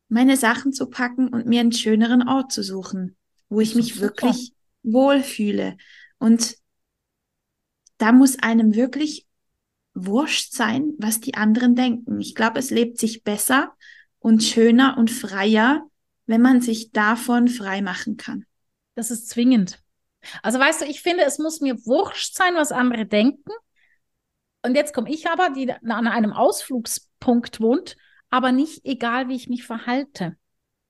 meine 0.09 0.37
Sachen 0.37 0.73
zu 0.73 0.89
packen 0.89 1.29
und 1.29 1.47
mir 1.47 1.61
einen 1.61 1.73
schöneren 1.73 2.27
Ort 2.27 2.53
zu 2.53 2.63
suchen 2.63 3.17
wo 3.49 3.61
ich 3.61 3.75
mich 3.75 4.01
wirklich 4.01 4.53
wohlfühle. 4.83 5.77
Und 6.19 6.57
da 7.99 8.13
muss 8.13 8.39
einem 8.39 8.75
wirklich 8.75 9.27
wurscht 9.95 10.53
sein, 10.53 10.93
was 10.99 11.21
die 11.21 11.35
anderen 11.35 11.75
denken. 11.75 12.21
Ich 12.21 12.35
glaube, 12.35 12.59
es 12.59 12.71
lebt 12.71 12.99
sich 12.99 13.25
besser 13.25 13.75
und 14.19 14.43
schöner 14.43 14.97
und 14.99 15.11
freier, 15.11 15.89
wenn 16.27 16.43
man 16.43 16.61
sich 16.61 16.91
davon 16.91 17.49
frei 17.49 17.81
machen 17.81 18.17
kann. 18.17 18.45
Das 18.95 19.11
ist 19.11 19.29
zwingend. 19.29 19.83
Also 20.43 20.59
weißt 20.59 20.83
du, 20.83 20.87
ich 20.87 21.01
finde, 21.01 21.25
es 21.25 21.39
muss 21.39 21.61
mir 21.61 21.77
wurscht 21.87 22.35
sein, 22.35 22.55
was 22.55 22.73
andere 22.73 23.07
denken. 23.07 23.53
Und 24.63 24.75
jetzt 24.75 24.93
komme 24.93 25.11
ich 25.11 25.29
aber, 25.29 25.51
die 25.51 25.71
an 25.71 26.09
einem 26.09 26.33
Ausflugspunkt 26.33 27.61
wohnt, 27.61 27.97
aber 28.31 28.53
nicht 28.53 28.85
egal, 28.85 29.29
wie 29.29 29.37
ich 29.37 29.49
mich 29.49 29.65
verhalte. 29.65 30.37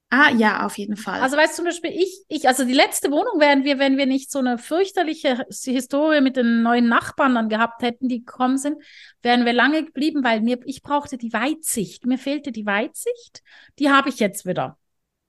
Ah, 0.08 0.30
ja, 0.30 0.64
auf 0.64 0.78
jeden 0.78 0.96
Fall. 0.96 1.20
Also 1.20 1.36
weißt 1.36 1.54
du 1.54 1.56
zum 1.56 1.64
Beispiel, 1.64 1.90
ich, 1.90 2.22
ich, 2.28 2.46
also 2.46 2.64
die 2.64 2.72
letzte 2.72 3.10
Wohnung 3.10 3.40
wären 3.40 3.64
wir, 3.64 3.80
wenn 3.80 3.98
wir 3.98 4.06
nicht 4.06 4.30
so 4.30 4.38
eine 4.38 4.56
fürchterliche 4.56 5.44
Historie 5.48 6.20
mit 6.20 6.36
den 6.36 6.62
neuen 6.62 6.88
Nachbarn 6.88 7.34
dann 7.34 7.48
gehabt 7.48 7.82
hätten, 7.82 8.08
die 8.08 8.24
gekommen 8.24 8.56
sind, 8.56 8.80
wären 9.22 9.44
wir 9.44 9.52
lange 9.52 9.84
geblieben, 9.84 10.22
weil 10.22 10.42
mir, 10.42 10.60
ich 10.64 10.82
brauchte 10.82 11.18
die 11.18 11.32
Weitsicht. 11.32 12.06
Mir 12.06 12.18
fehlte 12.18 12.52
die 12.52 12.66
Weitsicht. 12.66 13.42
Die 13.80 13.90
habe 13.90 14.08
ich 14.08 14.20
jetzt 14.20 14.46
wieder. 14.46 14.78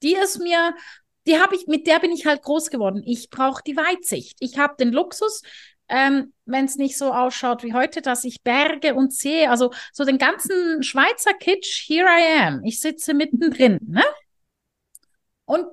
Die 0.04 0.14
ist 0.14 0.40
mir, 0.40 0.76
die 1.26 1.40
habe 1.40 1.56
ich, 1.56 1.66
mit 1.66 1.88
der 1.88 1.98
bin 2.00 2.12
ich 2.12 2.28
halt 2.28 2.44
groß 2.44 2.70
geworden. 2.70 3.02
Ich 3.04 3.32
brauche 3.32 3.64
die 3.66 3.78
Weitsicht. 3.78 4.38
Ich 4.40 4.60
habe 4.60 4.76
den 4.80 4.92
Luxus, 4.92 5.42
ähm, 5.90 6.34
wenn 6.46 6.66
es 6.66 6.76
nicht 6.76 7.00
so 7.00 7.14
ausschaut 7.14 7.64
wie 7.64 7.74
heute, 7.74 8.04
dass 8.04 8.24
ich 8.24 8.44
Berge 8.44 8.94
und 8.94 9.12
sehe, 9.12 9.50
also 9.50 9.72
so 9.92 10.06
den 10.06 10.20
ganzen 10.20 10.84
Schweizer 10.84 11.34
Kitsch, 11.34 11.88
here 11.88 12.08
I 12.08 12.42
am. 12.42 12.64
Ich 12.64 12.80
sitze 12.80 13.16
mittendrin, 13.16 13.80
ne? 13.82 14.04
Und 15.48 15.66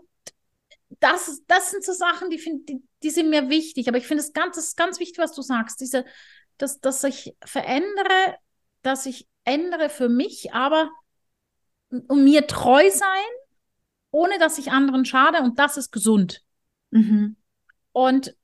das, 1.01 1.43
das 1.49 1.71
sind 1.73 1.85
so 1.85 1.93
Sachen, 1.93 2.31
die, 2.31 2.39
find, 2.39 2.69
die, 2.69 2.83
die 3.03 3.11
sind 3.11 3.29
mir 3.29 3.51
wichtig. 3.51 3.89
Aber 3.89 3.99
ich 3.99 4.07
finde 4.07 4.23
es 4.23 4.33
ganz, 4.33 4.57
das 4.57 4.69
ist 4.69 4.77
ganz 4.77 5.01
wichtig, 5.01 5.19
was 5.19 5.33
du 5.33 5.43
sagst. 5.43 5.81
Diese, 5.81 6.05
dass, 6.57 6.81
dass 6.81 7.03
ich 7.05 7.37
verändere, 7.45 8.37
dass 8.83 9.05
ich 9.05 9.29
ändere 9.45 9.91
für 9.91 10.09
mich, 10.09 10.55
aber 10.55 10.91
um 12.09 12.25
mir 12.25 12.47
treu 12.47 12.89
sein, 12.91 13.09
ohne 14.11 14.39
dass 14.39 14.59
ich 14.59 14.71
anderen 14.71 15.05
schade 15.05 15.43
und 15.43 15.59
das 15.59 15.77
ist 15.77 15.91
gesund. 15.91 16.43
Mhm. 16.91 17.37
Und 17.93 18.37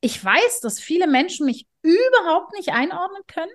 ich 0.00 0.24
weiß, 0.24 0.60
dass 0.60 0.78
viele 0.78 1.08
Menschen 1.08 1.46
mich 1.46 1.66
überhaupt 1.82 2.52
nicht 2.54 2.70
einordnen 2.70 3.22
können. 3.26 3.50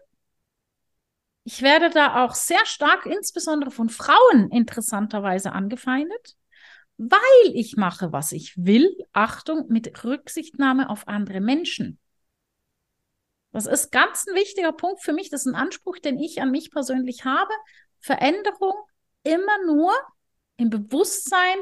Ich 1.51 1.63
werde 1.63 1.89
da 1.89 2.23
auch 2.23 2.35
sehr 2.35 2.63
stark, 2.67 3.07
insbesondere 3.07 3.71
von 3.71 3.89
Frauen, 3.89 4.51
interessanterweise 4.51 5.51
angefeindet, 5.51 6.37
weil 6.97 7.19
ich 7.55 7.75
mache, 7.75 8.11
was 8.11 8.33
ich 8.33 8.53
will. 8.55 8.95
Achtung, 9.13 9.65
mit 9.67 10.03
Rücksichtnahme 10.03 10.91
auf 10.91 11.07
andere 11.07 11.41
Menschen. 11.41 11.97
Das 13.51 13.65
ist 13.65 13.91
ganz 13.91 14.27
ein 14.27 14.35
wichtiger 14.35 14.71
Punkt 14.73 15.01
für 15.01 15.11
mich. 15.11 15.31
Das 15.31 15.47
ist 15.47 15.51
ein 15.51 15.55
Anspruch, 15.55 15.97
den 15.97 16.19
ich 16.19 16.39
an 16.39 16.51
mich 16.51 16.69
persönlich 16.69 17.25
habe. 17.25 17.51
Veränderung 17.99 18.75
immer 19.23 19.65
nur 19.65 19.91
im 20.57 20.69
Bewusstsein, 20.69 21.57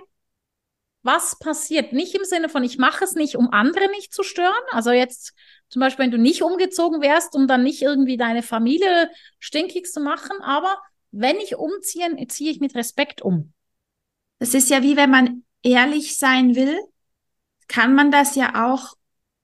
was 1.02 1.40
passiert. 1.40 1.94
Nicht 1.94 2.14
im 2.14 2.26
Sinne 2.26 2.50
von, 2.50 2.62
ich 2.66 2.78
mache 2.78 3.06
es 3.06 3.14
nicht, 3.14 3.38
um 3.38 3.54
andere 3.54 3.90
nicht 3.92 4.14
zu 4.14 4.24
stören. 4.24 4.54
Also 4.72 4.92
jetzt 4.92 5.34
zum 5.70 5.82
Beispiel, 5.82 6.06
wenn 6.06 6.12
du 6.12 6.18
nicht 6.18 6.44
umgezogen 6.44 7.02
wärst, 7.02 7.36
um 7.36 7.48
dann 7.48 7.64
nicht 7.64 7.82
irgendwie 7.82 8.18
deine 8.18 8.42
Familie 8.42 9.10
stinkig 9.40 9.92
zu 9.92 10.00
machen. 10.00 10.42
Aber 10.42 10.78
wenn 11.12 11.38
ich 11.38 11.56
umziehe, 11.56 12.10
ziehe 12.28 12.52
ich 12.52 12.60
mit 12.60 12.76
Respekt 12.76 13.22
um. 13.22 13.54
Das 14.40 14.54
ist 14.54 14.70
ja 14.70 14.84
wie 14.84 14.96
wenn 14.96 15.10
man 15.10 15.44
ehrlich 15.64 16.18
sein 16.18 16.56
will, 16.56 16.78
kann 17.68 17.96
man 17.96 18.12
das 18.12 18.36
ja 18.36 18.72
auch 18.72 18.94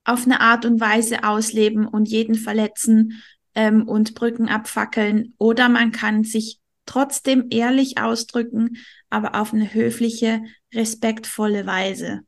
auf 0.05 0.25
eine 0.25 0.41
Art 0.41 0.65
und 0.65 0.79
Weise 0.79 1.23
ausleben 1.23 1.87
und 1.87 2.07
jeden 2.07 2.35
verletzen 2.35 3.23
ähm, 3.55 3.87
und 3.87 4.15
Brücken 4.15 4.49
abfackeln. 4.49 5.33
Oder 5.37 5.69
man 5.69 5.91
kann 5.91 6.23
sich 6.23 6.59
trotzdem 6.85 7.47
ehrlich 7.49 7.97
ausdrücken, 7.97 8.77
aber 9.09 9.35
auf 9.39 9.53
eine 9.53 9.73
höfliche, 9.73 10.41
respektvolle 10.73 11.65
Weise. 11.65 12.21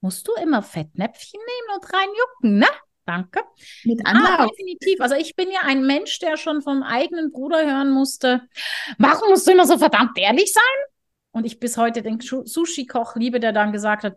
Musst 0.00 0.26
du 0.26 0.32
immer 0.42 0.62
Fettnäpfchen 0.62 1.40
nehmen 1.40 1.80
und 1.80 1.92
reinjucken, 1.92 2.58
ne? 2.58 2.66
Danke. 3.04 3.40
Mit 3.84 4.00
ah, 4.04 4.10
Anlauf. 4.10 4.38
Ah, 4.38 4.46
definitiv. 4.46 5.00
Also 5.00 5.16
ich 5.16 5.34
bin 5.34 5.50
ja 5.50 5.60
ein 5.64 5.84
Mensch, 5.84 6.18
der 6.20 6.36
schon 6.36 6.62
vom 6.62 6.82
eigenen 6.82 7.32
Bruder 7.32 7.64
hören 7.64 7.90
musste, 7.90 8.42
warum 8.98 9.30
musst 9.30 9.46
du 9.46 9.52
immer 9.52 9.66
so 9.66 9.78
verdammt 9.78 10.16
ehrlich 10.18 10.52
sein? 10.52 10.62
Und 11.32 11.44
ich 11.44 11.58
bis 11.58 11.76
heute 11.76 12.02
den 12.02 12.20
Sushi-Koch 12.20 13.16
liebe, 13.16 13.40
der 13.40 13.52
dann 13.52 13.72
gesagt 13.72 14.04
hat, 14.04 14.16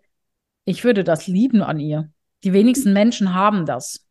ich 0.66 0.84
würde 0.84 1.04
das 1.04 1.28
lieben 1.28 1.64
an 1.64 1.80
ihr. 1.80 2.12
Die 2.44 2.54
wenigsten 2.54 2.94
Menschen 2.94 3.34
haben 3.34 3.66
das. 3.66 4.06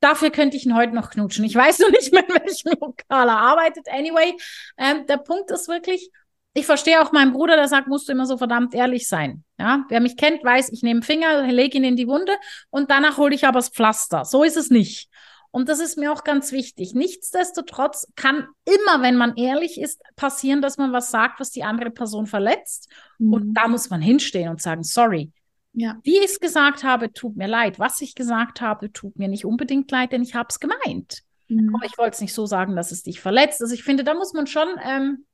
Dafür 0.00 0.30
könnte 0.30 0.56
ich 0.56 0.66
ihn 0.66 0.74
heute 0.74 0.94
noch 0.94 1.10
knutschen. 1.10 1.44
Ich 1.44 1.54
weiß 1.54 1.78
nur 1.78 1.90
nicht 1.90 2.12
mehr, 2.12 2.28
in 2.28 2.34
welchem 2.34 2.72
Lokal 2.80 3.28
er 3.28 3.38
arbeitet. 3.38 3.88
Anyway, 3.88 4.34
ähm, 4.76 5.06
der 5.06 5.16
Punkt 5.16 5.50
ist 5.50 5.68
wirklich, 5.68 6.10
ich 6.54 6.66
verstehe 6.66 7.00
auch 7.00 7.12
meinen 7.12 7.32
Bruder, 7.32 7.56
der 7.56 7.68
sagt, 7.68 7.88
musst 7.88 8.08
du 8.08 8.12
immer 8.12 8.26
so 8.26 8.36
verdammt 8.36 8.74
ehrlich 8.74 9.08
sein. 9.08 9.44
Ja, 9.58 9.84
wer 9.88 10.00
mich 10.00 10.16
kennt, 10.16 10.44
weiß, 10.44 10.70
ich 10.70 10.82
nehme 10.82 11.02
Finger, 11.02 11.46
lege 11.46 11.78
ihn 11.78 11.84
in 11.84 11.96
die 11.96 12.08
Wunde 12.08 12.32
und 12.70 12.90
danach 12.90 13.16
hole 13.16 13.34
ich 13.34 13.46
aber 13.46 13.58
das 13.58 13.70
Pflaster. 13.70 14.24
So 14.24 14.44
ist 14.44 14.56
es 14.56 14.70
nicht. 14.70 15.08
Und 15.50 15.68
das 15.68 15.80
ist 15.80 15.98
mir 15.98 16.10
auch 16.12 16.24
ganz 16.24 16.50
wichtig. 16.50 16.94
Nichtsdestotrotz 16.94 18.10
kann 18.16 18.46
immer, 18.64 19.02
wenn 19.02 19.16
man 19.16 19.36
ehrlich 19.36 19.78
ist, 19.78 20.02
passieren, 20.16 20.62
dass 20.62 20.78
man 20.78 20.92
was 20.92 21.10
sagt, 21.10 21.40
was 21.40 21.50
die 21.50 21.62
andere 21.62 21.90
Person 21.90 22.26
verletzt. 22.26 22.90
Mhm. 23.18 23.32
Und 23.32 23.54
da 23.54 23.68
muss 23.68 23.90
man 23.90 24.00
hinstehen 24.00 24.48
und 24.48 24.62
sagen, 24.62 24.82
sorry. 24.82 25.30
Ja. 25.74 25.98
Wie 26.02 26.18
ich 26.18 26.24
es 26.24 26.40
gesagt 26.40 26.84
habe, 26.84 27.12
tut 27.12 27.36
mir 27.36 27.48
leid. 27.48 27.78
Was 27.78 28.00
ich 28.00 28.14
gesagt 28.14 28.62
habe, 28.62 28.92
tut 28.92 29.18
mir 29.18 29.28
nicht 29.28 29.44
unbedingt 29.44 29.90
leid, 29.90 30.12
denn 30.12 30.22
ich 30.22 30.34
habe 30.34 30.48
es 30.50 30.58
gemeint. 30.58 31.22
Mhm. 31.48 31.74
Aber 31.74 31.84
ich 31.84 31.98
wollte 31.98 32.14
es 32.14 32.20
nicht 32.22 32.34
so 32.34 32.46
sagen, 32.46 32.74
dass 32.74 32.90
es 32.90 33.02
dich 33.02 33.20
verletzt. 33.20 33.60
Also 33.60 33.74
ich 33.74 33.84
finde, 33.84 34.04
da 34.04 34.14
muss 34.14 34.32
man 34.32 34.46
schon 34.46 34.68
ähm, 34.82 35.26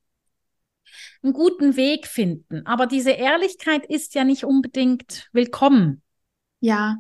einen 1.23 1.33
guten 1.33 1.77
Weg 1.77 2.07
finden. 2.07 2.67
Aber 2.67 2.87
diese 2.87 3.11
Ehrlichkeit 3.11 3.87
ist 3.87 4.15
ja 4.15 4.25
nicht 4.25 4.45
unbedingt 4.45 5.29
willkommen. 5.33 6.03
Ja, 6.61 6.97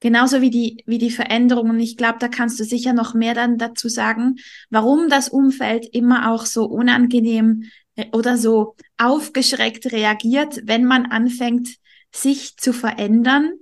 genauso 0.00 0.40
wie 0.40 0.50
die, 0.50 0.82
wie 0.86 0.98
die 0.98 1.10
Veränderung. 1.10 1.70
Und 1.70 1.80
ich 1.80 1.96
glaube, 1.96 2.18
da 2.18 2.28
kannst 2.28 2.58
du 2.60 2.64
sicher 2.64 2.92
noch 2.92 3.14
mehr 3.14 3.34
dann 3.34 3.58
dazu 3.58 3.88
sagen, 3.88 4.36
warum 4.70 5.08
das 5.08 5.28
Umfeld 5.28 5.86
immer 5.92 6.30
auch 6.32 6.46
so 6.46 6.64
unangenehm 6.64 7.64
äh, 7.96 8.06
oder 8.12 8.36
so 8.36 8.76
aufgeschreckt 8.96 9.92
reagiert, 9.92 10.60
wenn 10.64 10.84
man 10.84 11.06
anfängt, 11.06 11.76
sich 12.14 12.56
zu 12.56 12.72
verändern. 12.72 13.52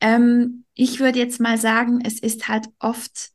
Ähm, 0.00 0.64
ich 0.74 1.00
würde 1.00 1.18
jetzt 1.18 1.40
mal 1.40 1.58
sagen, 1.58 2.00
es 2.04 2.18
ist 2.18 2.48
halt 2.48 2.66
oft 2.78 3.30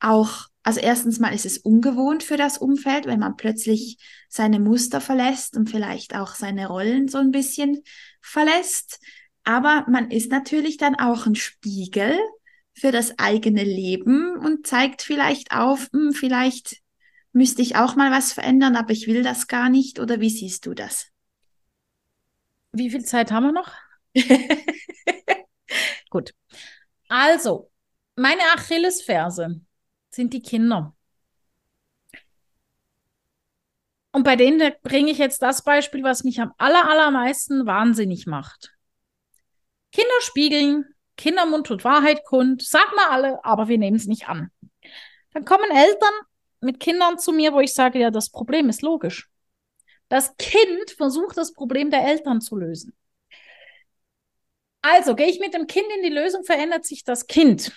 auch, 0.00 0.48
also 0.64 0.80
erstens 0.80 1.20
mal 1.20 1.34
ist 1.34 1.44
es 1.44 1.58
ungewohnt 1.58 2.22
für 2.22 2.38
das 2.38 2.56
Umfeld, 2.56 3.04
wenn 3.04 3.20
man 3.20 3.36
plötzlich 3.36 3.98
seine 4.30 4.58
Muster 4.58 5.02
verlässt 5.02 5.58
und 5.58 5.68
vielleicht 5.68 6.16
auch 6.16 6.34
seine 6.34 6.68
Rollen 6.68 7.06
so 7.06 7.18
ein 7.18 7.32
bisschen 7.32 7.82
verlässt. 8.22 8.98
Aber 9.44 9.84
man 9.88 10.10
ist 10.10 10.30
natürlich 10.30 10.78
dann 10.78 10.94
auch 10.94 11.26
ein 11.26 11.34
Spiegel 11.34 12.18
für 12.72 12.92
das 12.92 13.18
eigene 13.18 13.62
Leben 13.62 14.38
und 14.38 14.66
zeigt 14.66 15.02
vielleicht 15.02 15.52
auf, 15.52 15.90
hm, 15.92 16.12
vielleicht 16.12 16.78
müsste 17.32 17.60
ich 17.60 17.76
auch 17.76 17.94
mal 17.94 18.10
was 18.10 18.32
verändern, 18.32 18.74
aber 18.74 18.92
ich 18.92 19.06
will 19.06 19.22
das 19.22 19.48
gar 19.48 19.68
nicht. 19.68 20.00
Oder 20.00 20.20
wie 20.20 20.30
siehst 20.30 20.64
du 20.64 20.72
das? 20.72 21.08
Wie 22.72 22.90
viel 22.90 23.04
Zeit 23.04 23.30
haben 23.30 23.44
wir 23.44 23.52
noch? 23.52 23.70
Gut. 26.10 26.34
Also, 27.08 27.70
meine 28.16 28.42
Achillesferse 28.54 29.60
sind 30.14 30.32
die 30.32 30.42
Kinder. 30.42 30.94
Und 34.12 34.22
bei 34.22 34.36
denen 34.36 34.72
bringe 34.82 35.10
ich 35.10 35.18
jetzt 35.18 35.42
das 35.42 35.64
Beispiel, 35.64 36.04
was 36.04 36.22
mich 36.22 36.40
am 36.40 36.52
aller, 36.56 36.88
allermeisten 36.88 37.66
wahnsinnig 37.66 38.26
macht. 38.26 38.72
Kinder 39.90 40.20
spiegeln, 40.20 40.84
Kindermund 41.16 41.66
tut 41.66 41.84
Wahrheit 41.84 42.24
kund, 42.24 42.62
sag 42.62 42.94
mal 42.94 43.08
alle, 43.10 43.44
aber 43.44 43.68
wir 43.68 43.78
nehmen 43.78 43.96
es 43.96 44.06
nicht 44.06 44.28
an. 44.28 44.50
Dann 45.32 45.44
kommen 45.44 45.70
Eltern 45.70 46.14
mit 46.60 46.80
Kindern 46.80 47.18
zu 47.18 47.32
mir, 47.32 47.52
wo 47.52 47.60
ich 47.60 47.74
sage, 47.74 47.98
ja, 47.98 48.10
das 48.10 48.30
Problem 48.30 48.68
ist 48.68 48.82
logisch. 48.82 49.28
Das 50.08 50.36
Kind 50.36 50.92
versucht, 50.96 51.36
das 51.36 51.52
Problem 51.52 51.90
der 51.90 52.04
Eltern 52.04 52.40
zu 52.40 52.56
lösen. 52.56 52.94
Also 54.82 55.14
gehe 55.14 55.28
ich 55.28 55.40
mit 55.40 55.54
dem 55.54 55.66
Kind 55.66 55.86
in 55.96 56.02
die 56.02 56.14
Lösung, 56.14 56.44
verändert 56.44 56.84
sich 56.84 57.04
das 57.04 57.26
Kind. 57.26 57.72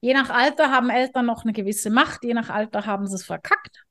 Je 0.00 0.14
nach 0.14 0.30
Alter 0.30 0.70
haben 0.70 0.90
Eltern 0.90 1.26
noch 1.26 1.44
eine 1.44 1.52
gewisse 1.52 1.90
Macht, 1.90 2.24
je 2.24 2.34
nach 2.34 2.48
Alter 2.48 2.86
haben 2.86 3.06
sie 3.06 3.14
es 3.14 3.24
verkackt. 3.24 3.84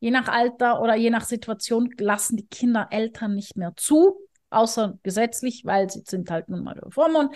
Je 0.00 0.10
nach 0.10 0.28
Alter 0.28 0.82
oder 0.82 0.94
je 0.94 1.10
nach 1.10 1.24
Situation 1.24 1.90
lassen 1.98 2.36
die 2.36 2.46
Kinder 2.46 2.88
Eltern 2.90 3.34
nicht 3.34 3.56
mehr 3.56 3.72
zu, 3.76 4.16
außer 4.50 4.98
gesetzlich, 5.02 5.64
weil 5.64 5.88
sie 5.88 6.02
sind 6.06 6.30
halt 6.30 6.48
nun 6.48 6.62
mal 6.62 6.78
Vormund. 6.90 7.34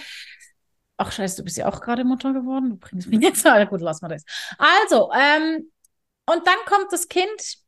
Ach 0.98 1.12
scheiße, 1.12 1.38
du 1.38 1.44
bist 1.44 1.56
ja 1.56 1.66
auch 1.66 1.80
gerade 1.80 2.04
Mutter 2.04 2.32
geworden. 2.32 2.70
Du 2.70 2.76
bringst 2.76 3.08
mich 3.08 3.20
jetzt. 3.20 3.46
Ah, 3.46 3.64
gut, 3.64 3.80
lass 3.80 4.02
mal 4.02 4.08
das. 4.08 4.24
Also, 4.58 5.10
ähm, 5.12 5.70
und 6.26 6.46
dann 6.46 6.58
kommt 6.66 6.92
das 6.92 7.08
Kind. 7.08 7.58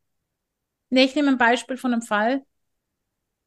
Nee, 0.90 1.04
ich 1.04 1.14
nehme 1.14 1.28
ein 1.28 1.38
Beispiel 1.38 1.76
von 1.76 1.92
einem 1.92 2.02
Fall 2.02 2.42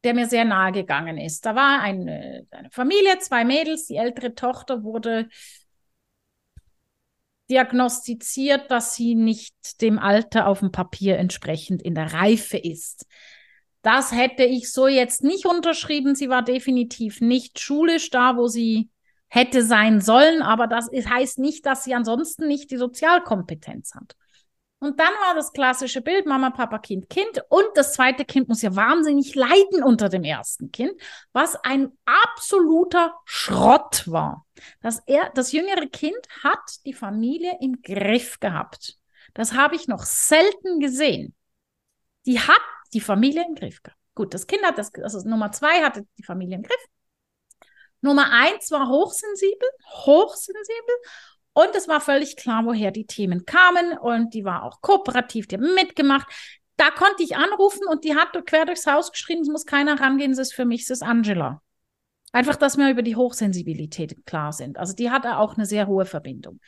der 0.04 0.14
mir 0.14 0.26
sehr 0.26 0.44
nahe 0.44 0.70
gegangen 0.70 1.18
ist. 1.18 1.44
Da 1.46 1.54
war 1.54 1.80
eine, 1.80 2.46
eine 2.50 2.70
Familie, 2.70 3.18
zwei 3.18 3.44
Mädels, 3.44 3.86
die 3.86 3.96
ältere 3.96 4.34
Tochter 4.34 4.84
wurde 4.84 5.28
diagnostiziert, 7.54 8.68
dass 8.72 8.96
sie 8.96 9.14
nicht 9.14 9.80
dem 9.80 9.98
Alter 10.00 10.48
auf 10.48 10.58
dem 10.58 10.72
Papier 10.72 11.18
entsprechend 11.18 11.82
in 11.82 11.94
der 11.94 12.12
Reife 12.12 12.58
ist. 12.58 13.06
Das 13.82 14.12
hätte 14.12 14.42
ich 14.42 14.72
so 14.72 14.88
jetzt 14.88 15.22
nicht 15.22 15.46
unterschrieben. 15.46 16.16
Sie 16.16 16.28
war 16.28 16.42
definitiv 16.42 17.20
nicht 17.20 17.60
schulisch 17.60 18.10
da, 18.10 18.36
wo 18.36 18.48
sie 18.48 18.90
hätte 19.28 19.62
sein 19.62 20.00
sollen, 20.00 20.42
aber 20.42 20.66
das 20.66 20.90
heißt 20.90 21.38
nicht, 21.38 21.64
dass 21.64 21.84
sie 21.84 21.94
ansonsten 21.94 22.48
nicht 22.48 22.70
die 22.72 22.76
Sozialkompetenz 22.76 23.94
hat. 23.94 24.16
Und 24.84 25.00
dann 25.00 25.12
war 25.14 25.34
das 25.34 25.52
klassische 25.52 26.02
Bild 26.02 26.26
Mama, 26.26 26.50
Papa, 26.50 26.78
Kind, 26.78 27.08
Kind. 27.08 27.42
Und 27.48 27.64
das 27.74 27.94
zweite 27.94 28.24
Kind 28.24 28.48
muss 28.48 28.62
ja 28.62 28.76
wahnsinnig 28.76 29.34
leiden 29.34 29.82
unter 29.82 30.08
dem 30.08 30.24
ersten 30.24 30.70
Kind, 30.70 30.92
was 31.32 31.56
ein 31.56 31.92
absoluter 32.04 33.14
Schrott 33.24 34.04
war. 34.06 34.46
Das, 34.82 35.02
er, 35.06 35.30
das 35.34 35.52
jüngere 35.52 35.86
Kind 35.86 36.18
hat 36.42 36.84
die 36.84 36.92
Familie 36.92 37.56
im 37.60 37.80
Griff 37.82 38.38
gehabt. 38.40 38.98
Das 39.32 39.54
habe 39.54 39.74
ich 39.74 39.88
noch 39.88 40.04
selten 40.04 40.80
gesehen. 40.80 41.34
Die 42.26 42.40
hat 42.40 42.60
die 42.92 43.00
Familie 43.00 43.44
im 43.48 43.54
Griff 43.54 43.82
gehabt. 43.82 43.98
Gut, 44.14 44.34
das 44.34 44.46
Kind 44.46 44.64
hat 44.64 44.78
das, 44.78 44.92
also 45.02 45.26
Nummer 45.28 45.50
zwei 45.50 45.82
hatte 45.82 46.06
die 46.18 46.22
Familie 46.22 46.56
im 46.56 46.62
Griff. 46.62 46.88
Nummer 48.00 48.30
eins 48.30 48.70
war 48.70 48.88
hochsensibel, 48.88 49.68
hochsensibel. 50.04 50.94
Und 51.54 51.74
es 51.74 51.88
war 51.88 52.00
völlig 52.00 52.36
klar, 52.36 52.66
woher 52.66 52.90
die 52.90 53.06
Themen 53.06 53.46
kamen. 53.46 53.96
Und 53.96 54.34
die 54.34 54.44
war 54.44 54.64
auch 54.64 54.80
kooperativ, 54.80 55.46
die 55.46 55.56
hat 55.56 55.62
mitgemacht. 55.62 56.26
Da 56.76 56.90
konnte 56.90 57.22
ich 57.22 57.36
anrufen 57.36 57.86
und 57.88 58.04
die 58.04 58.16
hat 58.16 58.32
quer 58.46 58.66
durchs 58.66 58.86
Haus 58.86 59.12
geschrieben, 59.12 59.42
es 59.42 59.48
muss 59.48 59.64
keiner 59.64 60.00
rangehen, 60.00 60.32
es 60.32 60.38
ist 60.38 60.54
für 60.54 60.64
mich, 60.64 60.82
es 60.82 60.90
ist 60.90 61.02
Angela. 61.02 61.62
Einfach, 62.32 62.56
dass 62.56 62.76
wir 62.76 62.90
über 62.90 63.02
die 63.02 63.14
Hochsensibilität 63.14 64.26
klar 64.26 64.52
sind. 64.52 64.76
Also 64.76 64.92
die 64.92 65.12
hatte 65.12 65.38
auch 65.38 65.54
eine 65.56 65.66
sehr 65.66 65.86
hohe 65.86 66.04
Verbindung. 66.04 66.58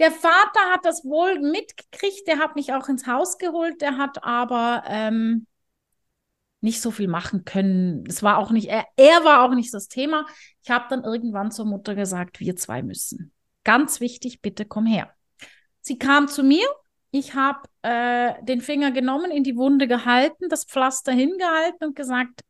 Der 0.00 0.10
Vater 0.10 0.60
hat 0.72 0.84
das 0.84 1.04
wohl 1.04 1.38
mitgekriegt, 1.38 2.26
der 2.26 2.38
hat 2.38 2.56
mich 2.56 2.72
auch 2.72 2.88
ins 2.88 3.06
Haus 3.06 3.38
geholt, 3.38 3.80
der 3.82 3.98
hat 3.98 4.24
aber 4.24 4.82
ähm, 4.86 5.46
nicht 6.60 6.80
so 6.80 6.90
viel 6.90 7.06
machen 7.06 7.44
können. 7.44 8.04
Es 8.08 8.22
war 8.24 8.38
auch 8.38 8.50
nicht, 8.50 8.68
er, 8.68 8.86
er 8.96 9.24
war 9.24 9.44
auch 9.44 9.54
nicht 9.54 9.72
das 9.72 9.86
Thema. 9.86 10.26
Ich 10.64 10.70
habe 10.70 10.86
dann 10.90 11.04
irgendwann 11.04 11.52
zur 11.52 11.66
Mutter 11.66 11.94
gesagt, 11.94 12.40
wir 12.40 12.56
zwei 12.56 12.82
müssen. 12.82 13.32
Ganz 13.64 14.00
wichtig, 14.00 14.40
bitte 14.40 14.64
komm 14.64 14.86
her. 14.86 15.14
Sie 15.80 15.98
kam 15.98 16.28
zu 16.28 16.42
mir, 16.42 16.66
ich 17.10 17.34
habe 17.34 17.68
äh, 17.82 18.42
den 18.44 18.60
Finger 18.60 18.92
genommen, 18.92 19.30
in 19.30 19.44
die 19.44 19.56
Wunde 19.56 19.88
gehalten, 19.88 20.48
das 20.48 20.64
Pflaster 20.64 21.12
hingehalten 21.12 21.88
und 21.88 21.96
gesagt, 21.96 22.42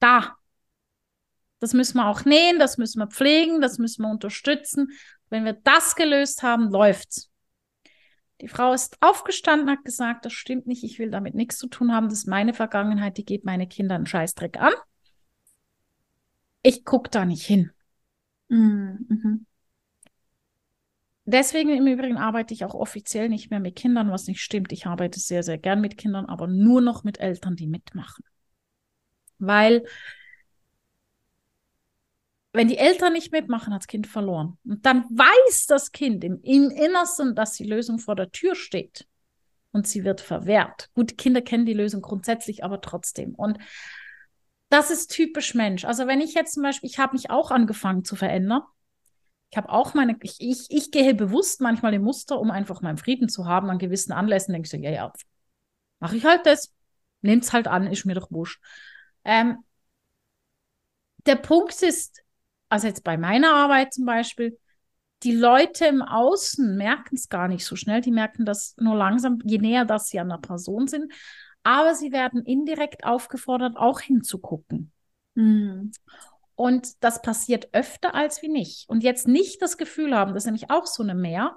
da, 0.00 0.36
das 1.60 1.72
müssen 1.72 1.98
wir 1.98 2.08
auch 2.08 2.24
nähen, 2.24 2.58
das 2.58 2.78
müssen 2.78 2.98
wir 2.98 3.06
pflegen, 3.06 3.60
das 3.60 3.78
müssen 3.78 4.02
wir 4.02 4.10
unterstützen. 4.10 4.88
Wenn 5.30 5.44
wir 5.44 5.54
das 5.54 5.96
gelöst 5.96 6.42
haben, 6.42 6.70
läuft's. 6.70 7.30
Die 8.40 8.48
Frau 8.48 8.72
ist 8.72 8.98
aufgestanden, 9.00 9.70
hat 9.70 9.84
gesagt, 9.84 10.24
das 10.24 10.32
stimmt 10.32 10.66
nicht, 10.66 10.82
ich 10.82 10.98
will 10.98 11.10
damit 11.10 11.34
nichts 11.34 11.56
zu 11.56 11.68
tun 11.68 11.92
haben, 11.92 12.08
das 12.08 12.18
ist 12.18 12.28
meine 12.28 12.52
Vergangenheit, 12.52 13.16
die 13.16 13.24
geht 13.24 13.44
meine 13.44 13.66
Kinder 13.68 13.94
einen 13.94 14.06
Scheißdreck 14.06 14.60
an. 14.60 14.72
Ich 16.62 16.84
gucke 16.84 17.10
da 17.10 17.24
nicht 17.24 17.46
hin. 17.46 17.70
Mhm. 18.48 19.46
Deswegen 21.26 21.70
im 21.70 21.86
Übrigen 21.86 22.18
arbeite 22.18 22.52
ich 22.52 22.64
auch 22.64 22.74
offiziell 22.74 23.28
nicht 23.28 23.50
mehr 23.50 23.60
mit 23.60 23.76
Kindern, 23.76 24.10
was 24.10 24.26
nicht 24.26 24.42
stimmt. 24.42 24.72
Ich 24.72 24.86
arbeite 24.86 25.18
sehr, 25.18 25.42
sehr 25.42 25.56
gern 25.56 25.80
mit 25.80 25.96
Kindern, 25.96 26.26
aber 26.26 26.46
nur 26.46 26.82
noch 26.82 27.02
mit 27.02 27.18
Eltern, 27.18 27.56
die 27.56 27.66
mitmachen. 27.66 28.24
Weil 29.38 29.84
wenn 32.52 32.68
die 32.68 32.78
Eltern 32.78 33.14
nicht 33.14 33.32
mitmachen, 33.32 33.72
hat 33.72 33.82
das 33.82 33.88
Kind 33.88 34.06
verloren. 34.06 34.58
Und 34.64 34.86
dann 34.86 35.04
weiß 35.10 35.66
das 35.66 35.90
Kind 35.92 36.22
im, 36.22 36.40
im 36.42 36.70
Innersten, 36.70 37.34
dass 37.34 37.54
die 37.54 37.64
Lösung 37.64 37.98
vor 37.98 38.14
der 38.14 38.30
Tür 38.30 38.54
steht. 38.54 39.08
Und 39.72 39.88
sie 39.88 40.04
wird 40.04 40.20
verwehrt. 40.20 40.88
Gut, 40.94 41.18
Kinder 41.18 41.42
kennen 41.42 41.66
die 41.66 41.72
Lösung 41.72 42.00
grundsätzlich, 42.00 42.62
aber 42.62 42.80
trotzdem. 42.80 43.34
Und 43.34 43.58
das 44.68 44.92
ist 44.92 45.10
typisch 45.10 45.54
Mensch. 45.54 45.84
Also 45.84 46.06
wenn 46.06 46.20
ich 46.20 46.34
jetzt 46.34 46.54
zum 46.54 46.62
Beispiel, 46.62 46.88
ich 46.88 46.98
habe 47.00 47.14
mich 47.14 47.28
auch 47.30 47.50
angefangen 47.50 48.04
zu 48.04 48.14
verändern. 48.14 48.62
Ich 49.54 49.56
habe 49.56 49.68
auch 49.68 49.94
meine, 49.94 50.16
ich, 50.22 50.40
ich, 50.40 50.66
ich 50.68 50.90
gehe 50.90 51.14
bewusst 51.14 51.60
manchmal 51.60 51.94
im 51.94 52.02
Muster, 52.02 52.40
um 52.40 52.50
einfach 52.50 52.80
meinen 52.80 52.98
Frieden 52.98 53.28
zu 53.28 53.46
haben 53.46 53.70
an 53.70 53.78
gewissen 53.78 54.10
Anlässen. 54.10 54.52
Denke 54.52 54.66
ich 54.66 54.70
so, 54.72 54.76
ja, 54.78 54.90
ja, 54.90 55.12
mache 56.00 56.16
ich 56.16 56.24
halt 56.24 56.44
das. 56.44 56.74
Nehmt's 57.22 57.52
halt 57.52 57.68
an, 57.68 57.86
ist 57.86 58.04
mir 58.04 58.16
doch 58.16 58.32
wurscht. 58.32 58.60
Ähm, 59.22 59.58
der 61.26 61.36
Punkt 61.36 61.80
ist, 61.82 62.24
also 62.68 62.88
jetzt 62.88 63.04
bei 63.04 63.16
meiner 63.16 63.54
Arbeit 63.54 63.94
zum 63.94 64.06
Beispiel, 64.06 64.58
die 65.22 65.36
Leute 65.36 65.86
im 65.86 66.02
Außen 66.02 66.76
merken 66.76 67.14
es 67.14 67.28
gar 67.28 67.46
nicht 67.46 67.64
so 67.64 67.76
schnell. 67.76 68.00
Die 68.00 68.10
merken 68.10 68.44
das 68.44 68.74
nur 68.76 68.96
langsam, 68.96 69.38
je 69.44 69.58
näher 69.58 69.84
das 69.84 70.08
sie 70.08 70.18
an 70.18 70.30
der 70.30 70.38
Person 70.38 70.88
sind. 70.88 71.12
Aber 71.62 71.94
sie 71.94 72.10
werden 72.10 72.44
indirekt 72.44 73.04
aufgefordert, 73.04 73.76
auch 73.76 74.00
hinzugucken. 74.00 74.90
Mhm. 75.36 75.92
Und 76.56 77.02
das 77.02 77.22
passiert 77.22 77.68
öfter 77.72 78.14
als 78.14 78.42
wie 78.42 78.48
nicht. 78.48 78.88
Und 78.88 79.02
jetzt 79.02 79.26
nicht 79.26 79.60
das 79.60 79.76
Gefühl 79.76 80.14
haben, 80.14 80.34
das 80.34 80.44
ist 80.44 80.46
nämlich 80.46 80.70
auch 80.70 80.86
so 80.86 81.02
eine 81.02 81.14
Mehr. 81.14 81.56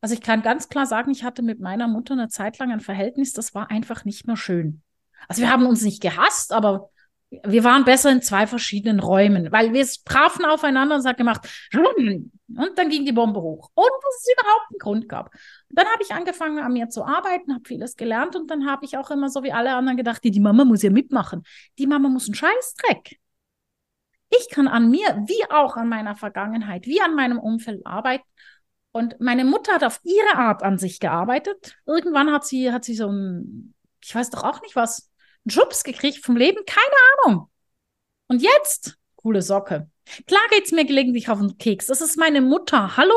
Also 0.00 0.14
ich 0.14 0.20
kann 0.20 0.42
ganz 0.42 0.68
klar 0.68 0.86
sagen, 0.86 1.10
ich 1.10 1.24
hatte 1.24 1.42
mit 1.42 1.60
meiner 1.60 1.88
Mutter 1.88 2.14
eine 2.14 2.28
Zeit 2.28 2.58
lang 2.58 2.70
ein 2.70 2.80
Verhältnis, 2.80 3.32
das 3.32 3.54
war 3.54 3.70
einfach 3.70 4.04
nicht 4.04 4.26
mehr 4.26 4.36
schön. 4.36 4.82
Also 5.26 5.42
wir 5.42 5.50
haben 5.50 5.66
uns 5.66 5.82
nicht 5.82 6.00
gehasst, 6.00 6.52
aber 6.52 6.90
wir 7.30 7.64
waren 7.64 7.84
besser 7.84 8.10
in 8.10 8.22
zwei 8.22 8.46
verschiedenen 8.46 9.00
Räumen, 9.00 9.52
weil 9.52 9.72
wir 9.72 9.86
trafen 10.04 10.44
aufeinander 10.44 10.94
und 10.94 11.00
es 11.00 11.06
hat 11.06 11.18
gemacht, 11.18 11.46
und 11.74 12.78
dann 12.78 12.88
ging 12.88 13.04
die 13.04 13.12
Bombe 13.12 13.40
hoch, 13.42 13.70
ohne 13.74 13.90
dass 14.02 14.22
es 14.22 14.32
überhaupt 14.32 14.70
einen 14.70 14.78
Grund 14.78 15.08
gab. 15.08 15.34
Und 15.68 15.78
dann 15.78 15.86
habe 15.86 16.02
ich 16.02 16.12
angefangen, 16.12 16.58
an 16.58 16.72
mir 16.72 16.88
zu 16.88 17.04
arbeiten, 17.04 17.52
habe 17.52 17.64
vieles 17.66 17.96
gelernt 17.96 18.34
und 18.34 18.50
dann 18.50 18.66
habe 18.66 18.86
ich 18.86 18.96
auch 18.96 19.10
immer 19.10 19.28
so 19.28 19.42
wie 19.42 19.52
alle 19.52 19.74
anderen 19.74 19.98
gedacht, 19.98 20.24
die, 20.24 20.30
die 20.30 20.40
Mama 20.40 20.64
muss 20.64 20.82
ja 20.82 20.90
mitmachen. 20.90 21.42
Die 21.78 21.86
Mama 21.86 22.08
muss 22.08 22.26
einen 22.26 22.34
Scheißdreck. 22.34 23.18
Ich 24.30 24.48
kann 24.50 24.68
an 24.68 24.90
mir, 24.90 25.24
wie 25.26 25.50
auch 25.50 25.76
an 25.76 25.88
meiner 25.88 26.16
Vergangenheit, 26.16 26.86
wie 26.86 27.00
an 27.00 27.14
meinem 27.14 27.38
Umfeld 27.38 27.86
arbeiten. 27.86 28.24
Und 28.92 29.20
meine 29.20 29.44
Mutter 29.44 29.74
hat 29.74 29.84
auf 29.84 30.00
ihre 30.02 30.36
Art 30.36 30.62
an 30.62 30.78
sich 30.78 31.00
gearbeitet. 31.00 31.76
Irgendwann 31.86 32.32
hat 32.32 32.46
sie, 32.46 32.72
hat 32.72 32.84
sie 32.84 32.94
so 32.94 33.08
ein, 33.08 33.74
ich 34.02 34.14
weiß 34.14 34.30
doch 34.30 34.44
auch 34.44 34.60
nicht 34.62 34.76
was, 34.76 35.10
Jobs 35.44 35.84
gekriegt 35.84 36.24
vom 36.24 36.36
Leben, 36.36 36.64
keine 36.66 37.26
Ahnung. 37.26 37.50
Und 38.26 38.42
jetzt, 38.42 38.98
coole 39.16 39.42
Socke. 39.42 39.90
Klar 40.26 40.42
geht's 40.50 40.72
mir 40.72 40.84
gelegentlich 40.84 41.28
auf 41.28 41.38
den 41.38 41.58
Keks. 41.58 41.86
Das 41.86 42.00
ist 42.00 42.18
meine 42.18 42.40
Mutter. 42.40 42.96
Hallo? 42.96 43.14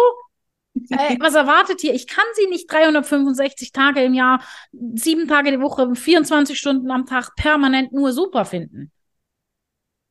Äh, 0.90 1.18
was 1.20 1.36
erwartet 1.36 1.84
ihr? 1.84 1.94
Ich 1.94 2.08
kann 2.08 2.26
sie 2.36 2.48
nicht 2.48 2.72
365 2.72 3.72
Tage 3.72 4.04
im 4.04 4.14
Jahr, 4.14 4.44
sieben 4.72 5.28
Tage 5.28 5.52
die 5.52 5.62
Woche, 5.62 5.96
24 5.96 6.58
Stunden 6.58 6.92
am 6.92 7.06
Tag 7.06 7.36
permanent 7.36 7.92
nur 7.92 8.14
super 8.14 8.46
finden. 8.46 8.92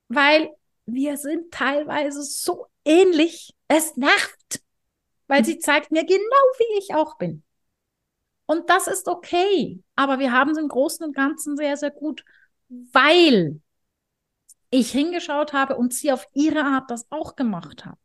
Weil 0.08 0.50
wir 0.92 1.16
sind 1.16 1.52
teilweise 1.52 2.22
so 2.22 2.66
ähnlich. 2.84 3.54
Es 3.68 3.96
nervt. 3.96 4.62
Weil 5.26 5.44
sie 5.44 5.58
zeigt 5.58 5.92
mir 5.92 6.04
genau, 6.04 6.18
wie 6.58 6.78
ich 6.78 6.94
auch 6.94 7.16
bin. 7.16 7.44
Und 8.46 8.68
das 8.68 8.88
ist 8.88 9.06
okay. 9.06 9.80
Aber 9.94 10.18
wir 10.18 10.32
haben 10.32 10.50
es 10.50 10.58
im 10.58 10.66
Großen 10.66 11.06
und 11.06 11.14
Ganzen 11.14 11.56
sehr, 11.56 11.76
sehr 11.76 11.92
gut, 11.92 12.24
weil 12.68 13.60
ich 14.70 14.90
hingeschaut 14.90 15.52
habe 15.52 15.76
und 15.76 15.94
sie 15.94 16.10
auf 16.10 16.26
ihre 16.34 16.64
Art 16.64 16.90
das 16.90 17.06
auch 17.10 17.36
gemacht 17.36 17.84
hat. 17.84 17.98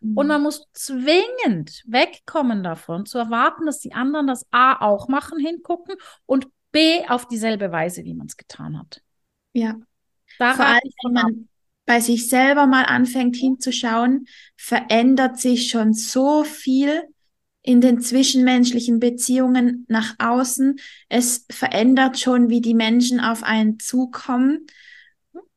Mhm. 0.00 0.16
Und 0.16 0.26
man 0.26 0.42
muss 0.42 0.66
zwingend 0.72 1.84
wegkommen 1.86 2.62
davon, 2.62 3.06
zu 3.06 3.18
erwarten, 3.18 3.66
dass 3.66 3.80
die 3.80 3.92
anderen 3.92 4.26
das 4.26 4.46
A 4.50 4.84
auch 4.84 5.08
machen, 5.08 5.38
hingucken 5.38 5.94
und 6.26 6.48
B 6.72 7.06
auf 7.08 7.26
dieselbe 7.28 7.72
Weise, 7.72 8.04
wie 8.04 8.14
man 8.14 8.26
es 8.26 8.36
getan 8.36 8.78
hat. 8.78 9.02
Ja. 9.52 9.76
Da 10.38 10.54
Vor 10.54 10.66
allem, 10.66 10.80
wenn 11.04 11.12
man 11.12 11.48
bei 11.86 12.00
sich 12.00 12.28
selber 12.28 12.66
mal 12.66 12.84
anfängt 12.84 13.36
hinzuschauen, 13.36 14.26
verändert 14.56 15.38
sich 15.38 15.70
schon 15.70 15.94
so 15.94 16.44
viel 16.44 17.04
in 17.62 17.80
den 17.80 18.00
zwischenmenschlichen 18.00 19.00
Beziehungen 19.00 19.86
nach 19.88 20.14
außen. 20.18 20.78
Es 21.08 21.46
verändert 21.50 22.18
schon, 22.18 22.48
wie 22.48 22.60
die 22.60 22.74
Menschen 22.74 23.20
auf 23.20 23.42
einen 23.42 23.78
zukommen. 23.78 24.66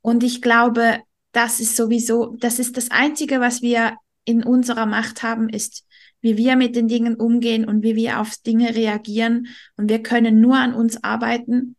Und 0.01 0.23
ich 0.23 0.41
glaube, 0.41 1.01
das 1.31 1.59
ist 1.59 1.75
sowieso, 1.75 2.35
das 2.39 2.59
ist 2.59 2.77
das 2.77 2.89
Einzige, 2.89 3.39
was 3.39 3.61
wir 3.61 3.97
in 4.25 4.43
unserer 4.43 4.85
Macht 4.85 5.23
haben, 5.23 5.49
ist, 5.49 5.85
wie 6.21 6.37
wir 6.37 6.55
mit 6.55 6.75
den 6.75 6.87
Dingen 6.87 7.15
umgehen 7.15 7.65
und 7.65 7.83
wie 7.83 7.95
wir 7.95 8.19
auf 8.19 8.37
Dinge 8.37 8.75
reagieren. 8.75 9.47
Und 9.77 9.89
wir 9.89 10.01
können 10.01 10.41
nur 10.41 10.57
an 10.57 10.73
uns 10.73 11.03
arbeiten 11.03 11.75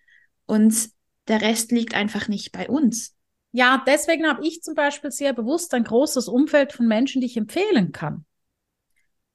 und 0.46 0.90
der 1.28 1.40
Rest 1.42 1.72
liegt 1.72 1.94
einfach 1.94 2.28
nicht 2.28 2.53
bei 2.53 2.68
uns. 2.68 3.14
Ja, 3.53 3.82
deswegen 3.86 4.26
habe 4.28 4.46
ich 4.46 4.62
zum 4.62 4.74
Beispiel 4.74 5.11
sehr 5.11 5.32
bewusst 5.32 5.74
ein 5.74 5.84
großes 5.84 6.28
Umfeld 6.28 6.72
von 6.72 6.86
Menschen, 6.86 7.20
die 7.20 7.26
ich 7.26 7.36
empfehlen 7.36 7.92
kann. 7.92 8.24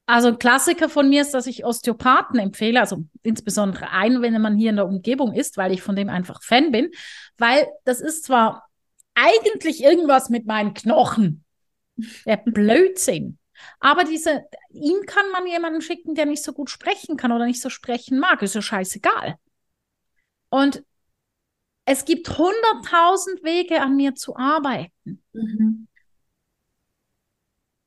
Also 0.05 0.27
ein 0.29 0.37
Klassiker 0.39 0.87
von 0.87 1.09
mir 1.09 1.21
ist, 1.21 1.33
dass 1.33 1.47
ich 1.47 1.65
Osteopathen 1.65 2.39
empfehle, 2.39 2.79
also 2.79 3.05
insbesondere 3.23 3.89
einen, 3.89 4.21
wenn 4.21 4.39
man 4.39 4.55
hier 4.55 4.69
in 4.69 4.75
der 4.75 4.85
Umgebung 4.87 5.33
ist, 5.33 5.57
weil 5.57 5.71
ich 5.71 5.81
von 5.81 5.95
dem 5.95 6.09
einfach 6.09 6.43
Fan 6.43 6.71
bin, 6.71 6.91
weil 7.37 7.67
das 7.85 8.01
ist 8.01 8.23
zwar 8.23 8.67
eigentlich 9.15 9.83
irgendwas 9.83 10.29
mit 10.29 10.45
meinen 10.45 10.75
Knochen, 10.75 11.43
der 12.25 12.37
Blödsinn, 12.37 13.39
aber 13.79 14.03
diese, 14.03 14.45
ihm 14.69 15.05
kann 15.05 15.29
man 15.31 15.47
jemanden 15.47 15.81
schicken, 15.81 16.15
der 16.15 16.25
nicht 16.25 16.43
so 16.43 16.53
gut 16.53 16.69
sprechen 16.69 17.17
kann 17.17 17.31
oder 17.31 17.45
nicht 17.45 17.61
so 17.61 17.69
sprechen 17.69 18.19
mag, 18.19 18.41
ist 18.41 18.55
ja 18.55 18.61
scheißegal. 18.61 19.35
Und 20.49 20.83
es 21.85 22.05
gibt 22.05 22.27
hunderttausend 22.37 23.43
Wege, 23.43 23.81
an 23.81 23.95
mir 23.95 24.15
zu 24.15 24.35
arbeiten. 24.35 25.23
Mhm. 25.33 25.87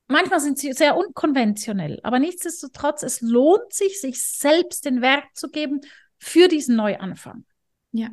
Manchmal 0.06 0.40
sind 0.40 0.58
sie 0.58 0.72
sehr 0.72 0.96
unkonventionell, 0.96 2.00
aber 2.02 2.18
nichtsdestotrotz, 2.18 3.02
es 3.02 3.20
lohnt 3.20 3.72
sich, 3.72 4.00
sich 4.00 4.22
selbst 4.22 4.86
den 4.86 5.02
Werk 5.02 5.24
zu 5.34 5.50
geben 5.50 5.82
für 6.16 6.48
diesen 6.48 6.76
Neuanfang. 6.76 7.44
Ja. 7.92 8.08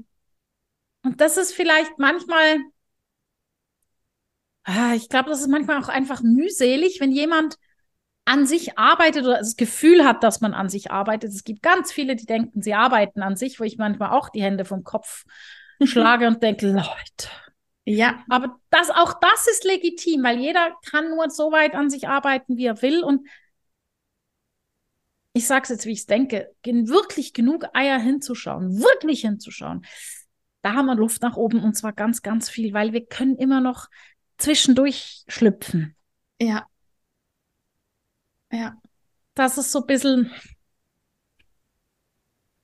Und 1.04 1.22
das 1.22 1.38
ist 1.38 1.54
vielleicht 1.54 1.98
manchmal, 1.98 2.58
ah, 4.64 4.94
ich 4.96 5.08
glaube, 5.08 5.30
das 5.30 5.40
ist 5.40 5.48
manchmal 5.48 5.82
auch 5.82 5.88
einfach 5.88 6.22
mühselig, 6.22 7.00
wenn 7.00 7.12
jemand 7.12 7.58
an 8.26 8.48
sich 8.48 8.78
arbeitet 8.78 9.24
oder 9.24 9.38
das 9.38 9.56
Gefühl 9.56 10.04
hat, 10.04 10.24
dass 10.24 10.42
man 10.42 10.54
an 10.54 10.68
sich 10.68 10.92
arbeitet. 10.92 11.32
Es 11.32 11.44
gibt 11.44 11.62
ganz 11.62 11.92
viele, 11.94 12.16
die 12.16 12.26
denken, 12.26 12.62
sie 12.62 12.74
arbeiten 12.74 13.22
an 13.22 13.38
sich, 13.38 13.60
wo 13.60 13.64
ich 13.64 13.78
manchmal 13.78 14.10
auch 14.10 14.30
die 14.30 14.42
Hände 14.42 14.66
vom 14.66 14.84
Kopf 14.84 15.26
schlage 15.84 16.28
und 16.28 16.41
denke, 16.41 16.67
Leute. 16.67 17.30
Ja. 17.86 18.23
Aber 18.30 18.59
das, 18.69 18.89
auch 18.89 19.19
das 19.19 19.47
ist 19.47 19.63
legitim, 19.63 20.23
weil 20.23 20.39
jeder 20.39 20.76
kann 20.89 21.09
nur 21.09 21.30
so 21.30 21.51
weit 21.51 21.76
an 21.76 21.89
sich 21.89 22.07
arbeiten, 22.07 22.57
wie 22.57 22.65
er 22.65 22.82
will. 22.82 23.03
Und 23.03 23.28
ich 25.34 25.47
sage 25.47 25.63
es 25.63 25.69
jetzt, 25.69 25.86
wie 25.86 25.91
ich 25.91 25.99
es 25.99 26.05
denke, 26.05 26.49
wirklich 26.63 27.34
genug 27.34 27.65
Eier 27.73 27.99
hinzuschauen, 27.99 28.80
wirklich 28.80 29.21
hinzuschauen. 29.21 29.86
Da 30.61 30.73
haben 30.73 30.88
wir 30.88 30.95
Luft 30.95 31.21
nach 31.21 31.36
oben 31.36 31.61
und 31.63 31.76
zwar 31.76 31.93
ganz, 31.93 32.21
ganz 32.21 32.49
viel, 32.49 32.73
weil 32.73 32.93
wir 32.93 33.05
können 33.05 33.38
immer 33.38 33.61
noch 33.61 33.88
zwischendurch 34.38 35.23
schlüpfen. 35.28 35.95
Ja. 36.41 36.65
Ja. 38.51 38.76
Das 39.36 39.57
ist 39.57 39.71
so 39.71 39.82
ein 39.82 39.86
bisschen, 39.86 40.32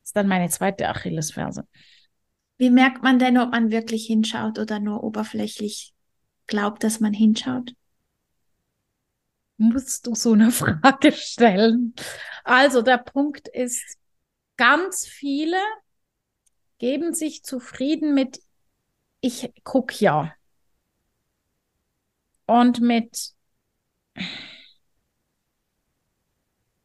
ist 0.03 0.15
dann 0.15 0.27
meine 0.27 0.49
zweite 0.49 0.87
Achillesferse. 0.87 1.67
Wie 2.61 2.69
merkt 2.69 3.01
man 3.01 3.17
denn, 3.17 3.39
ob 3.39 3.49
man 3.49 3.71
wirklich 3.71 4.05
hinschaut 4.05 4.59
oder 4.59 4.79
nur 4.79 5.03
oberflächlich 5.03 5.95
glaubt, 6.45 6.83
dass 6.83 6.99
man 6.99 7.11
hinschaut? 7.11 7.73
Musst 9.57 10.05
du 10.05 10.13
so 10.13 10.33
eine 10.33 10.51
Frage 10.51 11.11
stellen? 11.11 11.95
Also 12.43 12.83
der 12.83 12.99
Punkt 12.99 13.47
ist, 13.47 13.97
ganz 14.57 15.07
viele 15.07 15.57
geben 16.77 17.15
sich 17.15 17.41
zufrieden 17.41 18.13
mit, 18.13 18.43
ich 19.21 19.51
guck 19.63 19.99
ja. 19.99 20.31
Und 22.45 22.79
mit, 22.79 23.31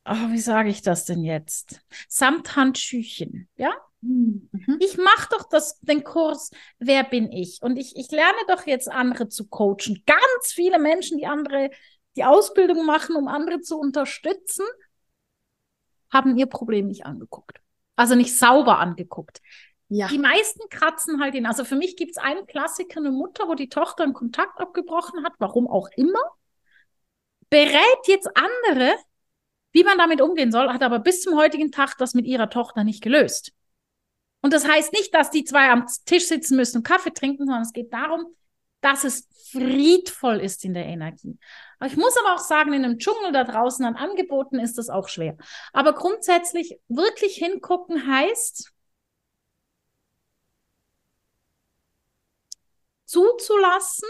oh, 0.06 0.30
wie 0.30 0.40
sage 0.40 0.70
ich 0.70 0.80
das 0.80 1.04
denn 1.04 1.22
jetzt? 1.22 1.82
Samthandschüchen, 2.08 3.50
ja? 3.56 3.74
Mhm. 4.00 4.50
Ich 4.80 4.96
mache 4.98 5.28
doch 5.30 5.48
das, 5.48 5.80
den 5.80 6.04
Kurs, 6.04 6.50
wer 6.78 7.04
bin 7.04 7.32
ich? 7.32 7.60
Und 7.62 7.76
ich, 7.76 7.96
ich 7.96 8.10
lerne 8.10 8.38
doch 8.48 8.66
jetzt 8.66 8.90
andere 8.90 9.28
zu 9.28 9.48
coachen. 9.48 10.02
Ganz 10.06 10.52
viele 10.52 10.78
Menschen, 10.78 11.18
die 11.18 11.26
andere, 11.26 11.70
die 12.16 12.24
Ausbildung 12.24 12.86
machen, 12.86 13.16
um 13.16 13.28
andere 13.28 13.60
zu 13.60 13.78
unterstützen, 13.78 14.64
haben 16.12 16.36
ihr 16.36 16.46
Problem 16.46 16.86
nicht 16.86 17.06
angeguckt. 17.06 17.60
Also 17.96 18.14
nicht 18.14 18.36
sauber 18.36 18.78
angeguckt. 18.78 19.40
Ja. 19.88 20.08
Die 20.08 20.18
meisten 20.18 20.68
kratzen 20.68 21.20
halt 21.20 21.34
ihn. 21.34 21.46
Also 21.46 21.64
für 21.64 21.76
mich 21.76 21.96
gibt 21.96 22.12
es 22.12 22.16
einen 22.18 22.46
Klassiker, 22.46 23.00
eine 23.00 23.10
Mutter, 23.10 23.48
wo 23.48 23.54
die 23.54 23.68
Tochter 23.68 24.04
einen 24.04 24.12
Kontakt 24.14 24.60
abgebrochen 24.60 25.24
hat, 25.24 25.32
warum 25.38 25.68
auch 25.68 25.88
immer, 25.96 26.20
berät 27.50 28.06
jetzt 28.06 28.28
andere, 28.34 28.96
wie 29.72 29.84
man 29.84 29.98
damit 29.98 30.20
umgehen 30.20 30.50
soll, 30.50 30.72
hat 30.72 30.82
aber 30.82 30.98
bis 30.98 31.22
zum 31.22 31.36
heutigen 31.36 31.70
Tag 31.70 31.96
das 31.98 32.14
mit 32.14 32.26
ihrer 32.26 32.50
Tochter 32.50 32.82
nicht 32.82 33.02
gelöst. 33.02 33.52
Und 34.40 34.52
das 34.52 34.66
heißt 34.66 34.92
nicht, 34.92 35.14
dass 35.14 35.30
die 35.30 35.44
zwei 35.44 35.70
am 35.70 35.86
Tisch 36.04 36.28
sitzen 36.28 36.56
müssen 36.56 36.78
und 36.78 36.86
Kaffee 36.86 37.10
trinken, 37.10 37.46
sondern 37.46 37.62
es 37.62 37.72
geht 37.72 37.92
darum, 37.92 38.26
dass 38.80 39.04
es 39.04 39.28
friedvoll 39.50 40.40
ist 40.40 40.64
in 40.64 40.74
der 40.74 40.86
Energie. 40.86 41.38
Aber 41.78 41.90
ich 41.90 41.96
muss 41.96 42.16
aber 42.16 42.34
auch 42.34 42.44
sagen, 42.44 42.72
in 42.72 42.84
einem 42.84 42.98
Dschungel 42.98 43.32
da 43.32 43.44
draußen 43.44 43.84
an 43.84 43.96
Angeboten 43.96 44.58
ist 44.58 44.78
das 44.78 44.88
auch 44.88 45.08
schwer. 45.08 45.36
Aber 45.72 45.94
grundsätzlich 45.94 46.78
wirklich 46.88 47.36
hingucken 47.36 48.06
heißt, 48.06 48.72
zuzulassen, 53.04 54.08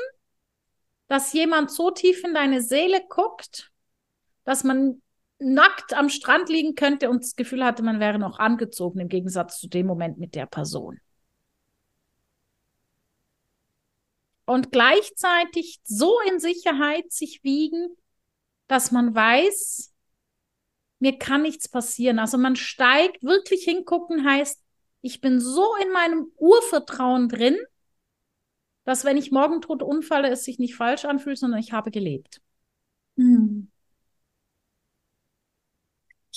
dass 1.08 1.32
jemand 1.32 1.70
so 1.70 1.90
tief 1.90 2.24
in 2.24 2.34
deine 2.34 2.62
Seele 2.62 3.04
guckt, 3.08 3.70
dass 4.44 4.64
man 4.64 5.02
nackt 5.38 5.92
am 5.94 6.08
Strand 6.08 6.48
liegen 6.48 6.74
könnte 6.74 7.10
und 7.10 7.22
das 7.22 7.36
Gefühl 7.36 7.64
hatte, 7.64 7.82
man 7.82 8.00
wäre 8.00 8.18
noch 8.18 8.38
angezogen 8.38 9.00
im 9.00 9.08
Gegensatz 9.08 9.58
zu 9.60 9.68
dem 9.68 9.86
Moment 9.86 10.18
mit 10.18 10.34
der 10.34 10.46
Person. 10.46 10.98
Und 14.46 14.70
gleichzeitig 14.70 15.80
so 15.84 16.18
in 16.30 16.38
Sicherheit 16.38 17.10
sich 17.10 17.42
wiegen, 17.42 17.88
dass 18.68 18.92
man 18.92 19.14
weiß, 19.14 19.92
mir 21.00 21.18
kann 21.18 21.42
nichts 21.42 21.68
passieren. 21.68 22.18
Also 22.18 22.38
man 22.38 22.56
steigt, 22.56 23.22
wirklich 23.22 23.64
hingucken 23.64 24.24
heißt, 24.24 24.62
ich 25.02 25.20
bin 25.20 25.40
so 25.40 25.66
in 25.82 25.92
meinem 25.92 26.26
Urvertrauen 26.36 27.28
drin, 27.28 27.56
dass 28.84 29.04
wenn 29.04 29.16
ich 29.16 29.32
morgen 29.32 29.60
tot 29.60 29.82
unfalle, 29.82 30.30
es 30.30 30.44
sich 30.44 30.58
nicht 30.58 30.76
falsch 30.76 31.04
anfühlt, 31.04 31.38
sondern 31.38 31.60
ich 31.60 31.72
habe 31.72 31.90
gelebt. 31.90 32.40
Hm. 33.16 33.70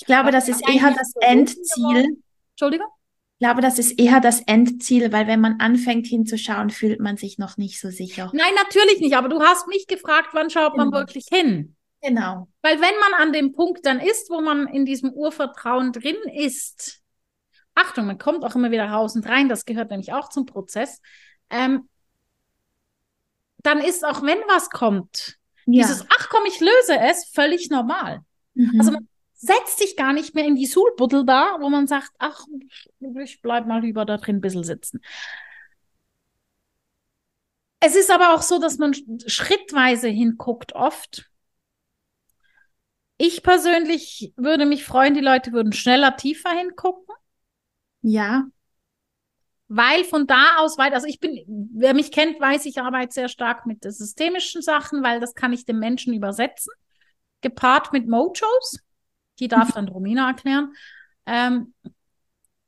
Ich 0.00 0.06
glaube, 0.06 0.30
das 0.30 0.48
ist 0.48 0.66
eher 0.66 0.94
das 0.96 1.12
Endziel. 1.20 2.16
Entschuldigung? 2.52 2.86
Ich 3.38 3.46
glaube, 3.46 3.60
das 3.60 3.78
ist 3.78 3.98
eher 3.98 4.20
das 4.20 4.40
Endziel, 4.40 5.12
weil 5.12 5.26
wenn 5.26 5.40
man 5.40 5.60
anfängt 5.60 6.06
hinzuschauen, 6.06 6.70
fühlt 6.70 7.00
man 7.00 7.16
sich 7.16 7.38
noch 7.38 7.58
nicht 7.58 7.80
so 7.80 7.90
sicher. 7.90 8.30
Nein, 8.32 8.54
natürlich 8.54 9.00
nicht. 9.00 9.16
Aber 9.16 9.28
du 9.28 9.40
hast 9.40 9.66
mich 9.68 9.86
gefragt, 9.86 10.30
wann 10.32 10.50
schaut 10.50 10.72
genau. 10.72 10.86
man 10.86 10.92
wirklich 10.92 11.26
hin? 11.30 11.76
Genau. 12.02 12.48
Weil 12.62 12.80
wenn 12.80 12.98
man 13.00 13.20
an 13.20 13.32
dem 13.32 13.52
Punkt 13.52 13.84
dann 13.84 14.00
ist, 14.00 14.30
wo 14.30 14.40
man 14.40 14.66
in 14.68 14.86
diesem 14.86 15.12
Urvertrauen 15.12 15.92
drin 15.92 16.16
ist, 16.34 17.02
Achtung, 17.74 18.06
man 18.06 18.18
kommt 18.18 18.44
auch 18.44 18.54
immer 18.54 18.70
wieder 18.70 18.86
raus 18.86 19.16
und 19.16 19.28
rein, 19.28 19.48
das 19.48 19.66
gehört 19.66 19.90
nämlich 19.90 20.12
auch 20.12 20.30
zum 20.30 20.46
Prozess, 20.46 21.00
ähm, 21.50 21.88
dann 23.58 23.80
ist 23.80 24.04
auch 24.04 24.22
wenn 24.22 24.38
was 24.48 24.70
kommt, 24.70 25.38
ja. 25.66 25.82
dieses, 25.82 26.06
ach 26.08 26.28
komm, 26.30 26.44
ich 26.46 26.58
löse 26.60 26.98
es, 27.00 27.26
völlig 27.26 27.68
normal. 27.70 28.20
Mhm. 28.54 28.72
Also 28.78 28.92
man 28.92 29.08
setzt 29.40 29.78
sich 29.78 29.96
gar 29.96 30.12
nicht 30.12 30.34
mehr 30.34 30.44
in 30.44 30.54
die 30.54 30.66
Sulbuddel 30.66 31.24
da, 31.24 31.56
wo 31.60 31.70
man 31.70 31.86
sagt, 31.86 32.12
ach, 32.18 32.44
ich 33.22 33.40
bleib 33.40 33.66
mal 33.66 33.80
lieber 33.80 34.04
da 34.04 34.18
drin 34.18 34.36
ein 34.36 34.40
bisschen 34.42 34.64
sitzen. 34.64 35.00
Es 37.80 37.96
ist 37.96 38.10
aber 38.10 38.34
auch 38.34 38.42
so, 38.42 38.58
dass 38.58 38.76
man 38.76 38.92
schrittweise 39.26 40.08
hinguckt 40.08 40.74
oft. 40.74 41.30
Ich 43.16 43.42
persönlich 43.42 44.34
würde 44.36 44.66
mich 44.66 44.84
freuen, 44.84 45.14
die 45.14 45.20
Leute 45.20 45.52
würden 45.52 45.72
schneller 45.72 46.16
tiefer 46.16 46.50
hingucken. 46.50 47.14
Ja. 48.02 48.44
Weil 49.68 50.04
von 50.04 50.26
da 50.26 50.58
aus 50.58 50.76
weit, 50.76 50.92
also 50.92 51.06
ich 51.06 51.18
bin, 51.18 51.70
wer 51.72 51.94
mich 51.94 52.12
kennt, 52.12 52.38
weiß, 52.38 52.66
ich 52.66 52.80
arbeite 52.80 53.14
sehr 53.14 53.28
stark 53.28 53.64
mit 53.64 53.84
systemischen 53.84 54.60
Sachen, 54.60 55.02
weil 55.02 55.20
das 55.20 55.34
kann 55.34 55.54
ich 55.54 55.64
dem 55.64 55.78
Menschen 55.78 56.12
übersetzen. 56.12 56.72
Gepaart 57.40 57.94
mit 57.94 58.06
Mojos. 58.06 58.80
Die 59.40 59.48
darf 59.48 59.72
dann 59.72 59.88
Romina 59.88 60.28
erklären. 60.28 60.74
Ähm, 61.26 61.74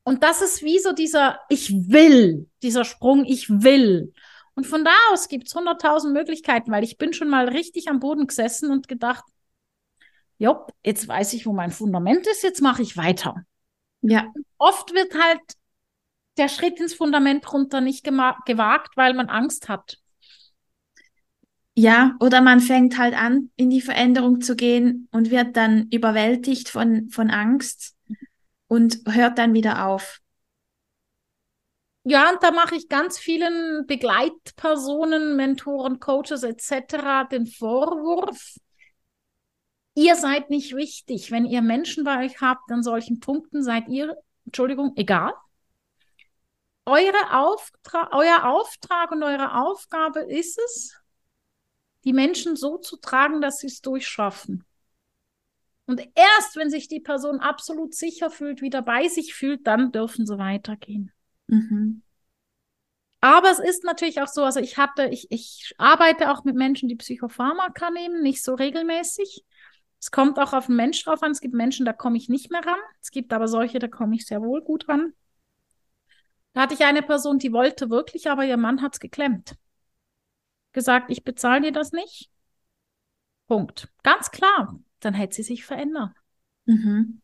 und 0.03 0.23
das 0.23 0.41
ist 0.41 0.63
wie 0.63 0.79
so 0.79 0.91
dieser 0.91 1.39
Ich 1.49 1.71
will, 1.71 2.49
dieser 2.61 2.83
Sprung, 2.83 3.25
ich 3.25 3.49
will. 3.49 4.13
Und 4.55 4.67
von 4.67 4.83
da 4.83 4.91
aus 5.11 5.29
gibt 5.29 5.47
es 5.47 5.55
hunderttausend 5.55 6.13
Möglichkeiten, 6.13 6.71
weil 6.71 6.83
ich 6.83 6.97
bin 6.97 7.13
schon 7.13 7.29
mal 7.29 7.47
richtig 7.47 7.87
am 7.89 7.99
Boden 7.99 8.27
gesessen 8.27 8.71
und 8.71 8.87
gedacht, 8.87 9.23
jo, 10.37 10.67
jetzt 10.83 11.07
weiß 11.07 11.33
ich, 11.33 11.45
wo 11.45 11.53
mein 11.53 11.71
Fundament 11.71 12.27
ist, 12.27 12.43
jetzt 12.43 12.61
mache 12.61 12.81
ich 12.81 12.97
weiter. 12.97 13.35
Ja. 14.01 14.31
Oft 14.57 14.93
wird 14.93 15.13
halt 15.15 15.41
der 16.37 16.49
Schritt 16.49 16.79
ins 16.79 16.93
Fundament 16.93 17.51
runter 17.51 17.81
nicht 17.81 18.03
gewagt, 18.03 18.97
weil 18.97 19.13
man 19.13 19.29
Angst 19.29 19.69
hat. 19.69 19.99
Ja, 21.75 22.15
oder 22.19 22.41
man 22.41 22.59
fängt 22.59 22.97
halt 22.97 23.15
an, 23.15 23.49
in 23.55 23.69
die 23.69 23.81
Veränderung 23.81 24.41
zu 24.41 24.55
gehen 24.55 25.07
und 25.11 25.31
wird 25.31 25.57
dann 25.57 25.87
überwältigt 25.91 26.69
von, 26.69 27.09
von 27.09 27.31
Angst 27.31 27.95
und 28.67 28.99
hört 29.07 29.39
dann 29.39 29.53
wieder 29.53 29.87
auf. 29.87 30.19
Ja, 32.03 32.31
und 32.31 32.43
da 32.43 32.51
mache 32.51 32.75
ich 32.75 32.89
ganz 32.89 33.17
vielen 33.17 33.87
Begleitpersonen, 33.87 35.35
Mentoren, 35.35 35.99
Coaches 35.99 36.43
etc. 36.43 37.27
den 37.31 37.47
Vorwurf, 37.47 38.57
ihr 39.95 40.15
seid 40.15 40.49
nicht 40.49 40.75
wichtig. 40.75 41.31
Wenn 41.31 41.45
ihr 41.45 41.61
Menschen 41.61 42.03
bei 42.03 42.25
euch 42.25 42.41
habt 42.41 42.69
an 42.71 42.83
solchen 42.83 43.19
Punkten, 43.19 43.63
seid 43.63 43.87
ihr, 43.87 44.15
Entschuldigung, 44.45 44.93
egal. 44.95 45.33
Eure 46.85 47.39
Auftra 47.39 48.09
euer 48.11 48.43
Auftrag 48.45 49.11
und 49.11 49.23
eure 49.23 49.55
Aufgabe 49.55 50.19
ist 50.19 50.59
es, 50.59 51.02
die 52.03 52.13
Menschen 52.13 52.55
so 52.55 52.77
zu 52.77 52.97
tragen, 52.97 53.41
dass 53.41 53.59
sie 53.59 53.67
es 53.67 53.81
durchschaffen. 53.81 54.63
Und 55.85 56.01
erst 56.15 56.55
wenn 56.55 56.69
sich 56.69 56.87
die 56.87 56.99
Person 56.99 57.39
absolut 57.39 57.93
sicher 57.93 58.29
fühlt, 58.29 58.61
wieder 58.61 58.81
bei 58.81 59.07
sich 59.07 59.33
fühlt, 59.33 59.67
dann 59.67 59.91
dürfen 59.91 60.25
sie 60.25 60.37
weitergehen. 60.37 61.11
Mhm. 61.47 62.01
Aber 63.19 63.49
es 63.51 63.59
ist 63.59 63.83
natürlich 63.83 64.21
auch 64.21 64.27
so, 64.27 64.43
also 64.43 64.59
ich 64.59 64.77
hatte, 64.77 65.05
ich, 65.05 65.27
ich 65.31 65.73
arbeite 65.77 66.31
auch 66.31 66.43
mit 66.43 66.55
Menschen, 66.55 66.89
die 66.89 66.95
Psychopharmaka 66.95 67.89
nehmen, 67.89 68.21
nicht 68.21 68.43
so 68.43 68.53
regelmäßig. 68.53 69.45
Es 69.99 70.11
kommt 70.11 70.37
auch 70.39 70.51
auf 70.51 70.67
den 70.67 70.75
Mensch 70.75 71.03
drauf 71.03 71.23
an. 71.23 71.31
Es 71.31 71.39
gibt 71.39 71.53
Menschen, 71.53 71.85
da 71.85 71.93
komme 71.93 72.17
ich 72.17 72.27
nicht 72.27 72.51
mehr 72.51 72.65
ran. 72.65 72.79
Es 73.01 73.11
gibt 73.11 73.31
aber 73.31 73.47
solche, 73.47 73.79
da 73.79 73.87
komme 73.87 74.15
ich 74.15 74.25
sehr 74.25 74.41
wohl 74.41 74.61
gut 74.61 74.89
ran. 74.89 75.13
Da 76.51 76.61
hatte 76.61 76.73
ich 76.73 76.83
eine 76.83 77.01
Person, 77.01 77.39
die 77.39 77.53
wollte 77.53 77.89
wirklich, 77.89 78.29
aber 78.29 78.45
ihr 78.45 78.57
Mann 78.57 78.81
hat 78.81 78.93
es 78.93 78.99
geklemmt 78.99 79.55
gesagt, 80.73 81.09
ich 81.09 81.23
bezahle 81.23 81.61
dir 81.61 81.71
das 81.71 81.91
nicht. 81.91 82.29
Punkt. 83.47 83.89
Ganz 84.03 84.31
klar. 84.31 84.79
dann 84.99 85.13
hätte 85.13 85.35
sie 85.35 85.43
sich 85.43 85.65
verändert. 85.65 86.11
Mhm. 86.65 87.21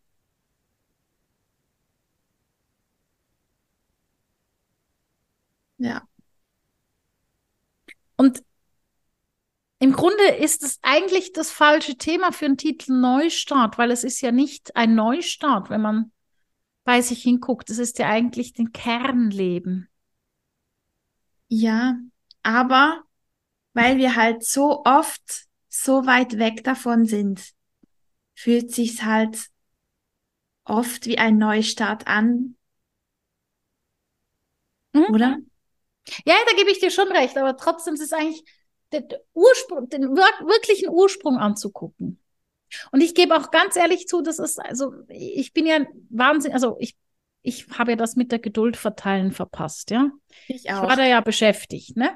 Ja. 5.78 6.06
Und 8.18 8.44
im 9.80 9.94
Grunde 9.94 10.24
ist 10.40 10.62
es 10.64 10.80
eigentlich 10.82 11.32
das 11.32 11.52
falsche 11.52 11.96
Thema 11.96 12.34
für 12.34 12.46
einen 12.46 12.58
Titel 12.58 12.92
Neustart, 12.92 13.78
weil 13.78 13.92
es 13.92 14.04
ist 14.04 14.20
ja 14.20 14.32
nicht 14.34 14.76
ein 14.76 14.94
Neustart, 14.94 15.70
wenn 15.70 15.82
man 15.82 16.12
bei 16.84 17.02
sich 17.02 17.24
hinguckt. 17.24 17.70
Es 17.70 17.78
ist 17.78 17.98
ja 17.98 18.10
eigentlich 18.10 18.52
den 18.54 18.74
Kernleben. 18.74 19.88
Ja, 21.48 21.98
aber 22.44 23.04
weil 23.74 23.98
wir 23.98 24.16
halt 24.16 24.44
so 24.44 24.84
oft 24.86 25.46
so 25.70 26.06
weit 26.06 26.38
weg 26.38 26.64
davon 26.64 27.06
sind, 27.06 27.42
fühlt 28.36 28.72
sich's 28.74 29.04
halt 29.04 29.50
oft 30.64 31.06
wie 31.06 31.18
ein 31.18 31.38
Neustart 31.38 32.08
an. 32.08 32.56
Mhm. 34.94 35.14
Oder? 35.14 35.38
Ja, 36.26 36.36
da 36.50 36.56
gebe 36.58 36.72
ich 36.72 36.80
dir 36.80 36.92
schon 36.92 37.10
recht, 37.10 37.38
aber 37.38 37.56
trotzdem 37.58 37.94
ist 37.94 38.02
es 38.02 38.14
eigentlich 38.14 38.44
den 38.92 39.06
Ursprung, 39.34 39.90
den 39.90 40.02
wir 40.16 40.48
wirklichen 40.48 40.90
Ursprung 40.90 41.38
anzugucken. 41.38 42.20
Und 42.92 43.02
ich 43.02 43.16
gebe 43.16 43.36
auch 43.36 43.52
ganz 43.52 43.76
ehrlich 43.76 44.08
zu, 44.08 44.22
das 44.22 44.40
ist, 44.40 44.60
also 44.60 44.94
ich 45.10 45.54
bin 45.54 45.66
ja 45.66 45.86
Wahnsinn, 46.10 46.54
also 46.54 46.78
ich, 46.80 46.96
ich 47.42 47.68
habe 47.78 47.92
ja 47.92 47.98
das 47.98 48.16
mit 48.16 48.32
der 48.32 48.40
Geduld 48.40 48.78
verteilen 48.78 49.32
verpasst, 49.32 49.92
ja. 49.92 50.12
Ich 50.48 50.66
Ich 50.66 50.72
auch. 50.72 50.84
war 50.84 50.96
da 50.96 51.06
ja 51.06 51.22
beschäftigt, 51.22 51.98
ne? 51.98 52.12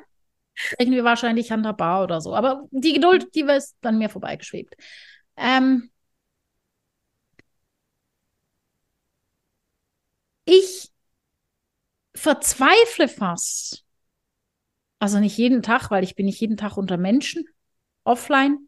Irgendwie 0.77 1.03
wahrscheinlich 1.03 1.51
an 1.51 1.63
der 1.63 1.73
Bar 1.73 2.03
oder 2.03 2.21
so. 2.21 2.35
Aber 2.35 2.67
die 2.71 2.93
Geduld, 2.93 3.33
die 3.35 3.41
ist 3.41 3.75
an 3.83 3.97
mir 3.97 4.09
vorbeigeschwebt. 4.09 4.75
Ähm, 5.37 5.89
ich 10.45 10.91
verzweifle 12.15 13.07
fast. 13.07 13.83
Also 14.99 15.19
nicht 15.19 15.37
jeden 15.37 15.61
Tag, 15.63 15.91
weil 15.91 16.03
ich 16.03 16.15
bin 16.15 16.25
nicht 16.25 16.39
jeden 16.39 16.57
Tag 16.57 16.77
unter 16.77 16.97
Menschen, 16.97 17.45
offline, 18.03 18.67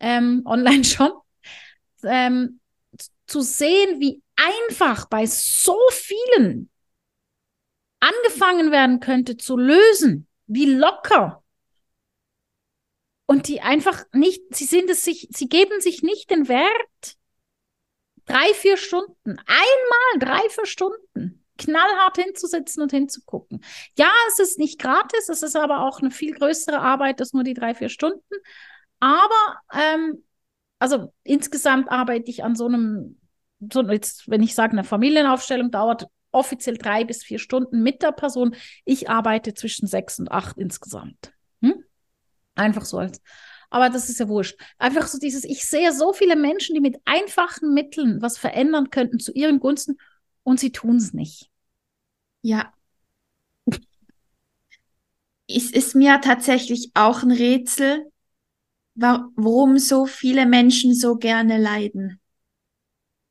ähm, 0.00 0.42
online 0.46 0.84
schon. 0.84 1.12
Ähm, 2.04 2.60
zu 3.26 3.42
sehen, 3.42 4.00
wie 4.00 4.22
einfach 4.36 5.06
bei 5.08 5.26
so 5.26 5.78
vielen 5.92 6.70
angefangen 8.00 8.70
werden 8.72 9.00
könnte 9.00 9.36
zu 9.36 9.56
lösen, 9.56 10.25
wie 10.46 10.66
locker. 10.66 11.42
Und 13.26 13.48
die 13.48 13.60
einfach 13.60 14.04
nicht, 14.12 14.42
sie 14.54 14.66
sind 14.66 14.88
es 14.88 15.04
sich, 15.04 15.28
sie 15.32 15.48
geben 15.48 15.80
sich 15.80 16.02
nicht 16.02 16.30
den 16.30 16.48
Wert. 16.48 17.16
Drei, 18.24 18.54
vier 18.54 18.76
Stunden, 18.76 19.38
einmal 19.46 20.18
drei, 20.18 20.48
vier 20.48 20.66
Stunden, 20.66 21.44
knallhart 21.58 22.16
hinzusitzen 22.16 22.82
und 22.82 22.90
hinzugucken. 22.90 23.64
Ja, 23.96 24.10
es 24.28 24.38
ist 24.38 24.58
nicht 24.58 24.80
gratis, 24.80 25.28
es 25.28 25.42
ist 25.42 25.56
aber 25.56 25.80
auch 25.86 26.00
eine 26.00 26.10
viel 26.10 26.34
größere 26.34 26.80
Arbeit 26.80 27.20
als 27.20 27.32
nur 27.32 27.44
die 27.44 27.54
drei, 27.54 27.74
vier 27.74 27.88
Stunden. 27.88 28.22
Aber, 29.00 29.60
ähm, 29.72 30.24
also 30.78 31.12
insgesamt 31.22 31.90
arbeite 31.90 32.30
ich 32.30 32.44
an 32.44 32.54
so 32.54 32.66
einem, 32.66 33.20
so 33.72 33.82
jetzt, 33.82 34.28
wenn 34.28 34.42
ich 34.42 34.54
sage, 34.54 34.72
eine 34.72 34.84
Familienaufstellung 34.84 35.70
dauert 35.70 36.06
offiziell 36.36 36.76
drei 36.78 37.04
bis 37.04 37.24
vier 37.24 37.38
Stunden 37.38 37.82
mit 37.82 38.02
der 38.02 38.12
Person. 38.12 38.54
Ich 38.84 39.08
arbeite 39.10 39.54
zwischen 39.54 39.86
sechs 39.88 40.18
und 40.18 40.30
acht 40.30 40.58
insgesamt. 40.58 41.32
Hm? 41.62 41.84
Einfach 42.54 42.84
so 42.84 42.98
als. 42.98 43.20
Aber 43.70 43.90
das 43.90 44.08
ist 44.08 44.20
ja 44.20 44.28
wurscht. 44.28 44.56
Einfach 44.78 45.08
so 45.08 45.18
dieses, 45.18 45.42
ich 45.44 45.66
sehe 45.66 45.92
so 45.92 46.12
viele 46.12 46.36
Menschen, 46.36 46.74
die 46.74 46.80
mit 46.80 46.96
einfachen 47.04 47.74
Mitteln 47.74 48.22
was 48.22 48.38
verändern 48.38 48.90
könnten 48.90 49.18
zu 49.18 49.32
ihren 49.32 49.58
Gunsten 49.58 49.96
und 50.44 50.60
sie 50.60 50.70
tun 50.70 50.96
es 50.96 51.12
nicht. 51.12 51.50
Ja. 52.42 52.72
Es 55.48 55.70
ist 55.70 55.94
mir 55.94 56.20
tatsächlich 56.20 56.90
auch 56.94 57.22
ein 57.22 57.30
Rätsel, 57.30 58.10
wa- 58.94 59.28
warum 59.36 59.78
so 59.78 60.06
viele 60.06 60.46
Menschen 60.46 60.94
so 60.94 61.16
gerne 61.16 61.58
leiden. 61.58 62.20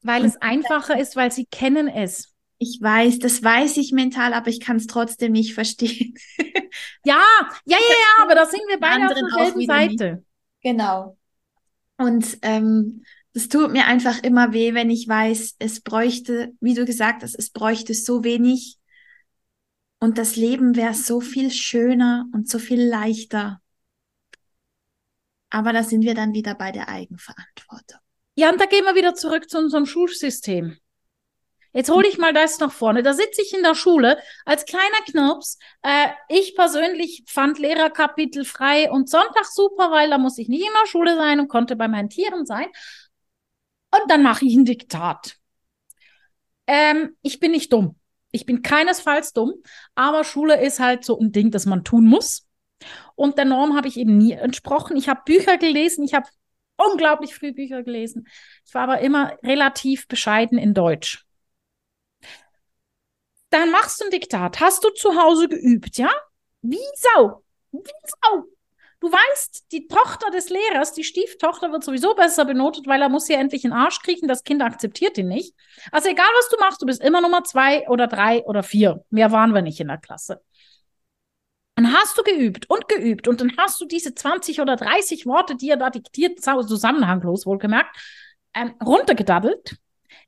Weil 0.01 0.21
Und- 0.23 0.27
es 0.29 0.37
einfacher 0.41 0.99
ist, 0.99 1.15
weil 1.15 1.31
sie 1.31 1.45
kennen 1.45 1.87
es. 1.87 2.34
Ich 2.57 2.79
weiß, 2.81 3.19
das 3.19 3.43
weiß 3.43 3.77
ich 3.77 3.91
mental, 3.91 4.33
aber 4.33 4.47
ich 4.47 4.59
kann 4.59 4.77
es 4.77 4.87
trotzdem 4.87 5.31
nicht 5.31 5.53
verstehen. 5.53 6.15
Ja, 7.05 7.23
ja, 7.65 7.77
ja, 7.77 7.77
ja, 7.77 8.23
aber 8.23 8.35
da 8.35 8.45
sind 8.45 8.63
wir 8.67 8.79
beide 8.79 9.05
auf 9.05 9.13
derselben 9.13 9.59
wieder 9.59 9.79
nicht. 9.85 9.99
Seite. 9.99 10.25
Genau. 10.61 11.17
Und 11.97 12.37
ähm, 12.41 13.05
das 13.33 13.47
tut 13.47 13.71
mir 13.71 13.85
einfach 13.85 14.23
immer 14.23 14.53
weh, 14.53 14.73
wenn 14.73 14.89
ich 14.89 15.07
weiß, 15.07 15.55
es 15.59 15.81
bräuchte, 15.81 16.53
wie 16.59 16.73
du 16.73 16.85
gesagt 16.85 17.23
hast, 17.23 17.35
es 17.35 17.51
bräuchte 17.51 17.93
so 17.93 18.23
wenig 18.23 18.77
und 19.99 20.17
das 20.17 20.35
Leben 20.35 20.75
wäre 20.75 20.93
so 20.93 21.21
viel 21.21 21.51
schöner 21.51 22.25
und 22.33 22.49
so 22.49 22.59
viel 22.59 22.81
leichter. 22.81 23.61
Aber 25.49 25.73
da 25.73 25.83
sind 25.83 26.01
wir 26.01 26.15
dann 26.15 26.33
wieder 26.33 26.55
bei 26.55 26.71
der 26.71 26.89
Eigenverantwortung. 26.89 27.99
Ja, 28.35 28.51
und 28.51 28.59
da 28.59 28.65
gehen 28.65 28.83
wir 28.83 28.95
wieder 28.95 29.15
zurück 29.15 29.49
zu 29.49 29.57
unserem 29.57 29.85
Schulsystem. 29.85 30.77
Jetzt 31.75 31.89
hole 31.89 32.07
ich 32.07 32.17
mal 32.17 32.31
das 32.31 32.57
nach 32.59 32.71
vorne. 32.71 33.03
Da 33.03 33.13
sitze 33.13 33.41
ich 33.41 33.53
in 33.53 33.61
der 33.61 33.75
Schule 33.75 34.17
als 34.45 34.63
kleiner 34.63 35.01
Knirps. 35.05 35.59
Äh, 35.81 36.07
ich 36.29 36.55
persönlich 36.55 37.25
fand 37.27 37.59
Lehrerkapitel 37.59 38.45
frei 38.45 38.89
und 38.89 39.09
Sonntag 39.09 39.43
super, 39.43 39.91
weil 39.91 40.09
da 40.09 40.17
muss 40.17 40.37
ich 40.37 40.47
nicht 40.47 40.65
in 40.65 40.71
der 40.71 40.87
Schule 40.87 41.17
sein 41.17 41.41
und 41.41 41.49
konnte 41.49 41.75
bei 41.75 41.89
meinen 41.89 42.09
Tieren 42.09 42.45
sein. 42.45 42.67
Und 43.91 44.09
dann 44.09 44.23
mache 44.23 44.45
ich 44.45 44.55
ein 44.55 44.63
Diktat. 44.63 45.35
Ähm, 46.65 47.17
ich 47.21 47.41
bin 47.41 47.51
nicht 47.51 47.73
dumm. 47.73 47.99
Ich 48.31 48.45
bin 48.45 48.61
keinesfalls 48.61 49.33
dumm, 49.33 49.53
aber 49.95 50.23
Schule 50.23 50.61
ist 50.61 50.79
halt 50.79 51.03
so 51.03 51.19
ein 51.19 51.33
Ding, 51.33 51.51
das 51.51 51.65
man 51.65 51.83
tun 51.83 52.05
muss. 52.05 52.47
Und 53.15 53.37
der 53.37 53.45
Norm 53.45 53.75
habe 53.75 53.89
ich 53.89 53.97
eben 53.97 54.17
nie 54.17 54.31
entsprochen. 54.31 54.95
Ich 54.95 55.09
habe 55.09 55.23
Bücher 55.25 55.57
gelesen, 55.57 56.05
ich 56.05 56.13
habe 56.13 56.27
unglaublich 56.77 57.35
früh 57.35 57.51
Bücher 57.51 57.83
gelesen. 57.83 58.27
Ich 58.65 58.73
war 58.73 58.83
aber 58.83 58.99
immer 58.99 59.37
relativ 59.43 60.07
bescheiden 60.07 60.57
in 60.57 60.73
Deutsch. 60.73 61.24
Dann 63.55 63.71
machst 63.71 64.01
du 64.01 64.05
ein 64.05 64.11
Diktat. 64.11 64.59
Hast 64.59 64.83
du 64.83 64.89
zu 64.89 65.15
Hause 65.15 65.47
geübt, 65.47 65.97
ja? 65.97 66.09
Wie 66.61 66.77
Sau. 66.95 67.41
Wie 67.71 67.79
Sau. 68.03 68.43
Du 68.99 69.09
weißt, 69.09 69.71
die 69.71 69.87
Tochter 69.87 70.29
des 70.29 70.49
Lehrers, 70.49 70.91
die 70.91 71.05
Stieftochter, 71.05 71.71
wird 71.71 71.85
sowieso 71.85 72.15
besser 72.15 72.43
benotet, 72.43 72.85
weil 72.85 73.01
er 73.01 73.07
muss 73.07 73.27
hier 73.27 73.37
endlich 73.37 73.63
in 73.63 73.71
den 73.71 73.79
Arsch 73.79 74.01
kriechen. 74.01 74.27
Das 74.27 74.43
Kind 74.43 74.61
akzeptiert 74.61 75.17
ihn 75.17 75.29
nicht. 75.29 75.55
Also 75.93 76.09
egal, 76.09 76.27
was 76.37 76.49
du 76.49 76.57
machst, 76.59 76.81
du 76.81 76.85
bist 76.85 77.01
immer 77.01 77.21
Nummer 77.21 77.45
zwei 77.45 77.87
oder 77.87 78.07
drei 78.07 78.43
oder 78.43 78.61
vier. 78.61 79.05
Mehr 79.09 79.31
waren 79.31 79.53
wir 79.53 79.61
nicht 79.61 79.79
in 79.79 79.87
der 79.87 79.99
Klasse. 79.99 80.41
Dann 81.75 81.93
hast 81.93 82.17
du 82.17 82.23
geübt 82.23 82.69
und 82.69 82.89
geübt 82.89 83.25
und 83.29 83.39
dann 83.39 83.53
hast 83.57 83.79
du 83.79 83.85
diese 83.85 84.13
20 84.13 84.59
oder 84.59 84.75
30 84.75 85.25
Worte, 85.27 85.55
die 85.55 85.69
er 85.69 85.77
da 85.77 85.89
diktiert, 85.89 86.41
zusammenhanglos 86.41 87.45
wohlgemerkt, 87.45 87.95
ähm, 88.53 88.75
runtergedaddelt. 88.85 89.77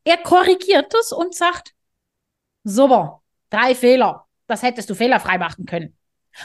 Er 0.05 0.15
korrigiert 0.15 0.93
es 0.93 1.11
und 1.11 1.35
sagt, 1.35 1.73
super, 2.67 3.23
drei 3.49 3.73
Fehler. 3.75 4.25
Das 4.47 4.61
hättest 4.61 4.89
du 4.89 4.95
fehlerfrei 4.95 5.37
machen 5.37 5.65
können. 5.65 5.97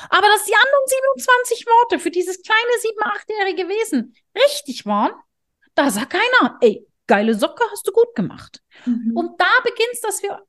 Aber 0.09 0.27
dass 0.27 0.45
die 0.45 0.55
anderen 0.55 0.87
27 0.87 1.67
Worte 1.67 1.99
für 1.99 2.11
dieses 2.11 2.43
kleine 2.43 2.81
sieben-, 2.81 3.03
achtjährige 3.03 3.69
Wesen 3.69 4.17
richtig 4.35 4.87
waren, 4.87 5.13
da 5.75 5.91
sagt 5.91 6.11
keiner, 6.11 6.59
ey, 6.61 6.87
geile 7.07 7.35
Socke 7.35 7.65
hast 7.71 7.87
du 7.87 7.93
gut 7.93 8.15
gemacht. 8.15 8.63
Mhm. 8.87 9.13
Und 9.15 9.41
da 9.41 9.51
beginnt 9.63 9.93
es, 9.93 10.01
dass 10.01 10.23
wir 10.23 10.43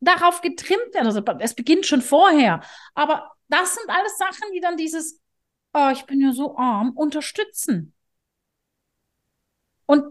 darauf 0.00 0.40
getrimmt 0.40 0.94
werden. 0.94 1.06
Also 1.06 1.22
es 1.40 1.54
beginnt 1.54 1.86
schon 1.86 2.02
vorher. 2.02 2.62
Aber 2.94 3.32
das 3.48 3.74
sind 3.74 3.88
alles 3.90 4.16
Sachen, 4.16 4.52
die 4.54 4.60
dann 4.60 4.76
dieses, 4.76 5.20
oh, 5.74 5.90
ich 5.92 6.04
bin 6.06 6.20
ja 6.20 6.32
so 6.32 6.56
arm, 6.56 6.92
unterstützen. 6.96 7.94
Und 9.86 10.04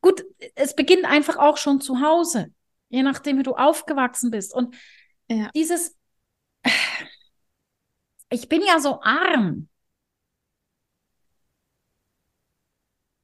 gut, 0.00 0.24
es 0.54 0.74
beginnt 0.74 1.04
einfach 1.04 1.36
auch 1.36 1.56
schon 1.56 1.80
zu 1.80 2.00
Hause, 2.00 2.52
je 2.92 3.02
nachdem, 3.02 3.38
wie 3.38 3.42
du 3.42 3.54
aufgewachsen 3.54 4.30
bist. 4.30 4.54
Und 4.54 4.76
Ja. 5.28 5.50
dieses, 5.54 5.96
ich 8.30 8.48
bin 8.48 8.62
ja 8.66 8.78
so 8.78 9.00
arm, 9.02 9.68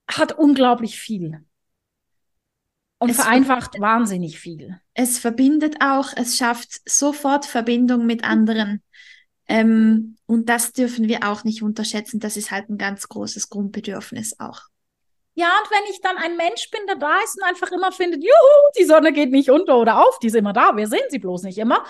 hat 0.08 0.32
unglaublich 0.32 0.98
viel. 0.98 1.44
Und 2.98 3.10
Es 3.10 3.16
vereinfacht 3.16 3.78
wahnsinnig 3.78 4.40
viel. 4.40 4.80
Es 4.94 5.18
verbindet 5.18 5.76
auch, 5.80 6.08
es 6.16 6.36
schafft 6.36 6.80
sofort 6.88 7.46
Verbindung 7.46 8.06
mit 8.06 8.24
anderen. 8.24 8.82
Ähm, 9.46 10.16
und 10.26 10.48
das 10.48 10.72
dürfen 10.72 11.08
wir 11.08 11.28
auch 11.28 11.44
nicht 11.44 11.62
unterschätzen. 11.62 12.20
Das 12.20 12.36
ist 12.36 12.50
halt 12.50 12.68
ein 12.68 12.78
ganz 12.78 13.08
großes 13.08 13.50
Grundbedürfnis 13.50 14.40
auch. 14.40 14.62
Ja, 15.38 15.52
und 15.62 15.70
wenn 15.70 15.92
ich 15.92 16.00
dann 16.00 16.16
ein 16.16 16.36
Mensch 16.36 16.68
bin, 16.68 16.84
der 16.88 16.96
da 16.96 17.16
ist 17.22 17.36
und 17.36 17.44
einfach 17.44 17.70
immer 17.70 17.92
findet, 17.92 18.24
juhu, 18.24 18.72
die 18.76 18.82
Sonne 18.82 19.12
geht 19.12 19.30
nicht 19.30 19.50
unter 19.50 19.78
oder 19.78 20.04
auf, 20.04 20.18
die 20.18 20.26
ist 20.26 20.34
immer 20.34 20.52
da, 20.52 20.76
wir 20.76 20.88
sehen 20.88 21.06
sie 21.10 21.20
bloß 21.20 21.44
nicht 21.44 21.58
immer, 21.58 21.84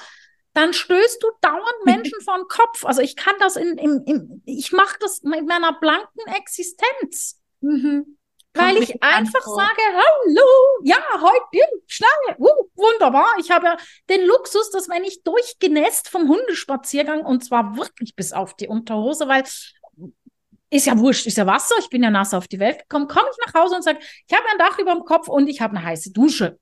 dann 0.53 0.75
stößt 0.75 1.23
du 1.23 1.29
dauernd 1.41 1.65
Menschen 1.87 2.21
vor 2.21 2.37
den 2.37 2.47
Kopf. 2.47 2.85
Also 2.85 3.01
ich 3.01 3.17
kann 3.17 3.35
das 3.41 3.57
in, 3.57 3.79
in, 3.79 4.05
in 4.05 4.43
ich 4.45 4.73
mache 4.73 4.99
das 5.01 5.23
mit 5.23 5.47
meiner 5.47 5.73
blanken 5.81 6.27
Existenz. 6.37 7.41
Mhm. 7.61 8.19
Weil 8.53 8.83
ich 8.83 9.03
einfach 9.03 9.43
sage, 9.43 9.83
hallo, 9.95 10.81
ja, 10.83 10.99
heute, 11.15 11.65
Schlange, 11.87 12.39
uh, 12.39 12.69
wunderbar. 12.75 13.35
Ich 13.39 13.51
habe 13.51 13.67
ja 13.67 13.77
den 14.11 14.27
Luxus, 14.27 14.71
dass 14.71 14.89
wenn 14.89 15.05
ich 15.05 15.23
durchgenässt 15.23 16.09
vom 16.09 16.29
Hundespaziergang 16.29 17.25
und 17.25 17.45
zwar 17.45 17.77
wirklich 17.77 18.15
bis 18.17 18.33
auf 18.33 18.55
die 18.55 18.69
Unterhose, 18.69 19.29
weil 19.29 19.45
ist 20.71 20.87
ja 20.87 20.99
wurscht, 20.99 21.27
ist 21.27 21.37
ja 21.39 21.47
Wasser, 21.47 21.75
ich 21.79 21.89
bin 21.89 22.03
ja 22.03 22.11
nass 22.11 22.35
auf 22.35 22.49
die 22.49 22.59
Welt 22.59 22.81
gekommen, 22.81 23.09
komme 23.09 23.27
ich 23.31 23.47
nach 23.47 23.61
Hause 23.61 23.77
und 23.77 23.83
sage, 23.83 23.99
ich 24.27 24.35
habe 24.37 24.45
ein 24.53 24.59
Dach 24.59 24.79
über 24.79 24.95
dem 24.95 25.05
Kopf 25.05 25.29
und 25.29 25.49
ich 25.49 25.61
habe 25.61 25.77
eine 25.77 25.85
heiße 25.85 26.13
Dusche. 26.13 26.59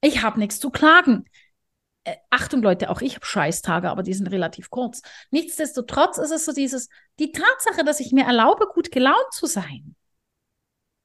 Ich 0.00 0.22
habe 0.22 0.38
nichts 0.38 0.58
zu 0.58 0.70
klagen. 0.70 1.24
Äh, 2.04 2.16
Achtung, 2.30 2.62
Leute, 2.62 2.90
auch 2.90 3.00
ich 3.00 3.14
habe 3.14 3.24
Scheißtage, 3.24 3.88
aber 3.88 4.02
die 4.02 4.14
sind 4.14 4.26
relativ 4.28 4.68
kurz. 4.70 5.02
Nichtsdestotrotz 5.30 6.18
ist 6.18 6.32
es 6.32 6.44
so 6.44 6.52
dieses, 6.52 6.88
die 7.20 7.30
Tatsache, 7.30 7.84
dass 7.84 8.00
ich 8.00 8.10
mir 8.12 8.24
erlaube, 8.24 8.66
gut 8.74 8.90
gelaunt 8.90 9.32
zu 9.32 9.46
sein, 9.46 9.94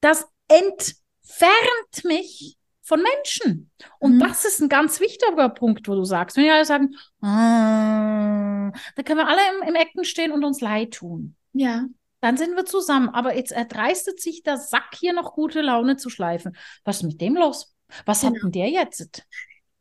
das 0.02 0.26
entfernt 0.48 2.04
mich 2.04 2.58
von 2.82 3.02
Menschen. 3.04 3.70
Und 4.00 4.16
Mhm. 4.16 4.20
das 4.20 4.46
ist 4.46 4.62
ein 4.62 4.70
ganz 4.70 5.00
wichtiger 5.00 5.50
Punkt, 5.50 5.88
wo 5.88 5.94
du 5.96 6.06
sagst, 6.06 6.38
wenn 6.38 6.46
die 6.46 6.50
alle 6.52 6.66
sagen, 6.66 6.96
ah, 7.22 8.72
da 8.96 9.04
können 9.04 9.20
wir 9.20 9.28
alle 9.28 9.42
im, 9.62 9.70
im 9.70 9.76
Ecken 9.76 10.06
stehen 10.06 10.32
und 10.32 10.44
uns 10.44 10.62
leid 10.62 10.94
tun. 10.96 11.36
Ja, 11.58 11.86
Dann 12.20 12.38
sind 12.38 12.56
wir 12.56 12.66
zusammen. 12.66 13.10
Aber 13.10 13.36
jetzt 13.36 13.52
erdreistet 13.52 14.20
sich 14.22 14.44
der 14.44 14.58
Sack 14.58 14.96
hier 15.00 15.14
noch 15.14 15.34
gute 15.34 15.62
Laune 15.62 15.98
zu 15.98 16.10
schleifen. 16.10 16.56
Was 16.84 16.98
ist 16.98 17.04
mit 17.04 17.22
dem 17.22 17.36
los? 17.36 17.76
Was 18.06 18.24
hat 18.24 18.34
Genau. 18.34 18.44
denn 18.44 18.52
der 18.54 18.70
jetzt? 18.70 19.24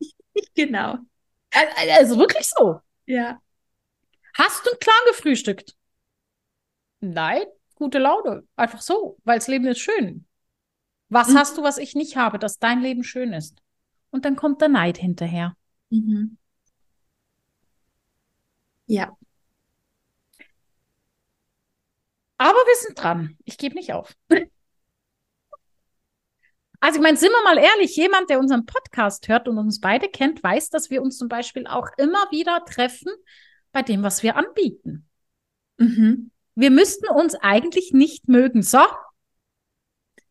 genau. 0.54 0.98
Al- 1.52 1.90
Also 1.98 2.18
wirklich 2.18 2.46
so. 2.48 2.80
Ja. 3.06 3.40
Hast 4.34 4.66
du 4.66 4.70
klar 4.78 4.96
gefrühstückt? 5.08 5.74
Nein, 7.00 7.44
gute 7.74 7.98
Laune. 7.98 8.46
Einfach 8.56 8.80
so, 8.80 9.18
weil 9.24 9.38
das 9.38 9.48
Leben 9.48 9.66
ist 9.66 9.78
schön. 9.80 10.26
Was 11.08 11.28
Mhm. 11.30 11.38
hast 11.38 11.58
du, 11.58 11.62
was 11.62 11.78
ich 11.78 11.94
nicht 11.94 12.16
habe, 12.16 12.38
dass 12.38 12.58
dein 12.58 12.80
Leben 12.82 13.04
schön 13.04 13.32
ist? 13.32 13.62
Und 14.10 14.24
dann 14.24 14.36
kommt 14.36 14.60
der 14.60 14.68
Neid 14.68 14.98
hinterher. 14.98 15.56
Mhm. 15.90 16.38
Ja. 18.86 19.15
Aber 22.38 22.58
wir 22.58 22.76
sind 22.76 23.02
dran. 23.02 23.36
Ich 23.44 23.56
gebe 23.58 23.74
nicht 23.74 23.92
auf. 23.92 24.14
Also, 26.80 26.98
ich 26.98 27.02
meine, 27.02 27.16
sind 27.16 27.30
wir 27.30 27.42
mal 27.42 27.58
ehrlich, 27.58 27.96
jemand, 27.96 28.28
der 28.28 28.38
unseren 28.38 28.66
Podcast 28.66 29.28
hört 29.28 29.48
und 29.48 29.56
uns 29.58 29.80
beide 29.80 30.08
kennt, 30.08 30.42
weiß, 30.42 30.68
dass 30.70 30.90
wir 30.90 31.00
uns 31.02 31.16
zum 31.16 31.28
Beispiel 31.28 31.66
auch 31.66 31.88
immer 31.96 32.30
wieder 32.30 32.64
treffen 32.66 33.10
bei 33.72 33.82
dem, 33.82 34.02
was 34.02 34.22
wir 34.22 34.36
anbieten. 34.36 35.08
Mhm. 35.78 36.30
Wir 36.54 36.70
müssten 36.70 37.08
uns 37.08 37.34
eigentlich 37.34 37.92
nicht 37.92 38.28
mögen. 38.28 38.62
So, 38.62 38.80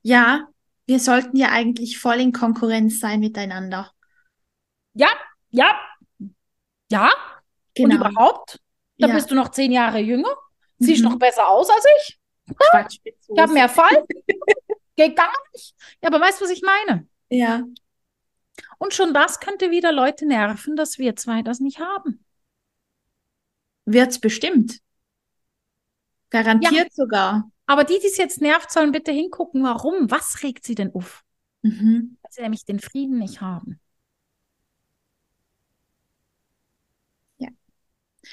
Ja, 0.04 0.48
wir 0.86 1.00
sollten 1.00 1.36
ja 1.36 1.50
eigentlich 1.50 1.98
voll 1.98 2.20
in 2.20 2.32
Konkurrenz 2.32 3.00
sein 3.00 3.20
miteinander. 3.20 3.92
ja, 4.94 5.10
ja, 5.50 5.74
ja. 6.92 7.06
Und 7.78 7.90
Genau. 7.90 7.96
überhaupt, 8.08 8.60
da 9.00 9.08
Ja. 9.08 9.16
bist 9.16 9.32
du 9.32 9.36
noch 9.36 9.50
zehn 9.50 9.72
Jahre 9.72 10.00
jünger, 10.00 10.34
siehst 10.80 11.04
Mhm. 11.04 11.10
noch 11.12 11.20
besser 11.20 11.48
aus 11.48 11.70
als 11.70 11.86
ich. 12.00 12.20
Quatsch. 12.58 13.00
Ich 13.04 13.40
habe 13.40 13.54
mehr 13.54 13.70
Fall. 13.70 14.06
Geht 14.96 15.16
gar 15.16 15.32
nicht. 15.54 15.76
Ja, 16.02 16.10
aber 16.10 16.20
weißt 16.22 16.40
du, 16.40 16.46
was 16.46 16.52
ich 16.52 16.62
meine? 16.62 17.08
Ja. 17.30 17.64
Und 18.78 18.94
schon 18.94 19.14
das 19.14 19.40
könnte 19.40 19.72
wieder 19.72 19.92
Leute 19.92 20.26
nerven, 20.26 20.76
dass 20.76 20.98
wir 20.98 21.16
zwei 21.16 21.42
das 21.42 21.60
nicht 21.60 21.80
haben. 21.80 22.24
Wird's 23.86 24.20
bestimmt. 24.20 24.80
Garantiert 26.30 26.94
sogar. 26.94 27.50
Aber 27.66 27.84
die, 27.84 28.00
die 28.00 28.08
es 28.08 28.18
jetzt 28.18 28.42
nervt, 28.42 28.72
sollen 28.72 28.92
bitte 28.92 29.12
hingucken, 29.12 29.64
warum? 29.64 30.10
Was 30.12 30.44
regt 30.44 30.66
sie 30.66 30.76
denn 30.76 30.94
auf? 30.94 31.24
Mhm. 31.62 32.18
Weil 32.22 32.32
sie 32.32 32.42
nämlich 32.42 32.66
den 32.66 32.80
Frieden 32.80 33.18
nicht 33.18 33.42
haben. 33.42 33.80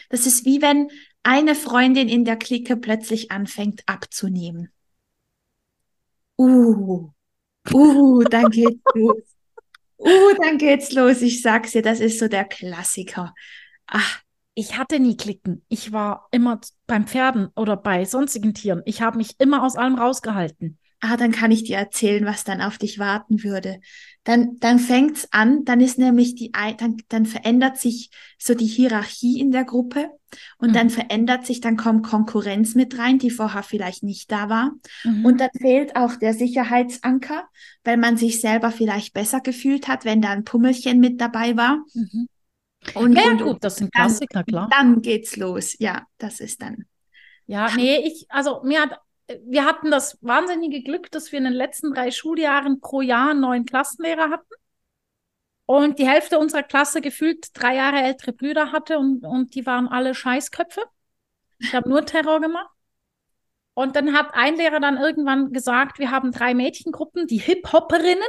Das 0.08 0.26
ist 0.26 0.44
wie 0.44 0.62
wenn 0.62 0.90
eine 1.22 1.54
Freundin 1.54 2.08
in 2.08 2.24
der 2.24 2.36
Clique 2.36 2.76
plötzlich 2.76 3.30
anfängt 3.30 3.82
abzunehmen. 3.86 4.70
Uh, 6.38 7.12
uh, 7.72 8.24
dann 8.24 8.50
geht's 8.50 8.82
los. 8.94 9.22
Uh, 9.98 10.34
dann 10.42 10.58
geht's 10.58 10.92
los. 10.92 11.22
Ich 11.22 11.42
sag's 11.42 11.72
dir, 11.72 11.82
das 11.82 12.00
ist 12.00 12.18
so 12.18 12.28
der 12.28 12.44
Klassiker. 12.44 13.34
Ach, 13.86 14.22
Ich 14.54 14.78
hatte 14.78 15.00
nie 15.00 15.16
Klicken. 15.16 15.64
Ich 15.68 15.92
war 15.92 16.28
immer 16.32 16.60
beim 16.86 17.06
Pferden 17.06 17.48
oder 17.56 17.76
bei 17.76 18.04
sonstigen 18.04 18.54
Tieren. 18.54 18.82
Ich 18.86 19.02
habe 19.02 19.18
mich 19.18 19.40
immer 19.40 19.64
aus 19.64 19.76
allem 19.76 19.96
rausgehalten. 19.96 20.78
Ah, 21.04 21.16
dann 21.16 21.32
kann 21.32 21.50
ich 21.50 21.64
dir 21.64 21.76
erzählen, 21.76 22.24
was 22.24 22.44
dann 22.44 22.60
auf 22.62 22.78
dich 22.78 22.98
warten 22.98 23.42
würde. 23.42 23.80
Dann, 24.24 24.58
dann 24.60 24.78
fängt's 24.78 25.26
an, 25.32 25.64
dann 25.64 25.80
ist 25.80 25.98
nämlich 25.98 26.36
die, 26.36 26.52
dann, 26.78 26.96
dann 27.08 27.26
verändert 27.26 27.76
sich 27.76 28.10
so 28.38 28.54
die 28.54 28.66
Hierarchie 28.66 29.40
in 29.40 29.50
der 29.50 29.64
Gruppe 29.64 30.10
und 30.58 30.70
Mhm. 30.70 30.74
dann 30.74 30.90
verändert 30.90 31.44
sich, 31.44 31.60
dann 31.60 31.76
kommt 31.76 32.06
Konkurrenz 32.06 32.76
mit 32.76 32.96
rein, 32.98 33.18
die 33.18 33.30
vorher 33.30 33.64
vielleicht 33.64 34.04
nicht 34.04 34.30
da 34.30 34.48
war. 34.48 34.70
Mhm. 35.02 35.24
Und 35.24 35.40
dann 35.40 35.50
fehlt 35.60 35.96
auch 35.96 36.14
der 36.16 36.34
Sicherheitsanker, 36.34 37.48
weil 37.82 37.96
man 37.96 38.16
sich 38.16 38.40
selber 38.40 38.70
vielleicht 38.70 39.12
besser 39.12 39.40
gefühlt 39.40 39.88
hat, 39.88 40.04
wenn 40.04 40.22
da 40.22 40.30
ein 40.30 40.44
Pummelchen 40.44 41.00
mit 41.00 41.20
dabei 41.20 41.56
war. 41.56 41.84
Mhm. 41.94 42.28
Und, 42.94 43.16
Ja, 43.16 43.24
und, 43.30 43.42
gut, 43.42 43.58
das 43.64 43.76
sind 43.76 43.90
dann- 43.94 44.06
Klassiker, 44.06 44.44
klar. 44.44 44.68
dann 44.70 45.02
geht's 45.02 45.36
los. 45.36 45.74
Ja, 45.80 46.06
das 46.18 46.38
ist 46.40 46.62
dann. 46.62 46.84
Ja, 47.46 47.68
nee, 47.76 47.96
ich, 48.06 48.26
also 48.28 48.62
mir 48.64 48.82
hat, 48.82 48.98
wir 49.44 49.64
hatten 49.64 49.90
das 49.90 50.18
wahnsinnige 50.22 50.82
Glück, 50.82 51.10
dass 51.10 51.32
wir 51.32 51.38
in 51.38 51.44
den 51.44 51.52
letzten 51.52 51.92
drei 51.92 52.10
Schuljahren 52.10 52.80
pro 52.80 53.00
Jahr 53.00 53.34
neuen 53.34 53.64
Klassenlehrer 53.64 54.30
hatten. 54.30 54.54
Und 55.66 55.98
die 55.98 56.08
Hälfte 56.08 56.38
unserer 56.38 56.62
Klasse 56.62 57.00
gefühlt 57.00 57.48
drei 57.54 57.76
Jahre 57.76 58.02
ältere 58.02 58.32
Brüder 58.32 58.72
hatte 58.72 58.98
und, 58.98 59.24
und 59.24 59.54
die 59.54 59.64
waren 59.64 59.88
alle 59.88 60.14
Scheißköpfe. 60.14 60.82
Ich 61.58 61.74
habe 61.74 61.88
nur 61.88 62.04
Terror 62.04 62.40
gemacht. 62.40 62.70
Und 63.74 63.96
dann 63.96 64.12
hat 64.12 64.34
ein 64.34 64.56
Lehrer 64.56 64.80
dann 64.80 64.98
irgendwann 64.98 65.52
gesagt, 65.52 65.98
wir 65.98 66.10
haben 66.10 66.30
drei 66.32 66.52
Mädchengruppen, 66.52 67.26
die 67.26 67.38
Hip-Hopperinnen, 67.38 68.28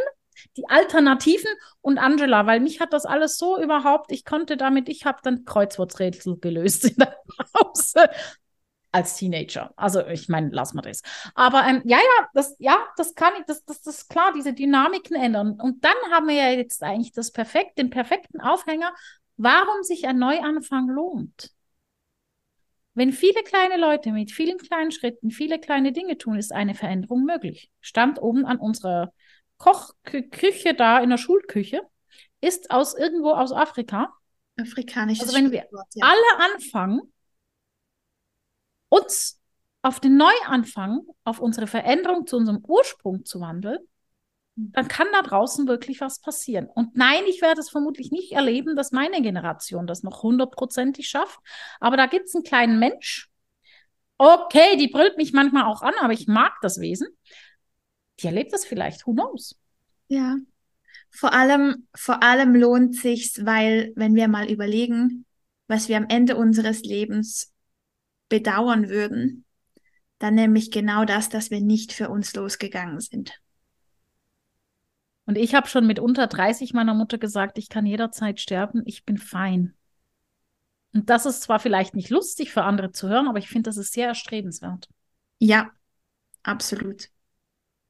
die 0.56 0.70
Alternativen 0.70 1.52
und 1.82 1.98
Angela, 1.98 2.46
weil 2.46 2.60
mich 2.60 2.80
hat 2.80 2.94
das 2.94 3.06
alles 3.06 3.38
so 3.38 3.62
überhaupt, 3.62 4.12
ich 4.12 4.24
konnte 4.24 4.56
damit, 4.56 4.88
ich 4.88 5.06
habe 5.06 5.20
dann 5.24 5.44
Kreuzworträtsel 5.46 6.38
gelöst 6.40 6.86
in 6.86 6.96
der 6.96 7.18
Pause 7.54 8.10
als 8.94 9.16
Teenager. 9.16 9.74
Also 9.76 10.06
ich 10.08 10.30
meine, 10.30 10.50
lass 10.52 10.74
mal 10.74 10.84
das. 10.84 11.02
Aber 11.34 11.66
ähm, 11.66 11.82
ja, 11.84 11.98
ja, 11.98 12.28
das, 12.34 12.56
ja, 12.60 12.78
das 12.96 13.16
kann 13.16 13.34
ich, 13.40 13.46
das, 13.46 13.66
das, 13.66 13.82
das 13.82 13.96
ist 14.02 14.10
klar, 14.10 14.32
diese 14.34 14.54
Dynamiken 14.54 15.16
ändern. 15.16 15.60
Und 15.60 15.84
dann 15.84 15.96
haben 16.12 16.28
wir 16.28 16.36
ja 16.36 16.50
jetzt 16.52 16.84
eigentlich 16.84 17.12
das 17.12 17.32
perfekt, 17.32 17.78
den 17.78 17.90
perfekten 17.90 18.40
Aufhänger, 18.40 18.94
warum 19.36 19.82
sich 19.82 20.08
ein 20.08 20.20
Neuanfang 20.20 20.88
lohnt. 20.88 21.52
Wenn 22.94 23.12
viele 23.12 23.42
kleine 23.42 23.78
Leute 23.78 24.12
mit 24.12 24.32
vielen 24.32 24.60
kleinen 24.60 24.92
Schritten 24.92 25.32
viele 25.32 25.60
kleine 25.60 25.92
Dinge 25.92 26.20
tun, 26.20 26.38
ist 26.38 26.54
eine 26.54 26.76
Veränderung 26.76 27.24
möglich. 27.24 27.72
Stand 27.82 28.22
oben 28.22 28.46
an 28.46 28.60
unserer 28.60 29.12
Kochküche 29.58 30.76
da 30.76 31.00
in 31.00 31.10
der 31.10 31.18
Schulküche, 31.18 31.82
ist 32.42 32.70
aus 32.70 32.94
irgendwo 32.96 33.32
aus 33.32 33.52
Afrika. 33.52 34.14
Afrikanisches 34.60 35.30
Also 35.30 35.36
wenn 35.36 35.52
wir 35.52 35.66
ja. 35.96 36.06
alle 36.06 36.54
anfangen, 36.54 37.13
uns 38.94 39.42
auf 39.82 40.00
den 40.00 40.18
Neuanfang, 40.18 41.02
auf 41.24 41.40
unsere 41.40 41.68
Veränderung 41.68 42.26
zu 42.26 42.38
unserem 42.38 42.64
Ursprung 42.66 43.26
zu 43.26 43.42
wandeln, 43.42 43.80
dann 44.56 44.88
kann 44.88 45.08
da 45.12 45.24
draußen 45.24 45.68
wirklich 45.68 46.00
was 46.00 46.20
passieren. 46.20 46.68
Und 46.68 46.96
nein, 46.96 47.24
ich 47.28 47.42
werde 47.42 47.60
es 47.60 47.70
vermutlich 47.70 48.12
nicht 48.12 48.34
erleben, 48.34 48.76
dass 48.76 48.92
meine 48.92 49.22
Generation 49.22 49.88
das 49.88 50.04
noch 50.04 50.22
hundertprozentig 50.22 51.10
schafft. 51.10 51.40
Aber 51.80 51.98
da 51.98 52.06
gibt 52.06 52.28
es 52.28 52.36
einen 52.36 52.44
kleinen 52.44 52.78
Mensch. 52.78 53.30
Okay, 54.18 54.78
die 54.78 54.90
brüllt 54.90 55.18
mich 55.18 55.34
manchmal 55.34 55.64
auch 55.64 55.82
an, 55.82 55.94
aber 56.00 56.14
ich 56.14 56.28
mag 56.28 56.54
das 56.62 56.80
Wesen. 56.80 57.08
Die 58.20 58.28
erlebt 58.28 58.54
das 58.54 58.64
vielleicht, 58.64 59.08
who 59.08 59.14
knows? 59.14 59.60
Ja. 60.08 60.38
Vor 61.10 61.34
allem, 61.34 61.88
vor 61.96 62.22
allem 62.22 62.56
lohnt 62.56 62.96
sich's, 62.96 63.44
weil 63.44 63.92
wenn 63.96 64.14
wir 64.14 64.28
mal 64.28 64.52
überlegen, 64.52 65.26
was 65.68 65.88
wir 65.88 65.98
am 65.98 66.06
Ende 66.10 66.36
unseres 66.36 66.84
Lebens 66.84 67.53
bedauern 68.34 68.90
würden, 68.90 69.46
dann 70.18 70.34
nämlich 70.34 70.72
genau 70.72 71.06
das, 71.06 71.30
dass 71.30 71.52
wir 71.52 71.62
nicht 71.62 71.94
für 71.94 72.10
uns 72.10 72.34
losgegangen 72.34 73.00
sind. 73.00 73.40
Und 75.28 75.38
ich 75.38 75.54
habe 75.54 75.68
schon 75.68 75.86
mit 75.86 76.00
unter 76.00 76.26
30 76.26 76.74
meiner 76.74 76.96
Mutter 76.96 77.20
gesagt, 77.20 77.60
ich 77.60 77.70
kann 77.70 77.86
jederzeit 77.86 78.40
sterben, 78.40 78.82
ich 78.88 79.06
bin 79.06 79.20
fein. 79.20 79.76
Und 80.94 81.12
das 81.12 81.28
ist 81.28 81.44
zwar 81.44 81.60
vielleicht 81.60 81.94
nicht 81.94 82.10
lustig 82.10 82.52
für 82.52 82.64
andere 82.64 82.92
zu 82.92 83.08
hören, 83.08 83.28
aber 83.28 83.38
ich 83.38 83.50
finde, 83.50 83.70
das 83.70 83.78
ist 83.78 83.94
sehr 83.94 84.08
erstrebenswert. 84.08 84.90
Ja, 85.38 85.70
absolut. 86.42 87.10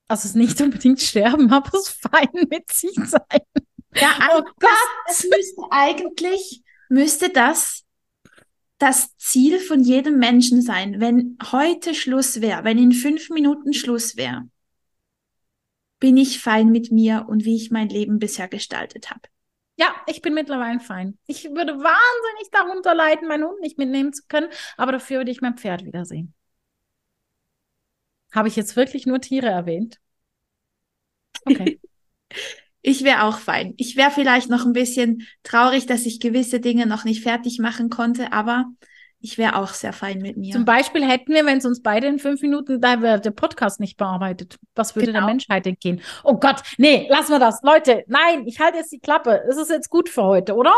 Also 0.10 0.24
es 0.24 0.32
ist 0.32 0.36
nicht 0.36 0.60
unbedingt 0.62 1.02
sterben, 1.02 1.54
aber 1.54 1.74
es 1.74 1.88
fein 1.88 2.48
mit 2.50 2.70
sich 2.70 2.96
sein. 2.96 3.64
Ja, 3.96 4.30
Oh 4.34 4.44
Gott! 4.60 4.90
Es 5.08 5.24
müsste 5.24 5.62
eigentlich, 5.72 6.64
müsste 6.90 7.30
das 7.30 7.83
das 8.84 9.16
Ziel 9.16 9.60
von 9.62 9.82
jedem 9.82 10.18
Menschen 10.20 10.62
sein. 10.62 11.00
Wenn 11.00 11.38
heute 11.54 11.96
Schluss 11.96 12.42
wäre, 12.42 12.66
wenn 12.66 12.78
in 12.78 12.92
fünf 12.92 13.30
Minuten 13.30 13.74
Schluss 13.74 14.18
wäre, 14.18 14.50
bin 16.00 16.18
ich 16.18 16.42
fein 16.42 16.68
mit 16.68 16.92
mir 16.92 17.28
und 17.30 17.46
wie 17.46 17.56
ich 17.56 17.72
mein 17.72 17.88
Leben 17.88 18.20
bisher 18.20 18.50
gestaltet 18.50 19.10
habe. 19.10 19.22
Ja, 19.78 19.96
ich 20.06 20.22
bin 20.22 20.34
mittlerweile 20.34 20.82
fein. 20.82 21.18
Ich 21.28 21.46
würde 21.46 21.76
wahnsinnig 21.76 22.52
darunter 22.52 22.94
leiden, 22.94 23.30
meinen 23.30 23.46
Hund 23.46 23.62
nicht 23.62 23.78
mitnehmen 23.78 24.12
zu 24.12 24.24
können, 24.28 24.50
aber 24.76 24.92
dafür 24.92 25.20
würde 25.20 25.32
ich 25.32 25.40
mein 25.40 25.58
Pferd 25.58 25.86
wiedersehen. 25.86 26.34
Habe 28.34 28.50
ich 28.50 28.58
jetzt 28.58 28.76
wirklich 28.76 29.06
nur 29.06 29.22
Tiere 29.22 29.48
erwähnt? 29.48 30.02
Okay. 31.46 31.80
ich 32.84 33.04
wäre 33.04 33.24
auch 33.24 33.40
fein. 33.40 33.74
Ich 33.78 33.96
wäre 33.96 34.12
vielleicht 34.12 34.50
noch 34.50 34.66
ein 34.66 34.74
bisschen 34.74 35.26
traurig, 35.42 35.86
dass 35.86 36.06
ich 36.06 36.20
gewisse 36.20 36.60
Dinge 36.60 36.86
noch 36.86 37.06
nicht 37.06 37.24
fertig 37.24 37.58
machen 37.60 37.90
konnte, 37.90 38.34
aber 38.34 38.66
ich 39.22 39.38
wäre 39.38 39.56
auch 39.56 39.70
sehr 39.70 39.94
fein 39.94 40.20
mit 40.20 40.36
mir. 40.36 40.52
Zum 40.52 40.66
Beispiel 40.66 41.08
hätten 41.08 41.34
wir, 41.34 41.46
wenn 41.46 41.60
es 41.60 41.66
uns 41.66 41.82
beide 41.82 42.08
in 42.08 42.20
fünf 42.20 42.42
Minuten, 42.42 42.82
da 42.82 43.02
wäre 43.02 43.22
der 43.22 43.32
Podcast 43.32 43.80
nicht 43.80 43.96
bearbeitet. 43.96 44.58
Was 44.76 44.98
würde 44.98 45.08
genau. 45.08 45.20
der 45.20 45.28
Menschheit 45.28 45.66
entgehen? 45.66 46.02
Oh 46.26 46.36
Gott, 46.36 46.58
nee, 46.78 47.08
lassen 47.10 47.32
wir 47.32 47.40
das. 47.40 47.62
Leute, 47.64 48.04
nein, 48.08 48.46
ich 48.46 48.60
halte 48.60 48.80
jetzt 48.80 48.92
die 48.92 49.00
Klappe. 49.00 49.42
Es 49.48 49.56
ist 49.56 49.70
jetzt 49.70 49.90
gut 49.90 50.10
für 50.10 50.24
heute, 50.24 50.54
oder? 50.56 50.74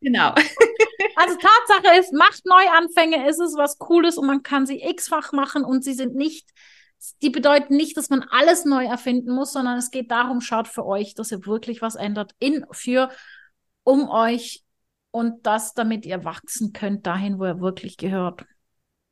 Genau. 0.00 0.30
also 1.16 1.36
Tatsache 1.36 2.00
ist, 2.00 2.14
macht 2.14 2.46
Neuanfänge, 2.46 3.28
es 3.28 3.38
ist 3.38 3.58
was 3.58 3.76
Cooles 3.76 4.16
und 4.16 4.26
man 4.26 4.42
kann 4.42 4.64
sie 4.64 4.82
x-fach 4.82 5.32
machen 5.32 5.62
und 5.62 5.84
sie 5.84 5.92
sind 5.92 6.14
nicht, 6.14 6.48
die 7.22 7.30
bedeuten 7.30 7.76
nicht, 7.76 7.96
dass 7.96 8.10
man 8.10 8.22
alles 8.30 8.64
neu 8.64 8.84
erfinden 8.84 9.34
muss, 9.34 9.52
sondern 9.52 9.78
es 9.78 9.90
geht 9.90 10.10
darum, 10.10 10.40
schaut 10.40 10.68
für 10.68 10.86
euch, 10.86 11.14
dass 11.14 11.32
ihr 11.32 11.44
wirklich 11.46 11.82
was 11.82 11.94
ändert 11.94 12.34
in, 12.38 12.64
für, 12.70 13.10
um 13.84 14.08
euch 14.08 14.64
und 15.10 15.46
das, 15.46 15.74
damit 15.74 16.06
ihr 16.06 16.24
wachsen 16.24 16.72
könnt 16.72 17.06
dahin, 17.06 17.38
wo 17.38 17.44
ihr 17.44 17.60
wirklich 17.60 17.96
gehört. 17.96 18.44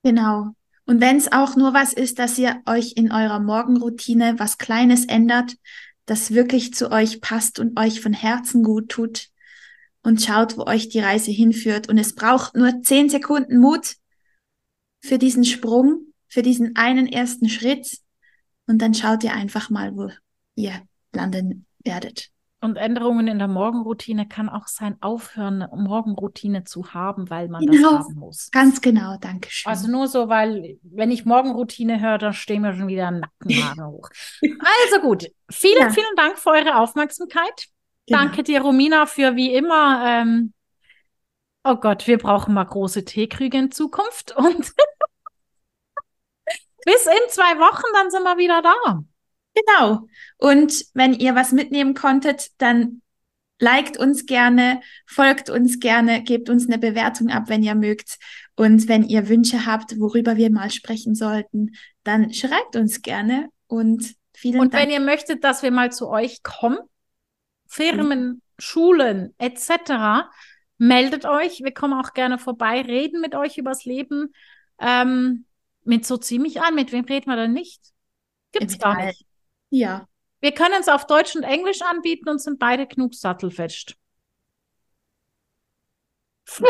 Genau. 0.03 0.55
Und 0.87 1.01
wenn 1.03 1.17
es 1.17 1.31
auch 1.31 1.55
nur 1.55 1.75
was 1.75 1.93
ist, 1.93 2.19
dass 2.19 2.39
ihr 2.39 2.63
euch 2.65 2.95
in 2.97 3.13
eurer 3.13 3.41
Morgenroutine 3.41 4.39
was 4.39 4.57
Kleines 4.57 5.05
ändert, 5.05 5.57
das 6.07 6.33
wirklich 6.33 6.73
zu 6.73 6.91
euch 6.91 7.21
passt 7.21 7.59
und 7.59 7.79
euch 7.79 8.01
von 8.01 8.15
Herzen 8.15 8.63
gut 8.63 8.89
tut 8.89 9.29
und 10.03 10.23
schaut, 10.23 10.57
wo 10.57 10.65
euch 10.65 10.89
die 10.89 11.01
Reise 11.01 11.31
hinführt. 11.31 11.91
Und 11.91 11.99
es 11.99 12.15
braucht 12.15 12.57
nur 12.57 12.81
zehn 12.81 13.11
Sekunden 13.11 13.59
Mut 13.59 13.97
für 15.05 15.19
diesen 15.19 15.45
Sprung, 15.45 16.08
für 16.29 16.43
diesen 16.43 16.77
einen 16.77 17.07
ersten 17.07 17.49
Schritt. 17.49 17.99
Und 18.67 18.83
dann 18.83 18.95
schaut 18.95 19.25
ihr 19.25 19.33
einfach 19.33 19.71
mal, 19.71 19.97
wo 19.97 20.11
ihr 20.55 20.83
landen 21.13 21.67
werdet. 21.85 22.31
Und 22.61 22.77
Änderungen 22.77 23.29
in 23.29 23.39
der 23.39 23.47
Morgenroutine 23.47 24.27
kann 24.27 24.49
auch 24.49 24.67
sein, 24.67 24.97
aufhören, 25.01 25.69
Morgenroutine 25.73 26.65
zu 26.65 26.93
haben, 26.93 27.31
weil 27.31 27.49
man 27.49 27.65
genau, 27.65 27.99
das 27.99 28.07
haben 28.07 28.15
muss. 28.15 28.51
Ganz 28.51 28.81
genau, 28.81 29.17
danke 29.21 29.49
schön. 29.49 29.71
Also 29.71 29.89
nur 29.89 30.09
so, 30.09 30.29
weil, 30.29 30.77
wenn 30.83 31.13
ich 31.13 31.25
Morgenroutine 31.25 32.01
höre, 32.01 32.19
dann 32.19 32.33
stehen 32.33 32.63
mir 32.63 32.75
schon 32.75 32.89
wieder 32.89 33.13
Nackenhaare 33.13 33.87
hoch. 33.93 34.11
Also 34.43 35.01
gut, 35.03 35.31
vielen, 35.49 35.79
ja. 35.79 35.91
vielen 35.91 36.17
Dank 36.17 36.37
für 36.37 36.51
eure 36.51 36.79
Aufmerksamkeit. 36.79 37.69
Genau. 38.07 38.23
Danke 38.23 38.43
dir, 38.43 38.61
Romina, 38.63 39.07
für 39.07 39.37
wie 39.37 39.55
immer. 39.55 40.03
Ähm, 40.05 40.53
oh 41.63 41.77
Gott, 41.77 42.09
wir 42.09 42.19
brauchen 42.19 42.55
mal 42.55 42.65
große 42.65 43.05
Teekrüge 43.05 43.57
in 43.57 43.71
Zukunft. 43.71 44.35
Und 44.37 44.73
bis 46.89 47.05
in 47.05 47.29
zwei 47.29 47.59
Wochen, 47.59 47.85
dann 47.93 48.11
sind 48.11 48.23
wir 48.23 48.39
wieder 48.39 48.63
da. 48.63 49.05
Genau. 49.55 50.09
Und 50.39 50.87
wenn 50.95 51.13
ihr 51.13 51.35
was 51.35 51.53
mitnehmen 51.53 51.93
konntet, 51.93 52.49
dann 52.57 53.03
liked 53.59 53.99
uns 53.99 54.25
gerne, 54.25 54.81
folgt 55.07 55.51
uns 55.51 55.81
gerne, 55.81 56.23
gebt 56.23 56.49
uns 56.49 56.67
eine 56.67 56.79
Bewertung 56.79 57.29
ab, 57.29 57.45
wenn 57.49 57.63
ihr 57.63 57.75
mögt. 57.75 58.17
Und 58.57 58.89
wenn 58.89 59.03
ihr 59.03 59.29
Wünsche 59.29 59.67
habt, 59.67 60.01
worüber 60.01 60.39
wir 60.39 60.51
mal 60.51 60.71
sprechen 60.71 61.15
sollten, 61.15 61.75
dann 62.05 62.33
schreibt 62.33 62.75
uns 62.75 63.03
gerne 63.03 63.51
und 63.67 64.15
vielen 64.33 64.61
und 64.61 64.73
Dank. 64.73 64.85
Und 64.85 64.89
wenn 64.89 64.95
ihr 64.95 65.05
möchtet, 65.05 65.45
dass 65.45 65.63
wir 65.63 65.71
mal 65.71 65.93
zu 65.93 66.09
euch 66.09 66.43
kommen, 66.43 66.79
Firmen, 67.67 68.29
mhm. 68.29 68.43
Schulen 68.59 69.35
etc., 69.37 70.27
meldet 70.79 71.27
euch. 71.27 71.61
Wir 71.63 71.75
kommen 71.75 72.01
auch 72.01 72.15
gerne 72.15 72.39
vorbei, 72.39 72.81
reden 72.81 73.21
mit 73.21 73.35
euch 73.35 73.59
übers 73.59 73.85
Leben. 73.85 74.33
Ähm, 74.81 75.45
mit 75.89 76.07
so 76.07 76.17
ziemlich 76.17 76.61
an. 76.61 76.75
Mit 76.75 76.93
wem 76.93 77.05
reden 77.05 77.31
wir 77.31 77.37
denn 77.37 77.53
nicht? 77.53 77.81
Gibt's 78.53 78.79
gar 78.79 79.05
nicht. 79.05 79.25
Ja. 79.71 80.07
Wir 80.41 80.53
können 80.53 80.81
es 80.81 80.89
auf 80.89 81.07
Deutsch 81.07 81.35
und 81.35 81.43
Englisch 81.43 81.83
anbieten 81.83 82.29
und 82.29 82.41
sind 82.41 82.59
beide 82.59 82.87
genug 82.87 83.15
sattelfest. 83.15 83.97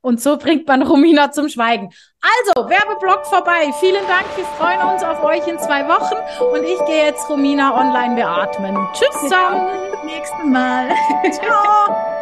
und 0.00 0.20
so 0.20 0.36
bringt 0.38 0.66
man 0.66 0.82
Romina 0.82 1.30
zum 1.30 1.48
Schweigen. 1.48 1.92
Also, 2.20 2.68
Werbeblock 2.68 3.26
vorbei. 3.26 3.72
Vielen 3.78 4.06
Dank. 4.08 4.26
Wir 4.36 4.44
freuen 4.44 4.80
uns 4.92 5.02
auf 5.04 5.22
euch 5.22 5.46
in 5.46 5.58
zwei 5.58 5.86
Wochen. 5.86 6.16
Und 6.52 6.64
ich 6.64 6.78
gehe 6.86 7.06
jetzt 7.06 7.28
Romina 7.28 7.78
online 7.78 8.16
beatmen. 8.16 8.76
Tschüss 8.92 9.20
zusammen. 9.20 9.68
Bis 9.70 10.00
zum 10.00 10.06
nächsten 10.06 10.50
Mal. 10.50 10.88
Ciao. 11.32 12.10